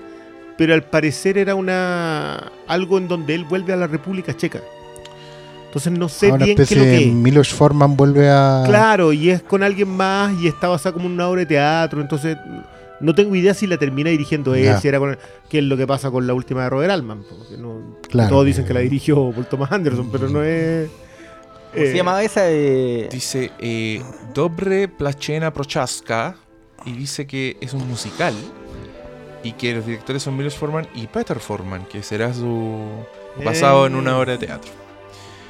[0.59, 4.61] pero al parecer era una algo en donde él vuelve a la República Checa.
[5.67, 7.13] Entonces no sé Ah, una bien qué lo de que es.
[7.13, 8.63] Milos Forman vuelve a.
[8.67, 12.01] Claro, y es con alguien más y está basada como en una obra de teatro,
[12.03, 12.37] entonces
[13.03, 15.19] no tengo idea si la termina dirigiendo él, si era con
[15.51, 18.31] qué es lo que pasa con la última de Robert Altman, porque no- Claro.
[18.31, 20.89] todos dicen que la dirigió Paul Thomas Anderson, pero no es
[21.73, 22.51] ¿Cómo eh, se llamaba esa?
[22.51, 24.03] Eh, Dice eh,
[24.35, 26.37] Dobre Plachena Prochaska
[26.85, 28.35] y dice que es un musical
[29.43, 32.79] y que los directores son Milos Forman y Peter Forman, que será su
[33.45, 34.71] basado en una obra de teatro.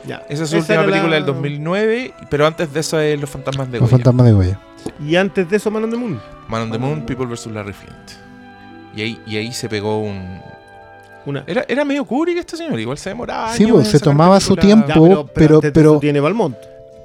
[0.06, 0.24] ya.
[0.28, 3.28] Esa es su Esa última la- película del 2020, pero antes de eso es Los
[3.28, 3.98] Fantasmas de Los Goya.
[4.04, 4.60] fantasmas de Goya.
[5.04, 6.20] Y antes de eso Man on the Moon.
[6.52, 7.46] Man on the Moon, People vs.
[7.46, 8.10] Larry Flint.
[8.94, 10.40] Y ahí, y ahí se pegó un,
[11.24, 11.44] Una.
[11.46, 13.54] Era, era medio Kubrick este señor, igual se demoraba.
[13.54, 14.86] Sí, años pues, se tomaba su tiempo.
[15.26, 16.56] Ya, pero- antes de pero- tiene Valmont.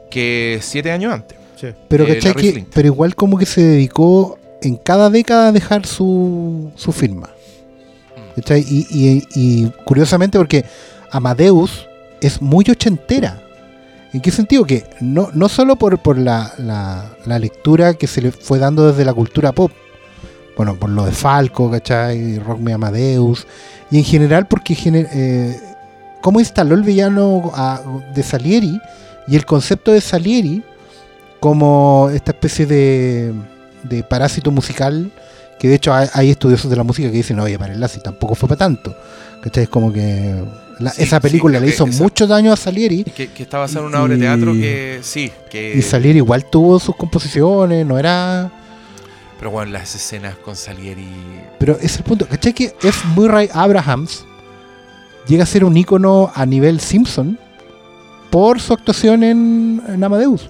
[0.10, 1.38] Que siete años antes.
[1.56, 1.68] Sí.
[1.88, 6.72] Pero, Eh, que- pero igual como que se dedicó en cada década a dejar su,
[6.76, 7.30] su firma.
[8.36, 8.40] Mm.
[8.90, 10.66] y- y curiosamente porque
[11.12, 11.88] Amadeus
[12.22, 13.42] es muy ochentera.
[14.18, 14.66] ¿En qué sentido?
[14.66, 19.06] Que no, no solo por, por la, la- lectura que se le fue dando desde
[19.06, 19.72] la cultura pop,
[20.58, 22.40] bueno, por lo de Falco, ¿cachai?
[22.40, 23.46] Rock Me Amadeus,
[23.92, 24.76] y en general porque
[25.14, 25.56] eh,
[26.24, 27.52] cómo instaló el villano
[28.16, 28.82] de Salieri
[29.28, 30.64] y el concepto de Salieri
[31.40, 33.34] como esta especie de,
[33.84, 35.12] de parásito musical,
[35.60, 38.34] que de hecho hay, hay estudiosos de la música que dicen, oye, para si tampoco
[38.34, 38.96] fue para tanto.
[39.44, 39.66] ¿Cachai?
[39.66, 40.44] Es como que
[40.80, 43.82] la- Sí, esa película le hizo esa- mucho daño a Salieri Que, que está basada
[43.82, 45.76] en una obra de teatro que sí, que...
[45.78, 48.52] y Salieri igual tuvo sus composiciones, no era...
[49.40, 51.08] Pero bueno, las escenas con Salieri...
[51.60, 52.54] Pero es el punto, ¿cachai?
[52.54, 53.08] Que F.
[53.16, 54.26] Murray Abrahams
[55.28, 57.38] llega a ser un ícono a nivel Simpson
[58.32, 60.50] por su actuación en, en Amadeus.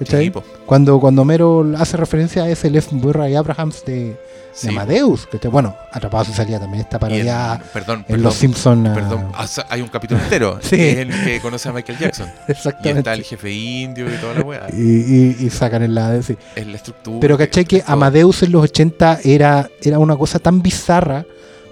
[0.00, 0.32] ¿Cachai?
[0.66, 2.94] Cuando, cuando Homero hace referencia a ese F.
[2.94, 4.16] Murray Abrahams de,
[4.62, 5.26] de Amadeus.
[5.26, 5.50] ¿cachai?
[5.50, 8.88] Bueno, Atrapados en salida también está y en- parodiada perdón, en perdón, Los Simpsons.
[8.88, 9.32] ah, Perdón,
[9.68, 10.58] hay un capítulo entero.
[10.62, 10.76] Sí.
[10.76, 12.28] que es el que conoce a Michael Jackson.
[12.48, 12.98] Y Exactamente.
[13.00, 14.66] está el jefe indio y toda la weá.
[14.72, 16.36] Y, y- y sacan el la de sí.
[16.54, 17.18] Es la estructura.
[17.20, 17.92] Pero caché que todo.
[17.92, 21.24] Amadeus en los 80 era, era una cosa tan bizarra,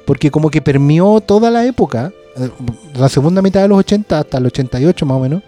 [0.07, 2.49] porque como que permeó toda la época, eh,
[2.95, 5.43] la segunda mitad de los 80 hasta el 88 más o menos,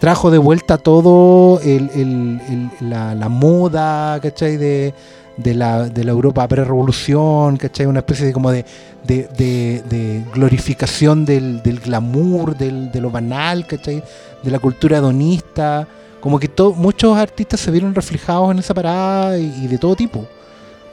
[0.00, 4.56] trajo de vuelta todo el, el- el- la, la moda, ¿cachai?
[4.56, 4.94] De,
[5.38, 7.86] de la, de la Europa pre-revolución, ¿cachai?
[7.86, 8.64] Una especie de como de,
[9.06, 14.02] de, de- de glorificación del, del glamour, del, de lo banal, ¿cachai?
[14.42, 15.86] De la cultura hedonista.
[16.20, 19.94] Como que to- muchos artistas se vieron reflejados en esa parada y, y de todo
[19.96, 20.26] tipo.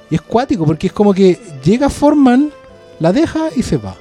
[0.10, 2.52] Y es cuático porque es como que llega Forman,
[3.00, 3.96] la deja y se va.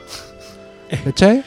[1.05, 1.43] ¿Cachai?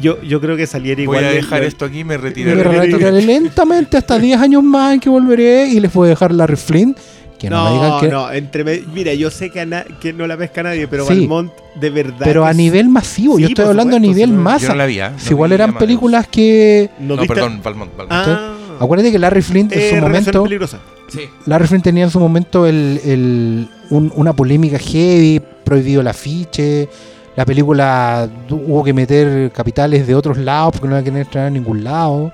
[0.00, 1.24] Yo, yo creo que Salieri Voy igual.
[1.24, 2.56] a le- dejar esto aquí, me retiraré.
[2.56, 6.30] me retiraré lentamente hasta 10 años más en que volveré y les voy a dejar
[6.32, 6.96] Larry Flint.
[7.38, 8.08] Que no, me digan No, que.
[8.08, 11.06] no, entre me- mira, yo sé que, a na- que no la pesca nadie, pero
[11.06, 11.20] Sí.
[11.20, 12.16] Valmont de verdad.
[12.24, 14.62] pero a es- nivel masivo, yo estoy hablando a nivel si no- masa.
[14.66, 15.12] Yo no la vi, ¿ah?
[15.18, 16.88] Si No igual vi eran películas que.
[16.98, 17.96] ¿No viste- perdón, Valmont.
[17.96, 18.10] Valmont.
[18.12, 20.42] Ah, Acuérdate que Larry Flint en eh, su momento.
[20.42, 20.78] peligrosa.
[21.08, 21.20] Sí.
[21.46, 26.88] Larry Flint tenía en su momento el, el- un- una polémica heavy, prohibido el afiche.
[27.36, 31.54] La película hubo que meter capitales de otros lados porque no la querían estrenar en
[31.54, 32.32] ningún lado.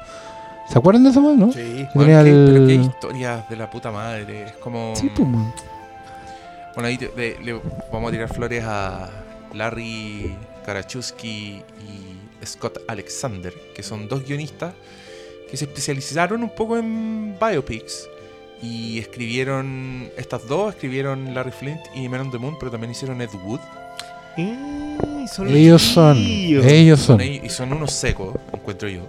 [0.72, 1.52] ¿Se acuerdan de eso, no?
[1.52, 1.86] Sí.
[1.92, 4.44] Tenía qué- el- Pero qué historias de la puta madre.
[4.44, 4.94] Es como.
[4.96, 5.52] Sí, pues, man.
[6.74, 7.60] Bueno, ahí te- de- le
[7.92, 9.10] vamos a tirar flores a
[9.52, 10.34] Larry
[10.64, 11.28] Karachowski
[12.40, 14.72] y Scott Alexander, que son dos guionistas
[15.50, 18.08] que se especializaron un poco en biopics
[18.62, 23.20] y escribieron, estas dos escribieron Larry Flint y Man on the Moon, pero también hicieron
[23.20, 23.60] Ed Wood.
[24.38, 26.16] Mm, son los Ellos son.
[26.16, 27.20] Ellos Son son.
[27.20, 29.02] ellos- y son unos secos, encuentro yo.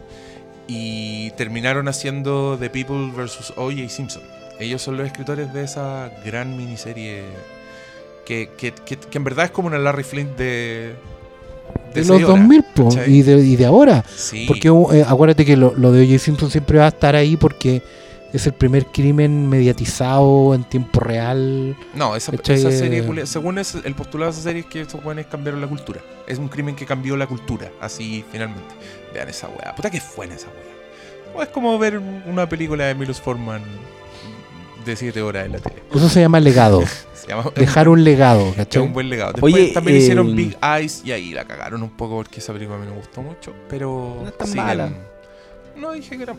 [0.67, 3.53] Y terminaron haciendo The People vs.
[3.57, 3.89] O.J.
[3.89, 4.23] Simpson.
[4.59, 7.23] Ellos son los escritores de esa gran miniserie
[8.25, 10.95] que, que, que- que en verdad es como una Larry Flint de...
[11.93, 13.11] De los horas, 2000 po, ¿cachai?
[13.13, 14.03] y, de, y de ahora.
[14.15, 14.45] Sí.
[14.47, 16.19] Porque eh, acuérdate que lo, lo de O.J.
[16.19, 17.81] Simpson siempre va a estar ahí porque
[18.33, 21.77] es el primer crimen mediatizado en tiempo real.
[21.93, 25.27] No, esa, serie, Eh, según es, el postulado de esa serie es que estos jóvenes
[25.27, 26.01] cambiaron la cultura.
[26.27, 28.73] Es un crimen que cambió la cultura, así finalmente.
[29.13, 29.75] Vean esa weá.
[29.75, 31.35] Puta que buena esa weá.
[31.35, 33.61] O es como ver una película de Milos Forman
[34.85, 35.83] de 7 horas en la tele.
[35.93, 36.83] Eso se llama legado.
[37.13, 38.81] Se llama- Dejar un legado, Es ¿cachai?
[38.81, 39.31] un buen legado.
[39.31, 42.51] Después Oye, también eh, hicieron Big Eyes y ahí la cagaron un poco porque esa
[42.51, 43.53] película a mí me gustó mucho.
[43.69, 44.17] Pero.
[44.23, 44.91] No es tan siguen- mala.
[45.75, 46.35] No dije que era.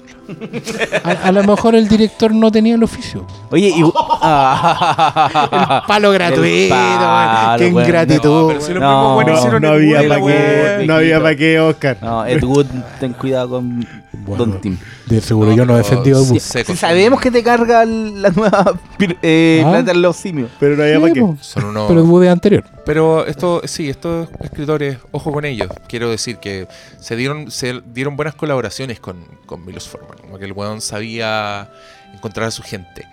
[1.05, 3.27] A, a lo mejor el director no tenía el oficio.
[3.51, 3.82] Oye, y...
[4.27, 5.85] Ah.
[5.86, 7.59] Palo gratuito, man.
[7.59, 8.43] Qué ingratitud.
[8.43, 11.19] No, pero si los No, mismos buenos no, hicieron no había para qué, no había
[11.20, 11.98] para qué, Oscar.
[12.01, 12.66] No, Ed Wood,
[13.01, 13.86] ten cuidado con
[14.27, 14.79] Don Tim.
[15.07, 16.41] de seguro yo no he defendido a sí.
[16.41, 18.79] Si sabemos que te carga la nueva
[19.23, 19.83] eh, Ah.
[19.83, 20.51] De los Simios.
[20.59, 21.43] Pero no había Sí, para qué.
[21.43, 21.89] Son unos.
[21.89, 22.65] Pero Wood es anterior.
[22.87, 25.69] Pero esto, sí, estos escritores, ojo con ellos.
[25.89, 26.67] Quiero decir que
[27.01, 30.19] se dieron, se dieron buenas colaboraciones con, con Milos Forman.
[30.19, 31.71] Como que el weón sabía
[32.15, 33.07] encontrar a su gente,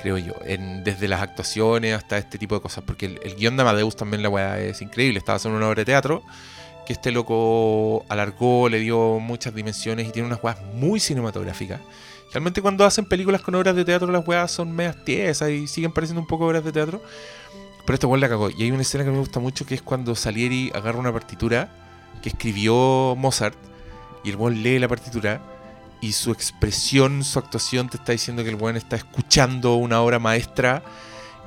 [0.00, 0.34] creo yo.
[0.44, 2.84] En, desde las actuaciones hasta este tipo de cosas.
[2.86, 5.18] Porque el, el guion de Amadeus también la weá es increíble.
[5.18, 6.22] Estaba haciendo una obra de teatro
[6.86, 11.80] que este loco alargó, le dio muchas dimensiones y tiene unas weas muy cinematográficas.
[12.32, 15.92] Realmente cuando hacen películas con obras de teatro las weas son medias tiesas y siguen
[15.92, 17.02] pareciendo un poco obras de teatro.
[17.84, 18.50] Pero este weón la cagó.
[18.50, 21.70] Y hay una escena que me gusta mucho que es cuando Salieri agarra una partitura
[22.22, 23.56] que escribió Mozart
[24.24, 25.40] y el weón lee la partitura
[26.00, 30.18] y su expresión, su actuación te está diciendo que el weón está escuchando una obra
[30.18, 30.82] maestra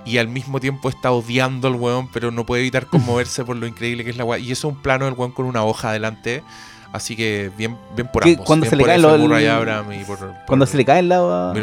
[0.06, 3.68] y al mismo tiempo está odiando al weón, pero no puede evitar conmoverse por lo
[3.68, 4.40] increíble que es la weá.
[4.40, 6.44] Y eso es un plano del weón con una hoja adelante.
[6.92, 8.46] Así que bien, bien por ambos.
[8.46, 11.10] cuando bien se le cae el- Abraham y por- por Cuando se le cae el
[11.10, 11.54] lado.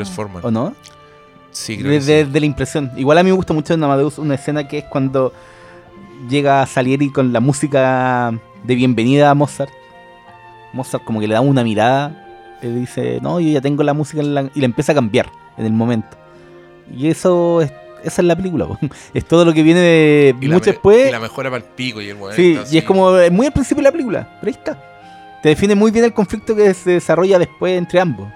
[0.44, 0.74] ¿O no?
[1.50, 2.30] Sí, creo De, que sí.
[2.30, 2.92] de la impresión.
[2.96, 5.32] Igual a mí me gusta mucho en Amadeus una escena que es cuando
[6.28, 8.32] llega Salieri con la música
[8.62, 9.70] de bienvenida a Mozart.
[10.72, 12.22] Mozart como que le da una mirada.
[12.62, 15.30] Le dice, no, yo ya tengo la música en la-", y la empieza a cambiar
[15.56, 16.16] en el momento.
[16.94, 17.72] Y eso es,
[18.06, 18.66] esa es la película.
[18.66, 18.78] po.
[19.14, 21.08] Es todo lo que viene de Y mucho después.
[21.08, 22.34] y la mejora para el pico y el weón.
[22.34, 24.78] Sí, y es como eh, muy al principio de la película, pero ahí está.
[25.42, 28.28] Te define muy bien el conflicto que se desarrolla después entre ambos.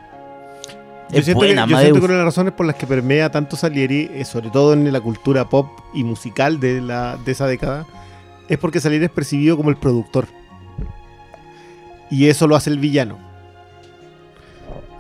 [1.11, 2.87] Yo, es siento, buena, que, yo siento que una de las razones por las que
[2.87, 7.33] permea tanto Salieri, eh, sobre todo en la cultura pop y musical de, la, de
[7.33, 7.87] esa década,
[8.49, 10.27] es porque Salieri es percibido como el productor.
[12.11, 13.19] Y eso lo hace el villano.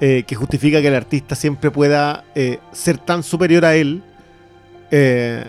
[0.02, 4.02] Eh, que justifica que el artista siempre pueda eh, ser tan superior a él
[4.90, 5.44] eh,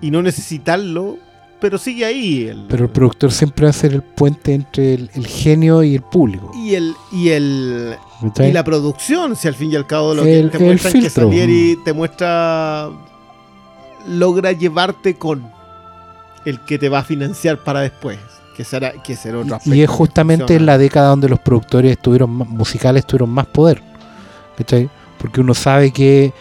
[0.00, 1.16] y no necesitarlo,
[1.60, 2.46] pero sigue ahí.
[2.48, 5.94] el- Pero el productor siempre va a ser el puente entre el, el genio y
[5.96, 6.52] el público.
[6.54, 7.96] y el, y el.
[8.40, 11.08] Y la producción, si al fin y al cabo lo que te el muestra que.
[11.10, 12.90] Salieri te muestra
[14.08, 15.50] logra llevarte con
[16.44, 18.18] el que te va a financiar para después,
[18.56, 22.30] que será que será otro Y es justamente en la década donde los productores tuvieron
[22.30, 23.82] más- musicales tuvieron más poder.
[24.56, 24.88] ¿cachai?
[25.18, 26.32] Porque uno sabe que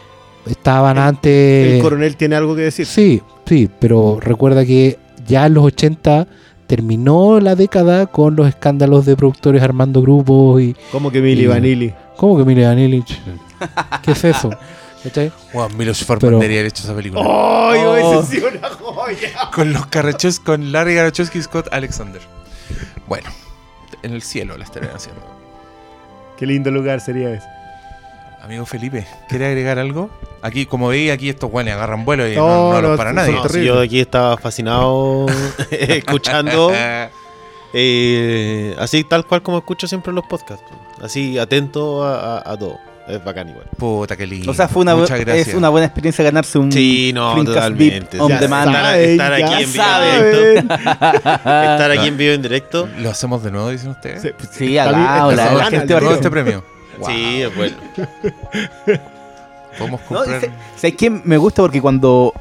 [0.49, 1.73] estaban El- antes.
[1.75, 2.85] el coronel tiene algo que decir.
[2.85, 4.97] Sí, sí, pero recuerda que
[5.27, 6.27] ya en los 80
[6.67, 10.75] terminó la década con los escándalos de productores armando grupos y.
[10.91, 11.93] Como que Milli Y- Vanilli.
[12.17, 13.19] ¿Cómo que Mile Vanillich?
[14.03, 14.49] ¿Qué es eso?
[15.03, 15.31] ¿Cachai?
[15.53, 17.21] Weón, Milos Forman debería haber hecho esa película.
[17.23, 18.19] ¡Ay, Oh.
[18.21, 19.29] ese sí una joya!
[19.53, 22.21] Con los Carrachos, con Larry Garachowski y Scott Alexander.
[23.07, 23.29] Bueno,
[24.03, 25.21] en el cielo la estarían haciendo.
[26.37, 27.47] Qué lindo lugar sería ese.
[28.43, 30.09] Amigo Felipe, ¿quiere agregar algo?
[30.41, 33.11] Aquí, como veis, aquí estos guanes agarran vuelo y No, no, no, no, los para
[33.11, 33.33] nadie.
[33.33, 33.67] No, si terrible.
[33.67, 35.25] yo aquí estaba fascinado
[35.71, 36.71] escuchando,
[37.73, 40.63] eh, así tal cual como escucho siempre los podcasts.
[41.01, 42.77] Así atento a, a- a todo.
[43.07, 43.65] Es bacán igual.
[43.77, 44.51] Puta, qué lindo.
[44.51, 45.47] O sea, fue una, Muchas gracias.
[45.49, 48.19] es una buena experiencia ganarse un Sí, no, totalmente.
[48.19, 48.67] On demand.
[48.75, 50.25] Estar, estar aquí en vivo saben.
[50.25, 50.31] en
[50.67, 50.73] directo.
[51.23, 52.89] Estar aquí en vivo en directo.
[52.99, 54.21] ¿Lo hacemos de nuevo, dicen ustedes?
[54.21, 56.76] Sí, pues, Sí, bien, hagámosla, está la bacana, gente a este premio.
[57.05, 57.75] Sí, es bueno.
[59.77, 60.41] Podemos No, comprar.
[60.41, 61.09] dice- ¿Sabes qué?
[61.09, 62.33] Me gusta porque cuando.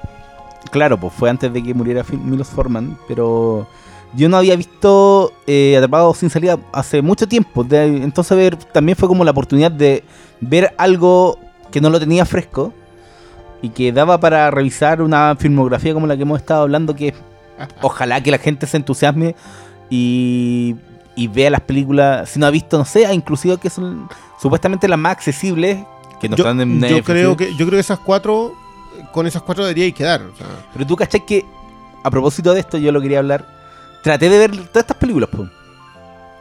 [0.71, 3.67] Claro, pues fue antes de que muriera Milos Forman, pero
[4.15, 7.63] yo no había visto eh, Atrapado sin salida hace mucho tiempo.
[7.63, 10.03] de- entonces ver, también fue como la oportunidad de
[10.41, 11.39] ver algo
[11.71, 12.73] que no lo tenía fresco
[13.63, 17.15] y que daba para revisar una filmografía como la que hemos estado hablando, que
[17.83, 19.35] ojalá que la gente se entusiasme
[19.89, 20.75] y,
[21.15, 24.09] y vea las películas, si no ha visto, no sé, inclusive que son
[24.39, 25.85] supuestamente las más accesibles,
[26.21, 27.05] que no Yo, están en yo Netflix.
[27.07, 28.55] creo que, yo creo que esas cuatro,
[29.13, 30.23] con esas cuatro debería quedar.
[30.23, 30.47] o sea.
[30.73, 31.45] Pero tú cachai que,
[32.03, 33.47] a propósito de esto, yo lo quería hablar.
[34.03, 35.49] Traté de ver todas estas películas, pues.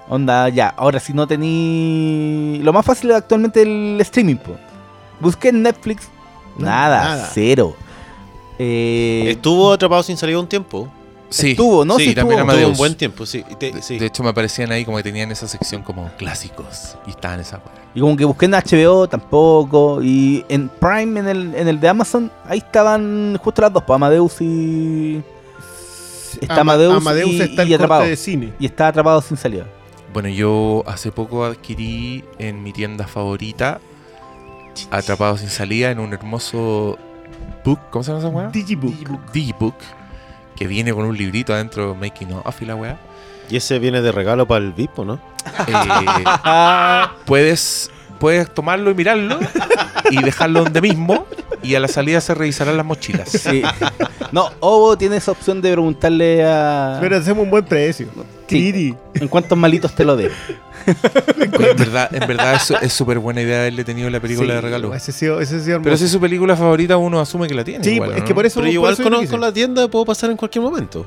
[0.08, 0.68] Onda, ya.
[0.78, 2.60] Ahora, si no tení.
[2.62, 4.60] Lo más fácil es actualmente el streaming, pues.
[5.20, 6.08] Busqué en Netflix.
[6.58, 7.30] No, nada, nada.
[7.34, 7.76] cero.
[8.60, 10.88] Eh, Estuvo atrapado sin salir un tiempo.
[11.30, 11.98] Sí, estuvo, ¿no?
[11.98, 12.68] Sí, sí, también estuvo.
[12.70, 13.44] Un buen tiempo, sí.
[13.60, 13.98] Te- De, sí.
[13.98, 16.96] de hecho, me aparecían ahí como que tenían esa sección como clásicos.
[17.08, 17.60] Y estaban esa.
[17.94, 20.02] Y como que busqué en HBO tampoco.
[20.04, 23.96] Y en Prime, en el, en el de Amazon, ahí estaban justo las dos, pues
[23.96, 25.22] Amadeus y.
[26.42, 28.04] Está Ama- Amadeus, Amadeus y, está y atrapado.
[28.04, 28.54] de cine.
[28.60, 29.66] Y está atrapado sin salida.
[30.14, 33.80] Bueno, yo hace poco adquirí en mi tienda favorita
[34.92, 36.98] Atrapado sin salida en un hermoso
[37.64, 37.80] book.
[37.92, 38.48] ¿Cómo se llama esa weá?
[38.50, 38.94] Digibook.
[39.34, 39.76] Digibook.
[40.56, 42.98] Que viene con un librito adentro, making of y la weá.
[43.50, 45.20] Y ese viene de regalo para el VIP, ¿o ¿no?
[45.68, 49.40] Eh, puedes, puedes tomarlo y mirarlo
[50.10, 51.28] y dejarlo donde mismo.
[51.62, 53.30] Y a la salida se revisarán las mochilas.
[53.30, 53.64] Sí.
[54.32, 56.98] No, Ovo tiene esa opción de preguntarle a.
[57.00, 58.08] Pero hacemos un buen precio.
[58.48, 58.56] Sí.
[58.72, 58.96] Kiri.
[59.16, 60.30] ¿En cuántos malitos te lo dé?
[61.58, 64.94] Oye, en verdad, en verdad es- súper buena idea haberle tenido la película de regalo.
[64.94, 67.84] Ese sí, ese sí Pero si es su película favorita, uno asume que la tiene.
[67.84, 68.26] Sí, igual, es ¿no?
[68.26, 68.56] que por eso.
[68.60, 71.06] Pero por igual eso la tienda, puedo pasar en cualquier momento.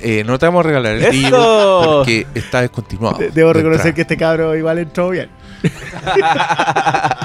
[0.00, 1.10] Eh, no te vamos a regalar el.
[1.10, 3.18] Digibook porque está descontinuado.
[3.18, 5.28] De- Debo de reconocer que este cabro igual entró bien.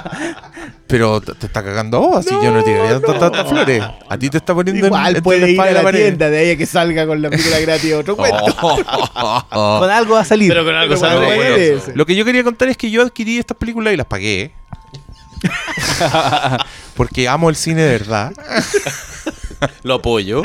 [0.87, 3.83] Pero te, te está cagando a vos, así yo no te tiraría tantas tantas flores.
[4.09, 6.37] A ti te está poniendo en- Igual entre puede la ir a la, tienda de
[6.39, 8.37] ahí a que salga con la película gratis otro cuento.
[8.61, 9.45] Oh.
[9.79, 10.49] Con algo va a salir.
[10.49, 11.51] Pero con algo Pero sale bueno, bueno.
[11.51, 11.93] merece.
[11.95, 14.51] Lo que yo quería contar es que yo adquirí estas películas y las pagué.
[16.95, 18.33] Porque amo el cine de verdad.
[19.83, 20.43] Lo apoyo.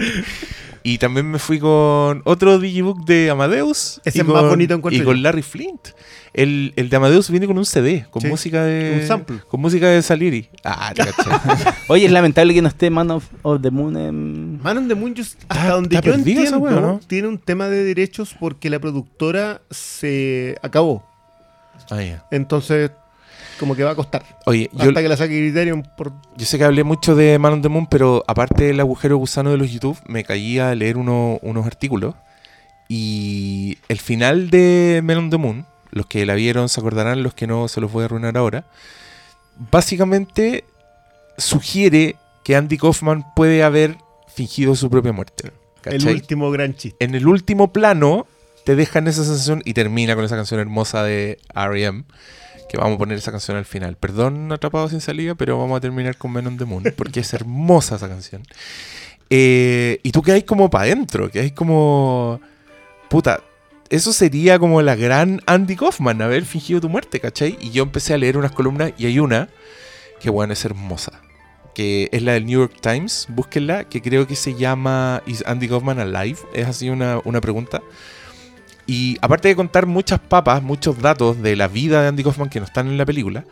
[0.88, 4.00] Y también me fui con otro Digibook de Amadeus.
[4.04, 5.88] Ese y es más con- bonito, encuentro Y con Larry Flint.
[6.32, 8.98] El, el de Amadeus viene con un CD, con Sí, música de.
[9.00, 9.38] un sample.
[9.48, 10.48] Con música de Saliri.
[10.62, 11.30] Ah, te caché.
[11.88, 14.62] Oye, es lamentable que no esté Man of, of the Moon en...
[14.62, 17.00] Man on the Moon, yo- hasta Está- donde está yo esa entiendo, wea, ¿no?
[17.06, 21.04] tiene un tema de derechos porque la productora se acabó.
[21.90, 22.24] Ah, ya.
[22.30, 22.90] Entonces,
[23.58, 24.24] como que va a costar.
[24.46, 26.12] Oye, yo, hasta que la saque Criterion por...
[26.36, 29.50] yo sé que hablé mucho de Man on the Moon, pero aparte del agujero gusano
[29.50, 32.14] de los YouTube, me caía a leer uno- unos artículos.
[32.88, 37.34] Y el final de Man on the Moon, los que la vieron se acordarán, los
[37.34, 38.64] que no se los voy a arruinar ahora.
[39.70, 40.64] Básicamente
[41.38, 43.96] sugiere que Andy Kaufman puede haber
[44.28, 45.52] fingido su propia muerte.
[45.84, 47.02] El último gran chiste.
[47.04, 48.26] en el último plano
[48.64, 52.04] te dejan esa sensación y termina con esa canción hermosa de R.E.M.
[52.68, 53.96] Que vamos a poner esa canción al final.
[53.96, 57.32] Perdón, Atrapado sin salida, pero vamos a terminar con Men on the Moon, porque es
[57.32, 58.42] hermosa esa canción.
[59.30, 62.40] Eh, y tú que hay como para adentro, que hay como.
[63.08, 63.40] Puta,
[63.90, 67.56] eso sería como la gran Andy Kaufman, haber fingido tu muerte, ¿cachai?
[67.60, 69.48] Y yo empecé a leer unas columnas y hay una
[70.20, 71.20] que, bueno, es hermosa.
[71.74, 75.68] Que es la del New York Times, búsquenla, que creo que se llama ¿Is Andy
[75.68, 76.38] Kaufman Alive?
[76.54, 77.82] Es así una, una pregunta.
[78.86, 82.60] Y aparte de contar muchas papas, muchos datos de la vida de Andy Kaufman que
[82.60, 83.44] no están en la película,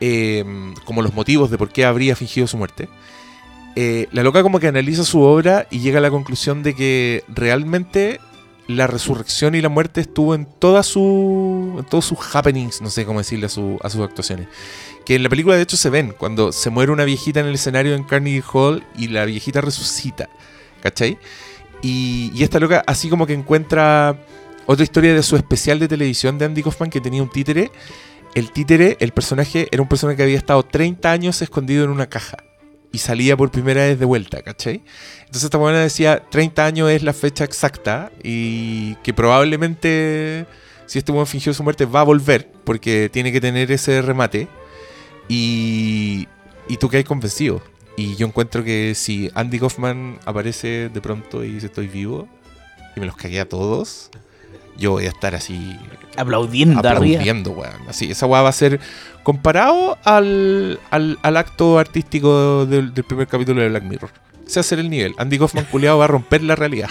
[0.00, 0.44] eh,
[0.84, 2.88] como los motivos de por qué habría fingido su muerte,
[3.76, 7.24] eh, la loca como que analiza su obra y llega a la conclusión de que
[7.28, 8.20] realmente
[8.66, 13.04] la resurrección y la muerte estuvo en todas su, en todos sus happenings, no sé
[13.04, 14.48] cómo decirle a, su- a sus actuaciones.
[15.04, 17.54] Que en la película de hecho se ven cuando se muere una viejita en el
[17.54, 20.30] escenario en Carnegie Hall y la viejita resucita,
[20.82, 21.18] ¿cachai?
[21.82, 24.16] Y esta loca así como que encuentra
[24.66, 27.70] otra historia de su especial de televisión de Andy Kaufman que tenía un títere.
[28.34, 32.08] El títere, el personaje, era un personaje que había estado 30 años escondido en una
[32.08, 32.38] caja
[32.94, 34.82] y salía por primera vez de vuelta, ¿cachai?
[35.20, 40.46] Entonces esta buena decía, 30 años es la fecha exacta y que probablemente
[40.86, 44.48] si este buen fingió su muerte va a volver porque tiene que tener ese remate
[45.28, 46.28] y,
[46.68, 47.62] y tú que hay convencido.
[47.96, 52.28] Y yo encuentro que si Andy Kaufman aparece de pronto y dice estoy vivo
[52.96, 54.10] y me los cagué a todos,
[54.76, 55.76] yo voy a estar así
[56.16, 57.88] Aplaudiendo aplaudiendo, weón.
[57.88, 58.78] Así, esa weá va a ser
[59.22, 64.10] comparado al, al, al acto artístico del, del primer capítulo de Black Mirror.
[64.56, 65.14] A ser el nivel.
[65.18, 66.90] Andy Kaufman culiado va a romper la realidad.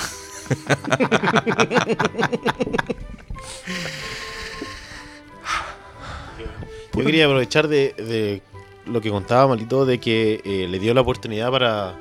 [6.94, 8.42] Yo quería aprovechar de, de
[8.86, 11.96] lo que contaba Malito, de que eh, le dio la oportunidad para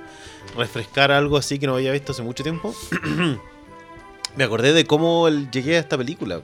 [0.56, 2.74] refrescar algo así que no había visto hace mucho tiempo.
[4.36, 6.40] Me acordé de cómo llegué a esta película.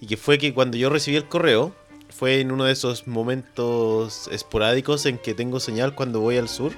[0.00, 1.74] Y que fue que cuando yo recibí el correo,
[2.08, 6.72] fue en uno de esos momentos esporádicos en que tengo señal cuando voy al sur.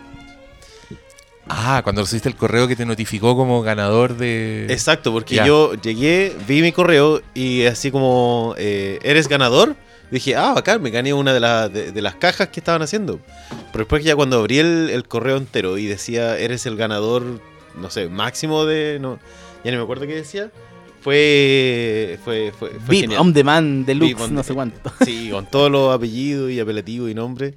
[1.49, 4.67] Ah, cuando recibiste el correo que te notificó como ganador de.
[4.71, 5.47] Exacto, porque Ya.
[5.47, 9.75] yo llegué, vi mi correo y así como, eh, ¿eres ganador?
[10.13, 13.21] Dije, ah, bacán, me gané una de, la- de, de las cajas que estaban haciendo.
[13.73, 17.23] Pero después ya cuando abrí el, el correo entero y decía, eres el ganador,
[17.77, 18.99] no sé, máximo de...
[19.01, 19.19] No,
[19.65, 20.51] ya no me acuerdo qué decía.
[21.01, 22.19] Fue...
[22.25, 23.21] Fue, fue, fue Big genial.
[23.21, 24.93] On Demand Deluxe, on no sé cuánto.
[25.05, 27.55] Sí, con todos los apellidos y apelativos y nombres.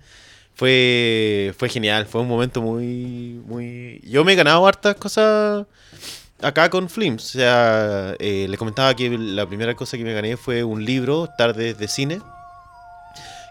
[0.55, 4.01] Fue, fue genial, fue un momento muy, muy...
[4.03, 5.65] Yo me he ganado hartas cosas
[6.41, 7.35] acá con Flims.
[7.35, 11.29] O sea, eh, le comentaba que la primera cosa que me gané fue un libro,
[11.37, 12.21] Tardes de Cine,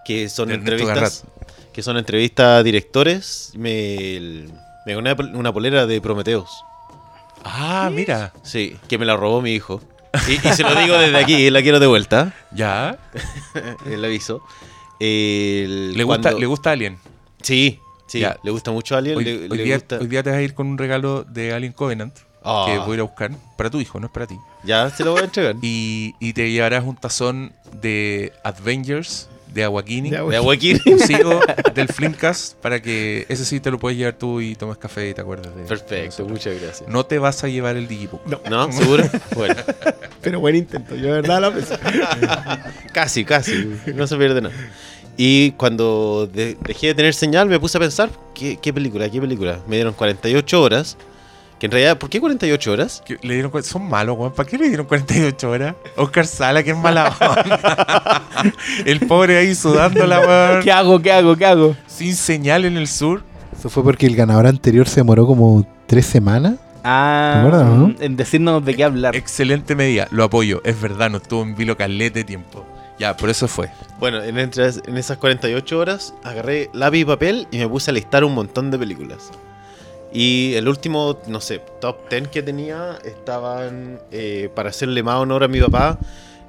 [0.04, 1.24] que son entrevistas
[1.72, 3.52] que son entrevistas a directores.
[3.56, 4.46] Me,
[4.84, 6.64] me gané una polera de Prometeos.
[7.44, 8.32] Ah, mira.
[8.42, 9.80] Sí, que me la robó mi hijo.
[10.28, 12.34] Y, y se lo digo desde aquí, la quiero de vuelta.
[12.52, 12.98] Ya.
[13.86, 14.42] El aviso.
[15.00, 16.98] El- Le gusta, cuando- le gusta Alien.
[17.42, 18.36] Sí, sí, Ya.
[18.42, 19.16] le gusta mucho Alien.
[19.16, 19.98] Hoy, le, hoy le día, gusta...
[19.98, 22.14] hoy día te vas a ir con un regalo de Alien Covenant
[22.44, 24.36] Ah, que voy a ir a buscar para tu hijo, no es para ti.
[24.64, 25.54] Ya se lo voy a entregar.
[25.62, 30.10] Y, y te llevarás un tazón de Avengers de Aguaquini.
[30.10, 30.76] De De Aguaquín.
[30.76, 31.40] exclusivo
[31.74, 35.14] del Flimcast para que ese sí te lo puedes llevar tú y tomes café y
[35.14, 36.88] te acuerdas de Perfecto, muchas gracias.
[36.88, 38.26] No te vas a llevar el Digibook.
[38.48, 38.72] ¿No?
[38.72, 39.04] ¿Seguro?
[39.34, 39.54] Bueno,
[40.22, 41.76] Pero buen intento, yo de verdad la pensé.
[42.92, 43.68] casi, casi.
[43.94, 44.54] No se pierde nada.
[45.16, 49.10] Y cuando de- dejé de tener señal, me puse a pensar, ¿qué, qué película?
[49.10, 49.58] ¿Qué película?
[49.68, 50.96] Me dieron 48 horas.
[51.62, 53.04] Que en realidad, ¿por qué 48 horas?
[53.06, 54.32] Que Le dieron, son malos, weón.
[54.32, 55.76] ¿Para qué le dieron 48 horas?
[55.94, 58.22] Oscar Sala, que es mala onda.
[58.84, 60.62] El pobre ahí sudándola, weón.
[60.64, 61.00] ¿Qué hago?
[61.00, 61.36] ¿Qué hago?
[61.36, 61.76] ¿Qué hago?
[61.86, 63.22] Sin señal en el sur.
[63.56, 66.54] Eso fue porque el ganador anterior se demoró como tres semanas.
[66.82, 67.94] Ah, ¿Te acuerdas, no?
[68.00, 69.14] en decirnos de qué hablar.
[69.14, 70.08] Excelente medida.
[70.10, 70.62] Lo apoyo.
[70.64, 72.66] Es verdad, no estuvo en vilo calete de tiempo.
[72.98, 73.68] Ya, por eso fue.
[74.00, 77.94] Bueno, en, entre- en esas 48 horas agarré lápiz y papel y me puse a
[77.94, 79.30] listar un montón de películas.
[80.12, 85.42] Y el último, no sé, top 10 que tenía estaban, eh, para hacerle más honor
[85.44, 85.98] a mi papá,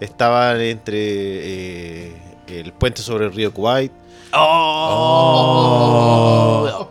[0.01, 2.11] estaban entre eh,
[2.47, 3.91] el puente sobre el río Kuwait.
[5.55, 6.87] Oh.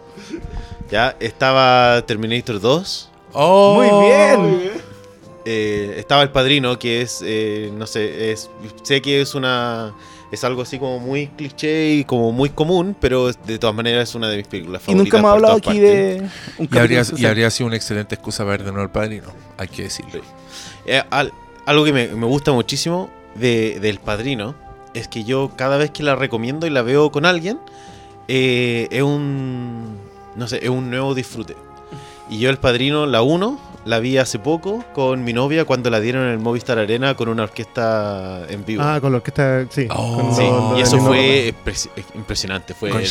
[0.90, 3.10] Ya, estaba Terminator 2.
[3.34, 3.74] Oh.
[3.74, 4.70] Muy bien.
[5.44, 8.50] eh, estaba El Padrino, que es, eh, no sé, es,
[8.82, 9.94] sé que es una...
[10.32, 14.14] Es algo así como muy cliché y como muy común, pero de todas maneras es
[14.14, 15.04] una de mis películas Y favoritas.
[15.04, 15.82] nunca hemos hablado aquí partes.
[15.82, 16.28] de
[16.58, 19.28] un Y habría, y habría sido una excelente excusa para ver de nuevo el padrino,
[19.58, 20.22] hay que decirlo.
[20.86, 21.32] Eh, al-
[21.66, 24.54] algo que me, me gusta muchísimo de, del Padrino
[24.94, 27.58] es que yo cada vez que la recomiendo y la veo con alguien,
[28.28, 29.96] eh, es un.
[30.34, 31.54] No sé, es un nuevo disfrute.
[32.30, 35.98] Y yo, El Padrino, la 1, la vi hace poco con mi novia cuando la
[36.00, 38.82] dieron en el Movistar Arena con una orquesta en vivo.
[38.84, 39.88] Ah, con la orquesta, sí.
[39.90, 40.14] Oh.
[40.20, 43.02] con sí, lo- lo y eso fue impres- impresionante, fue Con.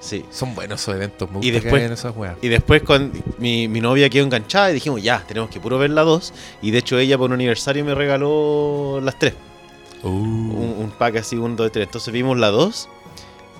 [0.00, 0.24] Sí.
[0.30, 2.36] Son buenos esos eventos, me Y después- esas weas.
[2.40, 5.90] Y después con mi, mi novia quedó enganchada y dijimos, ya, tenemos que puro ver
[5.90, 6.32] la 2.
[6.62, 9.34] Y de hecho ella por un aniversario me regaló las 3.
[10.02, 10.08] Uh.
[10.08, 11.84] un, un pack así, un, dos, tres.
[11.86, 12.88] Entonces vimos la 2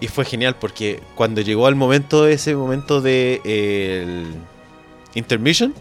[0.01, 4.35] y fue genial porque cuando llegó al momento, ese momento de eh, el
[5.15, 5.75] intermission,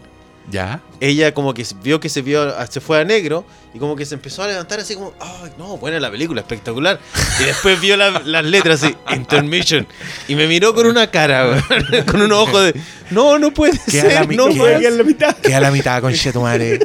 [0.50, 0.80] ¿Ya?
[1.00, 4.14] ella como que vio que se vio se fue a negro y como que se
[4.14, 6.98] empezó a levantar así como, ay, no, buena la película, espectacular.
[7.40, 9.86] Y después vio la- las letras así, intermission.
[10.28, 11.62] Y me miró con una cara,
[12.10, 12.74] con un ojo de,
[13.10, 15.36] no, no puede Queda ser, no queda puede en la mitad.
[15.36, 16.12] Queda a la mitad, con
[16.42, 16.78] madre.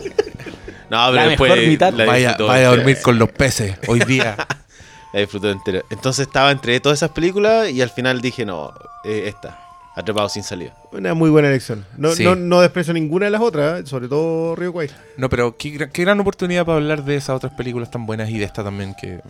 [0.90, 1.94] No, pero La después mejor mitad.
[1.94, 4.36] la Vaya, disfrutó vaya a dormir con los peces hoy día.
[5.14, 5.82] La disfruté entera.
[5.90, 8.74] Entonces estaba entre todas esas películas y al final dije, no,
[9.06, 9.65] eh, esta,
[9.96, 10.74] Atrapado sin salida.
[10.92, 11.86] Una muy buena elección.
[11.98, 12.24] No, Sí.
[12.24, 14.90] no, no desprecio ninguna de las otras, eh, sobre todo Río Guay.
[15.18, 18.30] No, pero qué, gran- qué gran oportunidad para hablar de esas otras películas tan buenas
[18.30, 19.22] y de esta también que...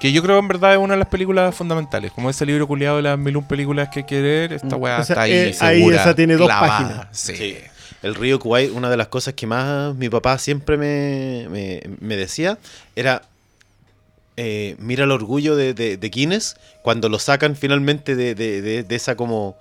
[0.00, 2.10] Que yo creo en verdad es una de las películas fundamentales.
[2.12, 5.00] Como ese libro culiado de las mil un películas que hay que ver, esta weá
[5.00, 6.78] O sea, está ahí eh, ahí segura, esa tiene dos clavada.
[6.78, 7.06] páginas.
[7.12, 7.36] Sí.
[7.36, 7.56] Sí.
[8.02, 12.16] El río Kuwait, una de las cosas que más mi papá siempre me, me- me
[12.16, 12.58] decía
[12.94, 13.22] era,
[14.36, 18.82] eh, mira el orgullo de, de, de Guinness cuando lo sacan finalmente de, de- de-
[18.82, 19.56] de esa como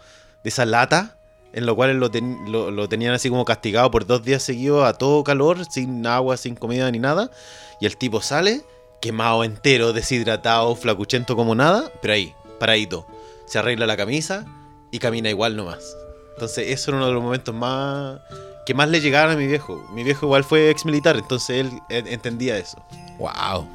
[0.45, 1.17] de esa lata
[1.53, 5.23] en lo cual lo, lo- tenían así como castigado por dos días seguidos a todo
[5.23, 7.31] calor, sin agua, sin comida ni nada.
[7.79, 8.61] Y el tipo sale
[9.01, 13.07] quemado entero, deshidratado, flacuchento como nada, pero ahí, paradito.
[13.47, 14.45] Se arregla la camisa
[14.91, 15.95] y camina igual nomás.
[16.33, 18.19] Entonces, eso era uno de los momentos más
[18.65, 19.81] que más le llegaban a mi viejo.
[19.93, 22.83] Mi viejo igual fue ex militar, entonces él entendía eso.
[23.17, 23.67] Wow.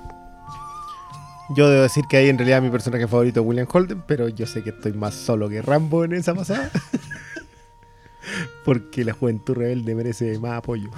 [1.56, 4.47] Yo debo decir que ahí en realidad mi personaje favorito es William Holden, pero yo
[4.47, 6.70] sé que estoy más solo que Rambo en esa pasada.
[8.64, 10.90] Porque la juventud rebelde merece más apoyo.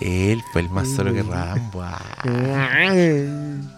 [0.00, 1.82] Él fue el más solo que Rambo.
[1.82, 2.92] ah.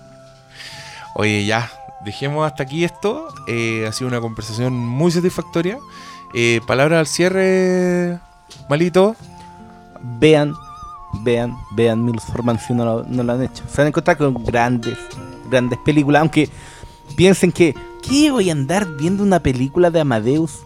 [1.15, 1.71] Oye, ya,
[2.05, 3.29] dejemos hasta aquí esto.
[3.47, 5.79] Eh, ha sido una conversación muy satisfactoria.
[6.35, 8.19] Eh, Palabras al cierre,
[8.69, 9.15] malito.
[10.19, 10.55] Vean,
[11.23, 13.63] vean, vean Milos Forman si no lo, no lo han hecho.
[13.69, 14.99] Se van a encontrar con grandes,
[15.53, 16.21] grandes películas.
[16.21, 16.49] Aunque
[17.17, 20.61] piensen que, ¿qué voy a andar viendo una película de Amadeus?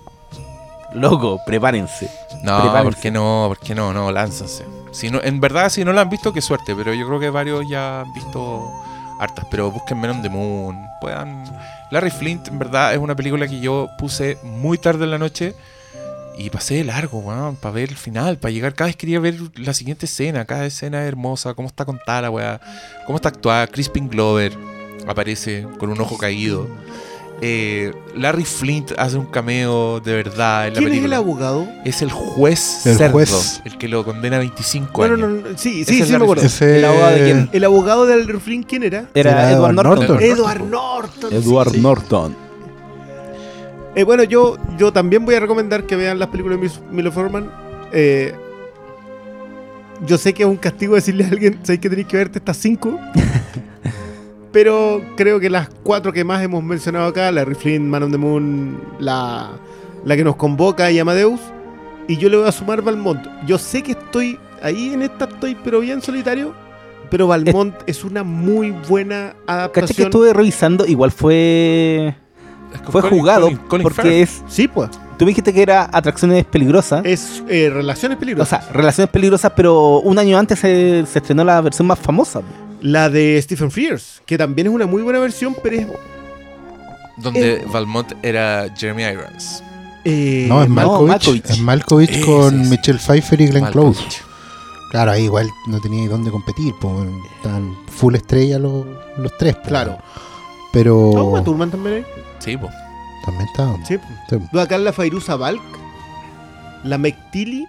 [0.95, 2.11] Loco, prepárense.
[2.43, 2.85] No, Prepárense.
[2.85, 3.45] ¿por qué no?
[3.49, 3.93] ¿Por qué no?
[3.93, 4.65] No, lánzanse.
[4.93, 6.75] Si no, en verdad, si no la han visto, qué suerte.
[6.75, 8.73] Pero yo creo que varios ya han visto
[9.19, 9.47] hartas.
[9.51, 10.77] Pero busquen Men on the Moon.
[11.01, 11.45] Puedan.
[11.91, 15.55] Larry Flint, en verdad, es una película que yo puse muy tarde en la noche.
[16.39, 18.75] Y pasé de largo, weón, para ver el final, para llegar.
[18.75, 20.45] Cada vez quería ver la siguiente escena.
[20.45, 21.55] Cada escena es hermosa.
[21.55, 22.61] Cómo está contada la weá.
[23.07, 23.67] Cómo está actuada.
[23.67, 24.76] Crispin Glover
[25.07, 26.67] aparece con un ojo caído.
[27.43, 31.69] Eh, Larry Flint hace un cameo de verdad en la ¿Quién es el abogado?
[31.85, 33.61] Es el juez El cerdo, juez.
[33.67, 35.29] el que lo condena a 25 Bueno, años.
[35.45, 36.43] no, no, sí, sí, sí me acuerdo.
[36.47, 37.51] Ese- ¿El abogado de quién?
[37.53, 39.05] El abogado de Larry Flynn, ¿quién era?
[39.13, 40.07] Era, Era Edward Edward Norton.
[40.09, 40.23] Norton.
[40.23, 41.33] Edward Norton.
[41.35, 41.81] Edward sí.
[41.81, 42.37] Norton.
[43.97, 47.51] Eh, bueno, yo, yo también voy a recomendar que vean las películas de Milo Forman.
[47.93, 48.35] Eh,
[50.07, 52.57] yo sé que es un castigo decirle a alguien, sé que tenéis que verte estas
[52.57, 52.99] cinco.
[54.57, 58.17] pero creo que las cuatro que más hemos mencionado acá, la Flynn, Man on the
[58.17, 59.51] Moon, la,
[60.03, 61.41] la que nos convoca y Amadeus,
[62.09, 63.21] y yo le voy a sumar Valmont.
[63.47, 66.55] Yo sé que estoy ahí en esta, estoy pero bien solitario,
[67.11, 70.07] pero Valmont es una muy buena ¿Caché que adaptación.
[70.07, 70.87] estuve revisando?
[70.87, 72.15] Igual fue
[72.91, 74.89] fue Colin- jugado Colin- Colin porque es Sí, pues.
[75.19, 78.65] tú me dijiste que era atracciones peligrosas Es eh, Relaciones o Peligrosas.
[78.65, 82.41] sea relaciones peligrosas pero un año antes se, se estrenó la versión más famosa
[82.83, 85.87] La de Stephen Frears, que también es una muy buena versión, pero es.
[87.19, 89.63] Donde Valmont era Jeremy Irons.
[90.05, 91.09] eh, No, es no, Malkovich.
[91.09, 91.51] Malkovich.
[91.51, 92.69] Es Malkovich con es.
[92.69, 93.97] Michelle Pfeiffer y Glenn Malkovich.
[93.99, 94.19] Close.
[94.91, 96.75] Claro, ahí igual no tenía dónde competir.
[96.81, 96.95] pues,
[97.37, 98.85] Estaban full estrella los,
[99.17, 99.55] los tres.
[99.57, 99.99] pues, Claro.
[100.73, 102.05] Pero No, Uma Thurman también.
[102.39, 102.69] Sí, po.
[103.25, 103.87] también estaban.
[103.87, 103.97] Sí.
[104.59, 105.63] Acá la Fairuza Balk.
[106.85, 107.67] la McTilly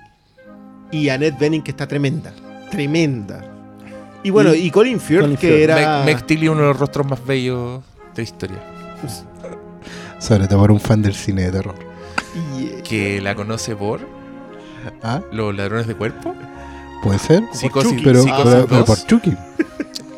[0.92, 2.34] y Annette Bening, que está tremenda.
[2.70, 3.42] Tremenda.
[4.28, 5.70] Y bueno, y, Colin Firth, Colin que Firth.
[5.70, 6.04] era.
[6.04, 7.82] Meg, Tilly, uno de los rostros más bellos
[8.14, 8.58] de la historia.
[10.20, 11.76] Sobre todo por un fan del cine de terror.
[12.84, 14.02] Que la conoce por
[15.02, 15.22] ¿Ah?
[15.32, 16.36] los ladrones de cuerpo.
[17.04, 17.44] Puede ser.
[17.54, 18.04] Psicosis, Chucky.
[18.04, 18.86] Pero, Psicosis pero- pero 2.
[18.86, 19.34] por Chucky.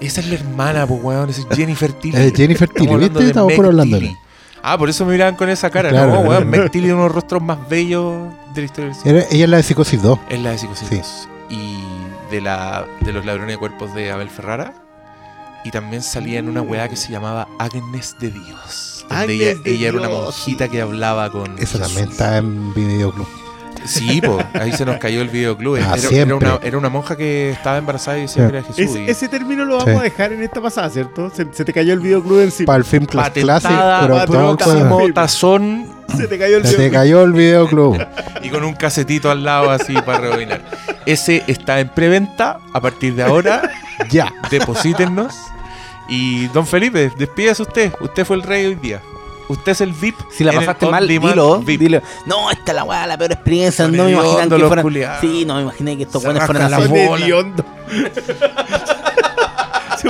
[0.01, 1.29] Esa es la hermana, pues, weón.
[1.29, 2.17] Esa es Jennifer Tilly.
[2.17, 3.25] Es Jennifer Tilly, ¿viste?
[3.27, 3.99] Estamos por hablando.
[4.63, 5.89] Ah, por eso me miraban con esa cara.
[5.89, 6.13] Claro.
[6.13, 6.49] No, weón.
[6.49, 9.17] Meg Tilly es uno de los rostros más bellos de la historia del cine.
[9.19, 10.19] Era- ella es la de Psicosis 2.
[10.29, 10.95] Es la de Psicosis Sí.
[10.97, 11.29] 2.
[11.51, 11.77] Y
[12.29, 14.73] de, la, de los ladrones de cuerpos de Abel Ferrara.
[15.63, 19.05] Y también salía en una weá que se llamaba Agnes de Dios.
[19.09, 21.57] Donde Agnes ella, de ella era una monjita que hablaba con.
[21.59, 21.81] Esa Jesús.
[21.81, 23.27] también está en Videoclub.
[23.85, 25.77] Sí, pues, ahí se nos cayó el videoclub.
[25.77, 28.51] Ah, era, una, era una monja que estaba embarazada y decía Sí.
[28.51, 28.79] que era Jesús.
[28.79, 29.99] ese, y ese término lo vamos Sí.
[29.99, 31.29] a dejar en esta pasada, ¿cierto?
[31.29, 32.67] Se, se te cayó el videoclub encima.
[32.67, 35.13] Para el film patentada, pero todo el próximo cuadro.
[35.13, 35.87] tazón
[36.17, 36.99] Se te cayó el Se te videoclub.
[36.99, 38.07] cayó el Videoclub.
[38.43, 40.61] y con un casetito al lado así para rebobinar.
[41.05, 43.61] Ese está en preventa a partir de ahora.
[44.09, 44.31] Ya.
[44.49, 45.35] Deposítennos.
[46.07, 47.91] Y don Felipe, despídase usted.
[47.99, 49.01] Usted fue el rey hoy día.
[49.49, 50.15] Usted es el VIP.
[50.31, 51.79] Si la pasaste mal, dilo, VIP.
[51.79, 52.01] dilo.
[52.25, 53.85] No, esta es la weá, la peor experiencia.
[53.85, 54.83] Son no me imaginan que fueran.
[54.83, 55.21] culiados.
[55.21, 56.87] Sí, no me imaginé que estos buenos fueran así.
[56.93, 57.63] la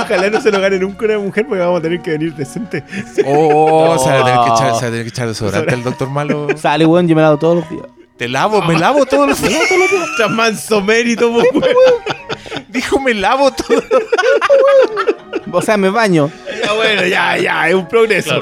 [0.00, 2.84] ojalá no se lo gane nunca una mujer porque vamos a tener que venir decente.
[3.26, 3.98] Oh, No.
[3.98, 6.08] se va a tener que echar, se va a tener que echar desodorante el doctor
[6.10, 6.46] malo.
[6.56, 7.84] Sale, weón, yo me la hago todos los días.
[8.16, 9.62] Te lavo, me lavo todos los días.
[10.16, 11.46] Tras manso mérito, weón.
[12.68, 13.82] Dijo, me lavo todo.
[15.52, 16.30] O sea, me baño.
[16.64, 18.40] Ya bueno, ya, ya, es un progreso.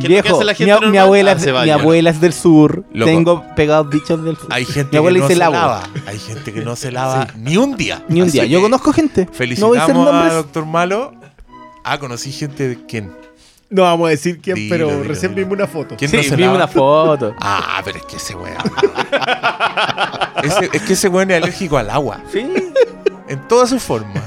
[0.00, 1.64] Qué Viejo, hace la gente mi, abuela, Ah, es- se baña.
[1.76, 2.84] mi abuela es del sur.
[2.92, 3.10] Loco.
[3.10, 4.48] Tengo pegados bichos del sur.
[4.50, 5.54] Hay gente mi abuela que no dice se lavo.
[5.54, 5.82] lava.
[6.06, 8.02] Hay gente que no se lava ni un día.
[8.08, 8.46] Ni un Así día.
[8.46, 9.22] Yo que conozco gente.
[9.22, 10.32] No voy a Felicitamos decir a nombres.
[10.34, 11.12] doctor Malo.
[11.84, 13.12] Ah, conocí gente de quién.
[13.68, 15.46] No vamos a decir quién, Dilo, pero dilo, recién dilo.
[15.48, 15.96] vimos una foto.
[15.96, 16.54] ¿Quién Sí, no se vi lava?
[16.56, 17.34] una foto.
[17.40, 18.56] Ah, pero es que ese weón.
[20.42, 22.20] Ese- es que ese weón es alérgico al agua.
[22.32, 22.46] Sí.
[23.28, 24.22] En todas sus formas.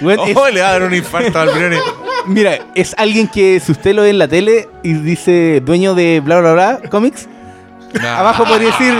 [0.00, 1.78] Es- Oh, le va a dar un infarto al Brione.
[2.26, 6.20] mira, es alguien que si usted lo ve en la tele y dice dueño de
[6.20, 7.28] bla bla bla comics,
[7.94, 8.18] Nah.
[8.18, 8.92] abajo podría decir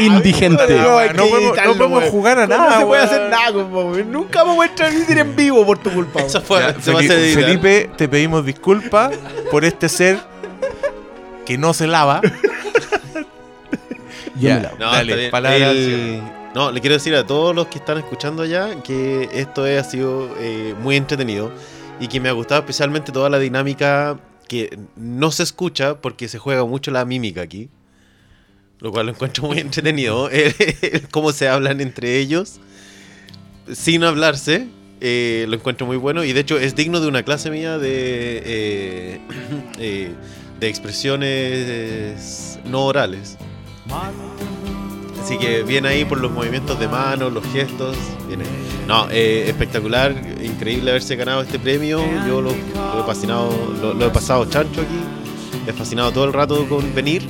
[0.00, 0.76] indigente.
[0.76, 4.12] No, no podemos- jugar a nada, No se puede hacer nada, weón.
[4.12, 6.16] Nunca vamos a transmitir en vivo por tu culpa.
[6.18, 6.26] weón.
[6.28, 7.44] Eso fue, Ya, se va a Feli- hacer editar.
[7.44, 9.12] Felipe, te pedimos disculpas
[9.50, 10.18] por este ser
[11.46, 12.20] que no se lava.
[14.38, 16.22] Ya, está dale, bien.
[16.54, 20.28] No, le quiero decir a todos los que están escuchando allá que esto ha sido
[20.38, 21.50] eh, muy entretenido
[21.98, 26.38] y que me ha gustado especialmente toda la dinámica que no se escucha porque se
[26.38, 27.70] juega mucho la mímica aquí.
[28.80, 30.28] Lo cual lo encuentro muy entretenido.
[31.10, 32.60] cómo se hablan entre ellos
[33.72, 34.66] sin hablarse.
[35.00, 39.20] eh, lo encuentro muy bueno y de hecho es digno de una clase mía de,
[39.78, 40.10] eh,
[40.60, 43.38] de expresiones no orales.
[45.22, 47.96] Así que bien ahí por los movimientos de manos, los gestos.
[48.26, 48.40] Bien.
[48.88, 50.12] No, eh, espectacular,
[50.42, 52.02] increíble haberse ganado este premio.
[52.26, 55.68] Yo lo, he fascinado, lo, he pasado chancho aquí.
[55.68, 57.22] He fascinado todo el rato con venir.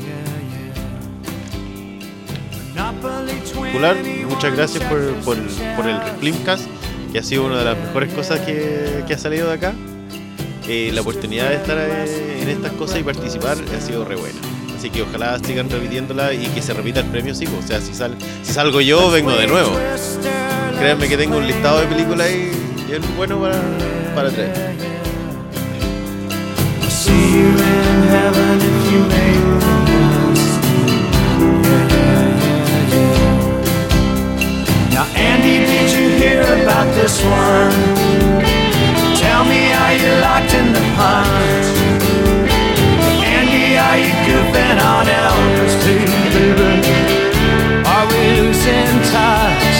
[3.44, 3.96] Espectacular.
[4.26, 6.64] Muchas gracias por, el Reflimcast,
[7.12, 9.74] que ha sido una de las mejores cosas que, que ha salido de acá.
[10.66, 14.38] Eh, la oportunidad de estar eh, en estas cosas y participar ha sido re buena.
[14.82, 17.46] Así que ojalá sigan repitiéndola y que se repita el premio, sí.
[17.46, 19.70] Pues, o sea, si, sal, salgo yo, vengo de nuevo.
[20.76, 22.50] Créanme que tengo un listado de películas ahí
[22.88, 23.60] bien bueno para,
[24.12, 24.74] para traer.
[34.90, 37.70] Now, Andy, did you hear about this one?
[39.14, 41.81] Tell me, are you locked in the pond?
[43.92, 45.98] Are you goofing on Elvis too,
[46.32, 47.84] baby?
[47.86, 49.71] Are we losing time?